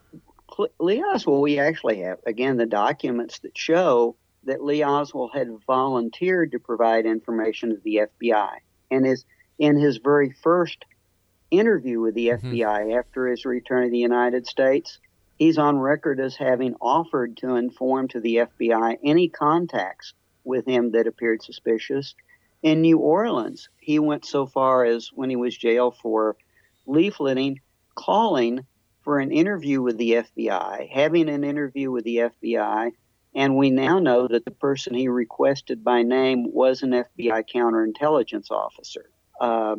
Lee 0.80 1.01
Oswald. 1.01 1.41
We 1.41 1.60
actually 1.60 2.01
have 2.01 2.20
again 2.26 2.58
the 2.58 2.66
documents 2.66 3.39
that 3.39 3.58
show 3.58 4.16
that 4.43 4.64
Lee 4.64 4.84
Oswald 4.84 5.32
had 5.34 5.49
volunteered 5.66 6.51
to 6.51 6.60
provide 6.60 7.06
information 7.06 7.70
to 7.70 7.82
the 7.84 8.01
FBI, 8.22 8.58
and 8.91 9.06
is 9.06 9.26
in 9.58 9.78
his 9.78 9.97
very 9.97 10.32
first 10.43 10.86
interview 11.51 11.99
with 11.99 12.16
the 12.16 12.28
mm-hmm. 12.28 12.53
FBI 12.53 12.97
after 12.97 13.28
his 13.28 13.45
return 13.45 13.84
to 13.84 13.89
the 13.89 13.97
United 13.97 14.47
States, 14.47 14.99
he's 15.38 15.58
on 15.58 15.78
record 15.78 16.20
as 16.20 16.36
having 16.36 16.76
offered 16.82 17.38
to 17.38 17.56
inform 17.56 18.08
to 18.10 18.20
the 18.20 18.38
FBI 18.38 18.97
any 19.03 19.30
contacts 19.30 20.14
with 20.43 20.66
him 20.66 20.91
that 20.91 21.08
appeared 21.08 21.41
suspicious 21.41 22.14
in 22.66 22.82
New 22.82 22.97
Orleans, 22.97 23.70
he 23.78 23.99
went 23.99 24.26
so 24.26 24.47
far 24.47 24.86
as 24.86 25.11
when 25.13 25.30
he 25.30 25.36
was 25.36 25.55
jailed 25.55 25.97
for 26.01 26.36
leafleting, 26.88 27.57
calling 27.93 28.66
for 29.03 29.20
an 29.20 29.32
interview 29.32 29.84
with 29.84 29.99
the 29.99 30.13
FBI, 30.13 30.89
having 30.89 31.30
an 31.30 31.43
interview 31.43 31.91
with 31.91 32.05
the 32.05 32.18
FBI, 32.18 32.91
and 33.36 33.55
we 33.55 33.70
now 33.70 33.99
know 33.99 34.28
that 34.28 34.45
the 34.45 34.51
person 34.51 34.95
he 34.95 35.07
requested 35.07 35.84
by 35.84 36.01
name 36.01 36.51
was 36.51 36.82
an 36.82 36.89
FBI 36.89 37.43
counterintelligence 37.53 38.49
officer. 38.49 39.11
Uh, 39.39 39.76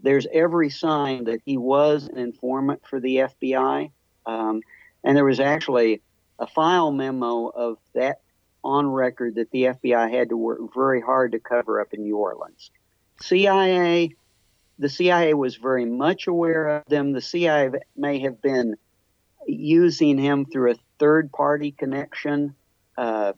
there's 0.00 0.26
every 0.32 0.68
sign 0.68 1.26
that 1.26 1.38
he 1.44 1.56
was 1.56 2.08
an 2.08 2.18
informant 2.18 2.82
for 2.90 2.98
the 2.98 3.18
FBI. 3.18 3.92
Um, 4.26 4.62
and 5.04 5.16
there 5.16 5.24
was 5.24 5.38
actually 5.38 6.02
a 6.40 6.48
file 6.48 6.90
memo 6.90 7.46
of 7.46 7.78
that 7.94 8.22
on 8.66 8.88
record 8.88 9.36
that 9.36 9.50
the 9.52 9.62
FBI 9.62 10.10
had 10.10 10.30
to 10.30 10.36
work 10.36 10.58
very 10.74 11.00
hard 11.00 11.32
to 11.32 11.38
cover 11.38 11.80
up 11.80 11.94
in 11.94 12.02
New 12.02 12.16
Orleans. 12.16 12.72
CIA, 13.20 14.10
the 14.78 14.88
CIA 14.88 15.34
was 15.34 15.54
very 15.56 15.84
much 15.84 16.26
aware 16.26 16.68
of 16.68 16.86
them. 16.86 17.12
The 17.12 17.22
CIA 17.22 17.70
may 17.96 18.18
have 18.18 18.42
been 18.42 18.76
using 19.46 20.18
him 20.18 20.46
through 20.46 20.72
a 20.72 20.76
third 20.98 21.30
party 21.30 21.70
connection 21.70 22.56
uh, 22.98 23.34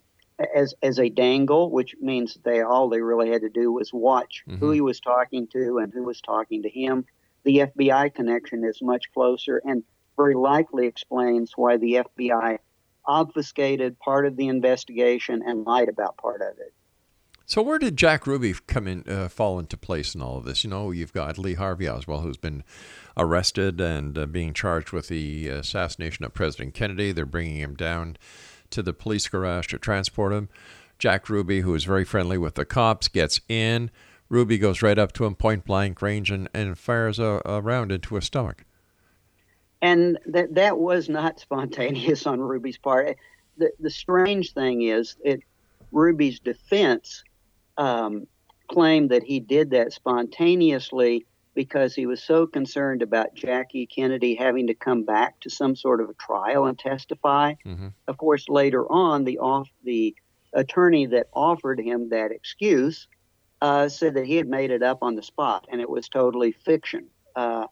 as 0.55 0.75
as 0.83 0.99
a 0.99 1.11
dangle, 1.11 1.71
which 1.71 1.95
means 2.01 2.39
they 2.43 2.63
all 2.63 2.89
they 2.89 3.03
really 3.03 3.31
had 3.31 3.43
to 3.43 3.51
do 3.51 3.71
was 3.71 3.93
watch 3.93 4.45
mm-hmm. 4.49 4.59
who 4.59 4.71
he 4.71 4.81
was 4.81 4.99
talking 4.99 5.47
to 5.49 5.79
and 5.79 5.93
who 5.93 6.05
was 6.05 6.23
talking 6.23 6.63
to 6.63 6.71
him. 6.71 7.05
The 7.45 7.59
FBI 7.59 8.15
connection 8.15 8.65
is 8.65 8.81
much 8.81 9.13
closer 9.13 9.61
and 9.65 9.85
very 10.17 10.35
likely 10.35 10.87
explains 10.87 11.53
why 11.55 11.77
the 11.77 12.05
FBI 12.17 12.59
obfuscated 13.09 13.99
part 13.99 14.27
of 14.27 14.37
the 14.37 14.47
investigation 14.47 15.43
and 15.45 15.65
lied 15.65 15.89
about 15.89 16.17
part 16.19 16.43
of 16.43 16.59
it. 16.59 16.73
So 17.47 17.63
where 17.63 17.79
did 17.79 17.97
Jack 17.97 18.27
Ruby 18.27 18.55
come 18.67 18.87
in, 18.87 19.09
uh, 19.09 19.31
fall 19.31 19.59
into 19.59 19.79
place 19.79 20.15
in 20.15 20.21
all 20.21 20.37
of 20.37 20.45
this? 20.45 20.65
You 20.65 20.71
know, 20.71 20.91
you've 20.91 21.15
got 21.15 21.39
Lee 21.39 21.55
Harvey 21.55 21.89
Oswald, 21.89 22.23
who's 22.23 22.37
been 22.37 22.63
arrested 23.17 23.81
and 23.81 24.19
uh, 24.19 24.27
being 24.27 24.53
charged 24.53 24.93
with 24.93 25.09
the 25.09 25.49
assassination 25.49 26.27
of 26.27 26.35
President 26.35 26.75
Kennedy. 26.75 27.11
They're 27.11 27.25
bringing 27.25 27.57
him 27.57 27.75
down 27.75 28.19
to 28.69 28.83
the 28.83 28.93
police 28.93 29.27
garage 29.29 29.69
to 29.69 29.79
transport 29.79 30.35
him. 30.35 30.51
Jack 30.99 31.31
Ruby, 31.31 31.63
who 31.63 31.75
is 31.75 31.85
very 31.85 32.05
friendly 32.05 32.37
with 32.37 32.55
the 32.55 32.67
cops, 32.67 33.09
gets 33.09 33.41
in. 33.49 33.91
Ruby 34.29 34.59
goes 34.59 34.83
right 34.83 34.99
up 34.99 35.13
to 35.13 35.25
him, 35.25 35.35
point 35.35 35.65
blank 35.65 36.03
range, 36.03 36.31
and, 36.31 36.51
and 36.53 36.79
fires 36.79 37.19
a, 37.19 37.41
a 37.47 37.63
round 37.63 37.91
into 37.91 38.15
his 38.15 38.27
stomach 38.27 38.67
and 39.83 40.19
that 40.27 40.55
that 40.55 40.79
was 40.79 41.09
not 41.09 41.41
spontaneous 41.41 42.27
on 42.27 42.41
Ruby's 42.41 42.79
part. 42.79 43.17
The 43.57 43.71
the 43.81 43.91
strange 43.91 44.53
thing 44.53 44.83
is, 44.83 45.17
it 45.25 45.43
Ruby's 45.93 46.41
defense 46.41 47.25
um, 47.77 48.27
claimed 48.69 49.11
that 49.11 49.23
he 49.23 49.41
did 49.41 49.71
that 49.71 49.93
spontaneously 49.93 51.27
because 51.55 51.95
he 51.95 52.07
was 52.07 52.23
so 52.23 52.47
concerned 52.47 53.03
about 53.03 53.35
Jackie 53.35 53.87
Kennedy 53.87 54.37
having 54.37 54.69
to 54.69 54.75
come 54.75 55.03
back 55.03 55.41
to 55.41 55.51
some 55.51 55.75
sort 55.75 56.01
of 56.01 56.09
a 56.09 56.15
trial 56.15 56.67
and 56.67 56.79
testify. 56.79 57.55
Mm-hmm. 57.67 57.89
Of 58.07 58.17
course, 58.17 58.49
later 58.49 58.87
on, 58.93 59.25
the 59.25 59.39
off 59.39 59.69
the 59.83 60.15
attorney 60.53 61.07
that 61.07 61.27
offered 61.33 61.81
him 61.81 62.11
that 62.11 62.31
excuse 62.31 63.09
uh, 63.61 63.89
said 63.89 64.15
that 64.15 64.27
he 64.27 64.37
had 64.37 64.47
made 64.47 64.71
it 64.71 64.83
up 64.83 65.03
on 65.03 65.17
the 65.17 65.23
spot 65.23 65.67
and 65.71 65.81
it 65.81 65.91
was 65.91 66.09
totally 66.09 66.53
fiction. 66.53 67.07
Uh, 67.35 67.67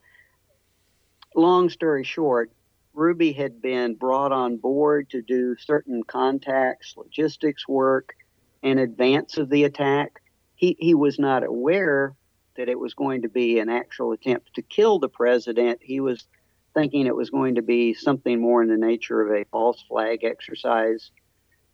long 1.37 1.69
story 1.69 2.03
short, 2.03 2.51
Ruby 2.93 3.31
had 3.31 3.61
been 3.61 3.95
brought 3.95 4.31
on 4.31 4.57
board 4.57 5.09
to 5.11 5.21
do 5.21 5.55
certain 5.57 6.03
contacts, 6.03 6.95
logistics 6.97 7.67
work 7.67 8.15
in 8.63 8.79
advance 8.79 9.37
of 9.37 9.49
the 9.49 9.63
attack. 9.63 10.21
He, 10.55 10.75
he 10.79 10.95
was 10.95 11.19
not 11.19 11.43
aware 11.43 12.15
that 12.55 12.69
it 12.69 12.79
was 12.79 12.95
going 12.95 13.21
to 13.21 13.29
be 13.29 13.59
an 13.59 13.69
actual 13.69 14.13
attempt 14.13 14.55
to 14.55 14.63
kill 14.63 14.97
the 14.97 15.09
president. 15.09 15.79
He 15.81 15.99
was 15.99 16.25
thinking 16.73 17.05
it 17.05 17.15
was 17.15 17.29
going 17.29 17.55
to 17.55 17.61
be 17.61 17.93
something 17.93 18.41
more 18.41 18.63
in 18.63 18.69
the 18.69 18.77
nature 18.77 19.21
of 19.21 19.31
a 19.31 19.45
false 19.51 19.83
flag 19.87 20.23
exercise 20.23 21.11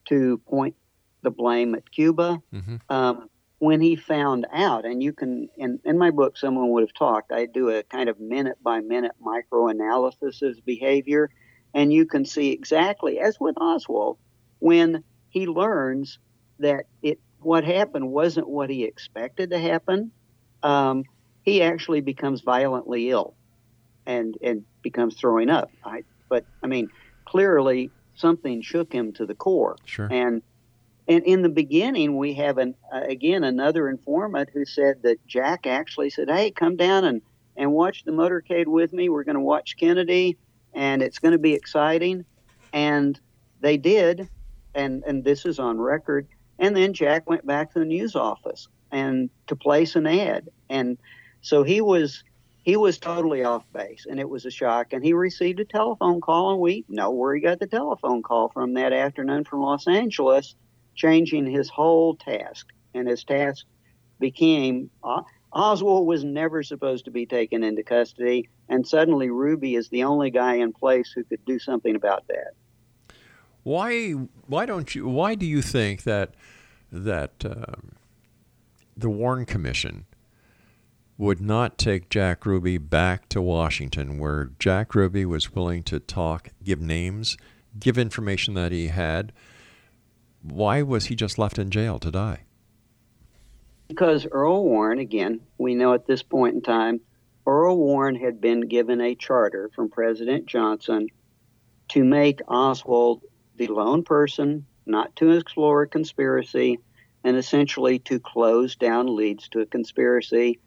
to 0.10 0.40
point 0.40 0.76
the 1.22 1.32
blame 1.32 1.74
at 1.74 1.90
Cuba. 1.90 2.42
Mm-hmm. 2.54 2.76
Um, 2.90 3.30
when 3.64 3.80
he 3.80 3.96
found 3.96 4.46
out, 4.52 4.84
and 4.84 5.02
you 5.02 5.14
can, 5.14 5.48
in, 5.56 5.80
in 5.86 5.98
my 5.98 6.12
book, 6.12 6.36
someone 6.36 6.70
would 6.72 6.84
have 6.84 6.94
talked, 6.94 7.32
I 7.32 7.46
do 7.46 7.70
a 7.70 7.82
kind 7.84 8.10
of 8.10 8.20
minute 8.20 8.58
by 8.62 8.82
minute 8.82 9.14
micro 9.22 9.70
analysis 9.70 10.42
of 10.42 10.66
behavior, 10.66 11.30
and 11.74 11.94
you 11.94 12.06
can 12.06 12.26
see 12.26 12.52
exactly, 12.52 13.20
as 13.20 13.40
with 13.40 13.56
Oswald, 13.56 14.18
when 14.60 15.02
he 15.30 15.48
learns 15.48 16.20
that 16.60 16.88
it 17.02 17.22
what 17.40 17.64
happened 17.64 18.12
wasn't 18.12 18.50
what 18.50 18.70
he 18.70 18.84
expected 18.84 19.52
to 19.52 19.60
happen, 19.60 20.12
um, 20.62 21.06
he 21.44 21.62
actually 21.62 22.02
becomes 22.02 22.42
violently 22.42 23.12
ill 23.12 23.34
and, 24.06 24.38
and 24.44 24.66
becomes 24.82 25.16
throwing 25.16 25.50
up. 25.50 25.72
I, 25.86 26.04
but, 26.28 26.44
I 26.62 26.68
mean, 26.68 26.90
clearly 27.24 27.92
something 28.16 28.62
shook 28.62 28.92
him 28.92 29.14
to 29.14 29.26
the 29.26 29.36
core. 29.36 29.78
Sure. 29.86 30.10
And 30.12 30.42
and 31.08 31.24
in 31.26 31.42
the 31.42 31.50
beginning, 31.50 32.18
we 32.18 32.34
have 32.36 32.58
an 32.58 32.76
uh, 32.94 33.02
again 33.02 33.44
another 33.44 33.90
informant 33.90 34.50
who 34.54 34.66
said 34.66 35.02
that 35.04 35.26
Jack 35.28 35.68
actually 35.68 36.10
said, 36.10 36.30
"Hey, 36.30 36.52
come 36.52 36.78
down 36.78 37.04
and 37.04 37.22
and 37.58 37.72
watch 37.72 38.04
the 38.04 38.12
motorcade 38.12 38.68
with 38.68 38.94
me. 38.94 39.10
We're 39.10 39.26
going 39.26 39.36
to 39.36 39.42
watch 39.42 39.78
Kennedy, 39.78 40.38
and 40.74 41.02
it's 41.02 41.20
going 41.20 41.34
to 41.34 41.40
be 41.40 41.54
exciting." 41.54 42.26
And 42.72 43.20
they 43.60 43.78
did, 43.78 44.30
and 44.74 45.04
and 45.06 45.24
this 45.24 45.46
is 45.46 45.60
on 45.60 45.78
record. 45.78 46.28
And 46.60 46.76
then 46.76 46.94
Jack 46.94 47.30
went 47.30 47.46
back 47.46 47.74
to 47.74 47.80
the 47.80 47.86
news 47.86 48.16
office 48.16 48.68
and 48.92 49.30
to 49.48 49.56
place 49.56 49.96
an 49.96 50.08
ad, 50.08 50.48
and 50.70 50.98
so 51.42 51.64
he 51.64 51.82
was 51.82 52.24
he 52.64 52.78
was 52.78 52.98
totally 52.98 53.44
off 53.44 53.66
base, 53.74 54.06
and 54.10 54.22
it 54.22 54.30
was 54.30 54.46
a 54.46 54.52
shock. 54.52 54.94
And 54.94 55.04
he 55.04 55.12
received 55.12 55.60
a 55.60 55.66
telephone 55.66 56.22
call, 56.22 56.54
and 56.54 56.62
we 56.62 56.86
know 56.88 57.12
where 57.12 57.36
he 57.36 57.42
got 57.42 57.60
the 57.60 57.68
telephone 57.68 58.24
call 58.24 58.48
from 58.50 58.76
that 58.76 58.94
afternoon 58.94 59.44
from 59.44 59.60
Los 59.60 59.86
Angeles 59.86 60.56
changing 60.96 61.46
his 61.46 61.70
whole 61.70 62.16
task. 62.16 62.68
And 62.94 63.08
his 63.08 63.24
task 63.24 63.66
became 64.20 64.90
uh, 65.04 65.24
Oswald 65.54 66.08
was 66.08 66.24
never 66.24 66.64
supposed 66.64 67.06
to 67.06 67.12
be 67.12 67.26
taken 67.26 67.64
into 67.64 67.84
custody, 67.84 68.50
and 68.70 68.88
suddenly 68.88 69.30
Ruby 69.30 69.76
is 69.76 69.88
the 69.90 70.04
only 70.04 70.32
guy 70.32 70.56
in 70.56 70.74
place 70.74 71.12
who 71.12 71.24
could 71.24 71.46
do 71.46 71.60
something 71.60 71.96
about 71.96 72.28
that. 72.28 72.54
Why? 73.62 74.12
Why 74.48 74.66
don't 74.66 74.94
you? 74.96 75.08
Why 75.08 75.36
do 75.36 75.46
you 75.46 75.62
think 75.62 76.04
that 76.04 76.34
that 76.92 77.46
um, 77.46 77.92
the 78.98 79.10
Warren 79.10 79.46
Commission 79.46 80.06
would 81.18 81.40
not 81.40 81.78
take 81.78 82.10
Jack 82.10 82.46
Ruby 82.46 82.80
back 82.80 83.30
to 83.30 83.42
Washington, 83.42 84.18
where 84.18 84.52
Jack 84.58 84.96
Ruby 84.96 85.26
was 85.26 85.54
willing 85.54 85.84
to 85.84 86.00
talk, 86.00 86.50
give 86.64 86.82
names, 86.82 87.38
give 87.80 88.00
information 88.00 88.56
that 88.56 88.72
he 88.72 88.88
had, 88.88 89.32
why 90.44 90.82
was 90.82 91.06
he 91.06 91.16
just 91.16 91.38
left 91.38 91.58
in 91.58 91.72
jail 91.72 92.00
to 92.00 92.12
die? 92.12 92.42
Because 93.88 94.28
Earl 94.32 94.64
Warren, 94.64 95.00
again, 95.00 95.42
we 95.58 95.76
know 95.76 95.94
at 95.94 96.06
this 96.06 96.24
point 96.24 96.56
in 96.56 96.62
time, 96.62 97.00
Earl 97.48 97.78
Warren 97.78 98.16
had 98.16 98.40
been 98.40 98.62
given 98.62 99.02
a 99.02 99.16
charter 99.16 99.70
from 99.76 99.90
President 99.90 100.46
Johnson 100.46 101.08
to 101.90 102.04
make 102.04 102.42
Oswald 102.48 103.24
the 103.58 103.68
lone 103.68 104.04
person, 104.04 104.66
not 104.86 105.16
to 105.18 105.32
explore 105.32 105.84
a 105.84 105.88
conspiracy, 105.88 106.80
and 107.24 107.38
essentially 107.38 108.00
to 108.00 108.20
close 108.20 108.76
down 108.76 109.16
leads 109.16 109.48
to 109.50 109.60
a 109.60 109.66
conspiracy. 109.66 110.60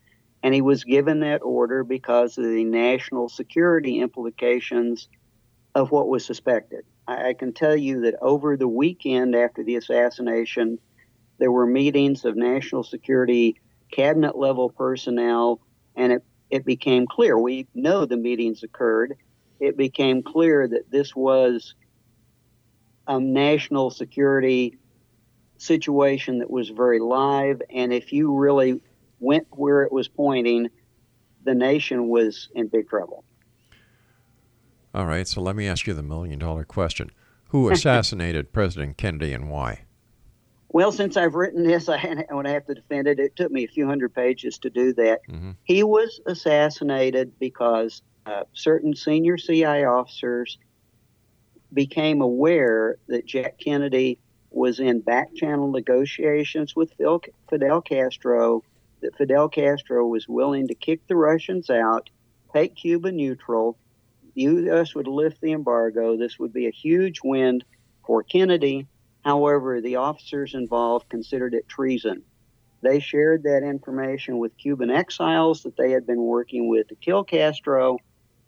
And 0.42 0.54
he 0.54 0.60
was 0.60 0.84
given 0.84 1.20
that 1.20 1.42
order 1.42 1.84
because 1.84 2.38
of 2.38 2.44
the 2.44 2.64
national 2.64 3.28
security 3.28 4.00
implications 4.00 5.08
of 5.74 5.90
what 5.90 6.08
was 6.08 6.24
suspected. 6.24 6.84
I, 7.08 7.34
can 7.34 7.52
tell 7.52 7.76
you 7.76 8.00
that 8.02 8.16
over 8.20 8.56
the 8.56 8.68
weekend 8.68 9.34
after 9.34 9.62
the 9.62 9.76
assassination, 9.76 10.78
there 11.38 11.52
were 11.52 11.66
meetings 11.66 12.24
of 12.24 12.36
national 12.36 12.82
security 12.82 13.60
cabinet 13.92 14.36
level 14.36 14.70
personnel, 14.70 15.60
and 15.94 16.12
it, 16.12 16.24
it 16.50 16.64
became 16.64 17.06
clear. 17.06 17.38
We 17.38 17.68
know 17.74 18.04
the 18.04 18.16
meetings 18.16 18.62
occurred. 18.62 19.16
It 19.60 19.76
became 19.76 20.22
clear 20.22 20.66
that 20.66 20.90
this 20.90 21.14
was 21.14 21.74
a 23.06 23.20
national 23.20 23.90
security 23.90 24.78
situation 25.58 26.40
that 26.40 26.50
was 26.50 26.70
very 26.70 26.98
live, 26.98 27.62
and 27.70 27.92
if 27.92 28.12
you 28.12 28.36
really 28.36 28.80
went 29.20 29.46
where 29.50 29.82
it 29.82 29.92
was 29.92 30.08
pointing, 30.08 30.68
the 31.44 31.54
nation 31.54 32.08
was 32.08 32.48
in 32.54 32.66
big 32.66 32.88
trouble. 32.88 33.24
All 34.96 35.04
right, 35.04 35.28
so 35.28 35.42
let 35.42 35.56
me 35.56 35.68
ask 35.68 35.86
you 35.86 35.92
the 35.92 36.02
million 36.02 36.38
dollar 36.38 36.64
question 36.64 37.10
Who 37.48 37.68
assassinated 37.70 38.54
President 38.54 38.96
Kennedy 38.96 39.34
and 39.34 39.50
why? 39.50 39.82
Well, 40.70 40.90
since 40.90 41.18
I've 41.18 41.34
written 41.34 41.64
this, 41.64 41.90
I, 41.90 42.24
when 42.30 42.46
I 42.46 42.50
have 42.50 42.64
to 42.66 42.74
defend 42.74 43.06
it, 43.06 43.20
it 43.20 43.36
took 43.36 43.52
me 43.52 43.64
a 43.64 43.68
few 43.68 43.86
hundred 43.86 44.14
pages 44.14 44.58
to 44.60 44.70
do 44.70 44.94
that. 44.94 45.20
Mm-hmm. 45.28 45.50
He 45.64 45.82
was 45.82 46.18
assassinated 46.24 47.38
because 47.38 48.00
uh, 48.24 48.44
certain 48.54 48.96
senior 48.96 49.36
CIA 49.36 49.84
officers 49.84 50.56
became 51.74 52.22
aware 52.22 52.96
that 53.08 53.26
Jack 53.26 53.58
Kennedy 53.58 54.18
was 54.50 54.80
in 54.80 55.00
back 55.00 55.34
channel 55.34 55.70
negotiations 55.70 56.74
with 56.74 56.94
Fidel 57.50 57.82
Castro, 57.82 58.62
that 59.02 59.14
Fidel 59.18 59.50
Castro 59.50 60.06
was 60.06 60.26
willing 60.26 60.68
to 60.68 60.74
kick 60.74 61.06
the 61.06 61.16
Russians 61.16 61.68
out, 61.68 62.08
take 62.54 62.74
Cuba 62.76 63.12
neutral. 63.12 63.76
The 64.36 64.42
U.S. 64.42 64.94
would 64.94 65.06
lift 65.06 65.40
the 65.40 65.52
embargo. 65.52 66.18
This 66.18 66.38
would 66.38 66.52
be 66.52 66.66
a 66.66 66.70
huge 66.70 67.20
win 67.24 67.62
for 68.06 68.22
Kennedy. 68.22 68.86
However, 69.24 69.80
the 69.80 69.96
officers 69.96 70.54
involved 70.54 71.08
considered 71.08 71.54
it 71.54 71.66
treason. 71.68 72.22
They 72.82 73.00
shared 73.00 73.44
that 73.44 73.62
information 73.62 74.38
with 74.38 74.56
Cuban 74.58 74.90
exiles 74.90 75.62
that 75.62 75.78
they 75.78 75.90
had 75.90 76.06
been 76.06 76.20
working 76.20 76.68
with 76.68 76.88
to 76.88 76.94
kill 76.96 77.24
Castro, 77.24 77.98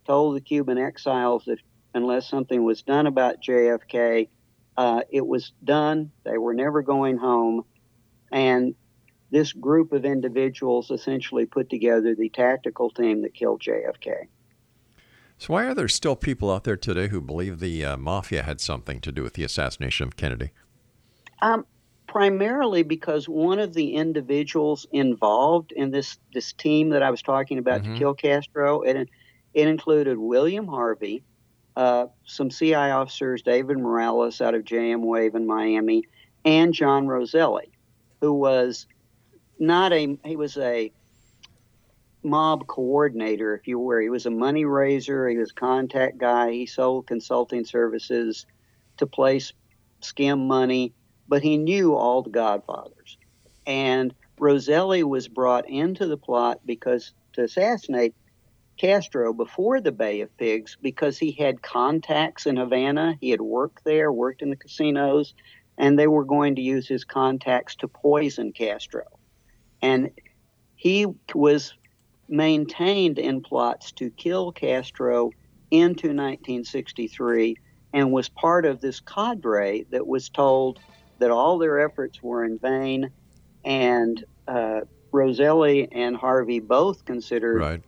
told 0.07 0.37
the 0.37 0.43
Cuban 0.43 0.77
exiles 0.77 1.47
that 1.47 1.59
unless 1.95 2.29
something 2.29 2.63
was 2.63 2.83
done 2.83 3.07
about 3.07 3.43
JFK, 3.43 4.29
uh, 4.77 5.01
it 5.11 5.27
was 5.27 5.53
done. 5.65 6.13
They 6.23 6.37
were 6.37 6.55
never 6.55 6.83
going 6.83 7.17
home. 7.17 7.65
And 8.31 8.75
this 9.31 9.55
group 9.55 9.93
of 9.93 10.05
individuals 10.05 10.91
essentially 10.91 11.47
put 11.47 11.71
together 11.71 12.15
the 12.15 12.29
tactical 12.29 12.91
team 12.91 13.23
that 13.23 13.33
killed 13.33 13.63
JFK. 13.63 14.29
So, 15.39 15.55
why 15.55 15.67
are 15.67 15.75
there 15.75 15.89
still 15.89 16.17
people 16.17 16.51
out 16.51 16.65
there 16.65 16.77
today 16.77 17.09
who 17.09 17.21
believe 17.21 17.61
the 17.61 17.85
uh, 17.85 17.97
mafia 17.97 18.43
had 18.43 18.61
something 18.61 19.01
to 19.01 19.13
do 19.13 19.23
with 19.23 19.35
the 19.35 19.45
assassination 19.45 20.09
of 20.09 20.17
Kennedy? 20.17 20.51
Um, 21.41 21.65
primarily 22.09 22.83
because 22.83 23.29
one 23.29 23.61
of 23.61 23.73
the 23.73 23.95
individuals 23.95 24.87
involved 24.91 25.71
in 25.71 25.93
this 25.93 26.19
this 26.35 26.53
team 26.53 26.91
that 26.91 27.05
I 27.05 27.11
was 27.11 27.23
talking 27.23 27.59
about 27.59 27.83
mm-hmm. 27.83 27.93
to 27.93 27.99
kill 27.99 28.15
Castro, 28.15 28.83
it, 28.83 29.09
it 29.55 29.69
included 29.69 30.19
William 30.19 30.67
Harvey, 30.67 31.23
uh, 31.77 32.07
some 32.25 32.51
CI 32.51 32.75
officers, 32.75 33.43
David 33.43 33.79
Morales 33.79 34.41
out 34.41 34.57
of 34.57 34.65
JM 34.65 35.03
Wave 35.03 35.37
in 35.37 35.47
Miami, 35.47 36.03
and 36.45 36.75
John 36.75 37.07
Roselli, 37.07 37.71
who 38.21 38.33
was 38.33 38.89
not 39.61 39.93
a 39.93 40.19
he 40.25 40.35
was 40.35 40.57
a 40.57 40.91
mob 42.29 42.67
coordinator, 42.67 43.55
if 43.55 43.67
you 43.67 43.79
were. 43.79 44.01
He 44.01 44.11
was 44.11 44.27
a 44.27 44.31
money 44.31 44.65
raiser. 44.65 45.29
He 45.29 45.39
was 45.39 45.53
contact 45.53 46.19
guy. 46.19 46.53
He 46.53 46.67
sold 46.67 47.07
consulting 47.07 47.65
services 47.65 48.47
to 48.99 49.07
place 49.07 49.53
skim 50.01 50.47
money 50.47 50.93
but 51.29 51.43
he 51.43 51.59
knew 51.59 51.95
all 51.95 52.23
the 52.23 52.31
godfathers. 52.31 53.19
And 53.67 54.15
Roselli 54.39 55.05
was 55.05 55.29
brought 55.29 55.69
into 55.69 56.07
the 56.07 56.17
plot 56.17 56.61
because 56.65 57.13
to 57.35 57.45
assassinate 57.45 58.15
Castro 58.79 59.33
before 59.33 59.81
the 59.81 59.93
Bay 59.93 60.23
of 60.23 60.37
Pigs 60.39 60.77
because 60.81 61.19
he 61.19 61.33
had 61.33 61.63
contacts 61.63 62.47
in 62.47 62.57
Havana. 62.57 63.19
He 63.21 63.31
had 63.31 63.41
worked 63.41 63.85
there, 63.85 64.11
worked 64.11 64.41
in 64.41 64.51
the 64.51 64.57
casinos, 64.57 65.35
and 65.77 65.99
they 65.99 66.07
were 66.07 66.25
going 66.25 66.57
to 66.57 66.63
use 66.63 66.89
his 66.89 67.05
contacts 67.05 67.77
to 67.77 67.89
poison 67.89 68.53
Castro. 68.53 69.05
And 69.83 70.11
he 70.77 71.07
was 71.35 71.75
maintained 72.29 73.19
in 73.19 73.41
plots 73.41 73.93
to 73.93 74.11
kill 74.11 74.53
Castro 74.53 75.31
into 75.71 76.09
1963 76.09 77.57
and 77.93 78.13
was 78.13 78.29
part 78.29 78.65
of 78.65 78.81
this 78.81 79.01
cadre 79.01 79.87
that 79.91 80.07
was 80.07 80.29
told 80.29 80.79
that 81.19 81.31
all 81.31 81.59
their 81.59 81.81
efforts 81.81 82.23
were 82.23 82.45
in 82.45 82.59
vain, 82.59 83.11
and 83.65 84.25
uh, 84.47 84.81
Roselli 85.11 85.89
and 85.91 86.17
Harvey 86.17 86.61
both 86.61 87.05
considered 87.05 87.61
right. 87.61 87.83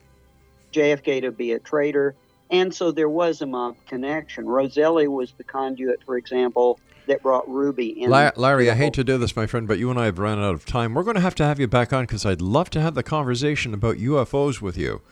JFK 0.72 1.22
to 1.22 1.30
be 1.30 1.52
a 1.52 1.58
traitor, 1.58 2.14
and 2.50 2.74
so 2.74 2.90
there 2.90 3.08
was 3.08 3.40
a 3.40 3.46
mob 3.46 3.76
connection. 3.86 4.46
Roselli 4.46 5.06
was 5.06 5.32
the 5.32 5.44
conduit, 5.44 6.02
for 6.04 6.16
example, 6.16 6.80
that 7.10 7.22
brought 7.22 7.48
Ruby 7.48 8.02
in. 8.02 8.10
Larry, 8.10 8.70
I 8.70 8.74
hate 8.74 8.94
to 8.94 9.04
do 9.04 9.18
this, 9.18 9.36
my 9.36 9.46
friend, 9.46 9.68
but 9.68 9.78
you 9.78 9.90
and 9.90 9.98
I 9.98 10.06
have 10.06 10.18
run 10.18 10.38
out 10.38 10.54
of 10.54 10.64
time. 10.64 10.94
We're 10.94 11.02
going 11.02 11.16
to 11.16 11.20
have 11.20 11.34
to 11.36 11.44
have 11.44 11.60
you 11.60 11.68
back 11.68 11.92
on 11.92 12.04
because 12.04 12.24
I'd 12.24 12.40
love 12.40 12.70
to 12.70 12.80
have 12.80 12.94
the 12.94 13.02
conversation 13.02 13.74
about 13.74 13.96
UFOs 13.96 14.60
with 14.60 14.78
you. 14.78 15.02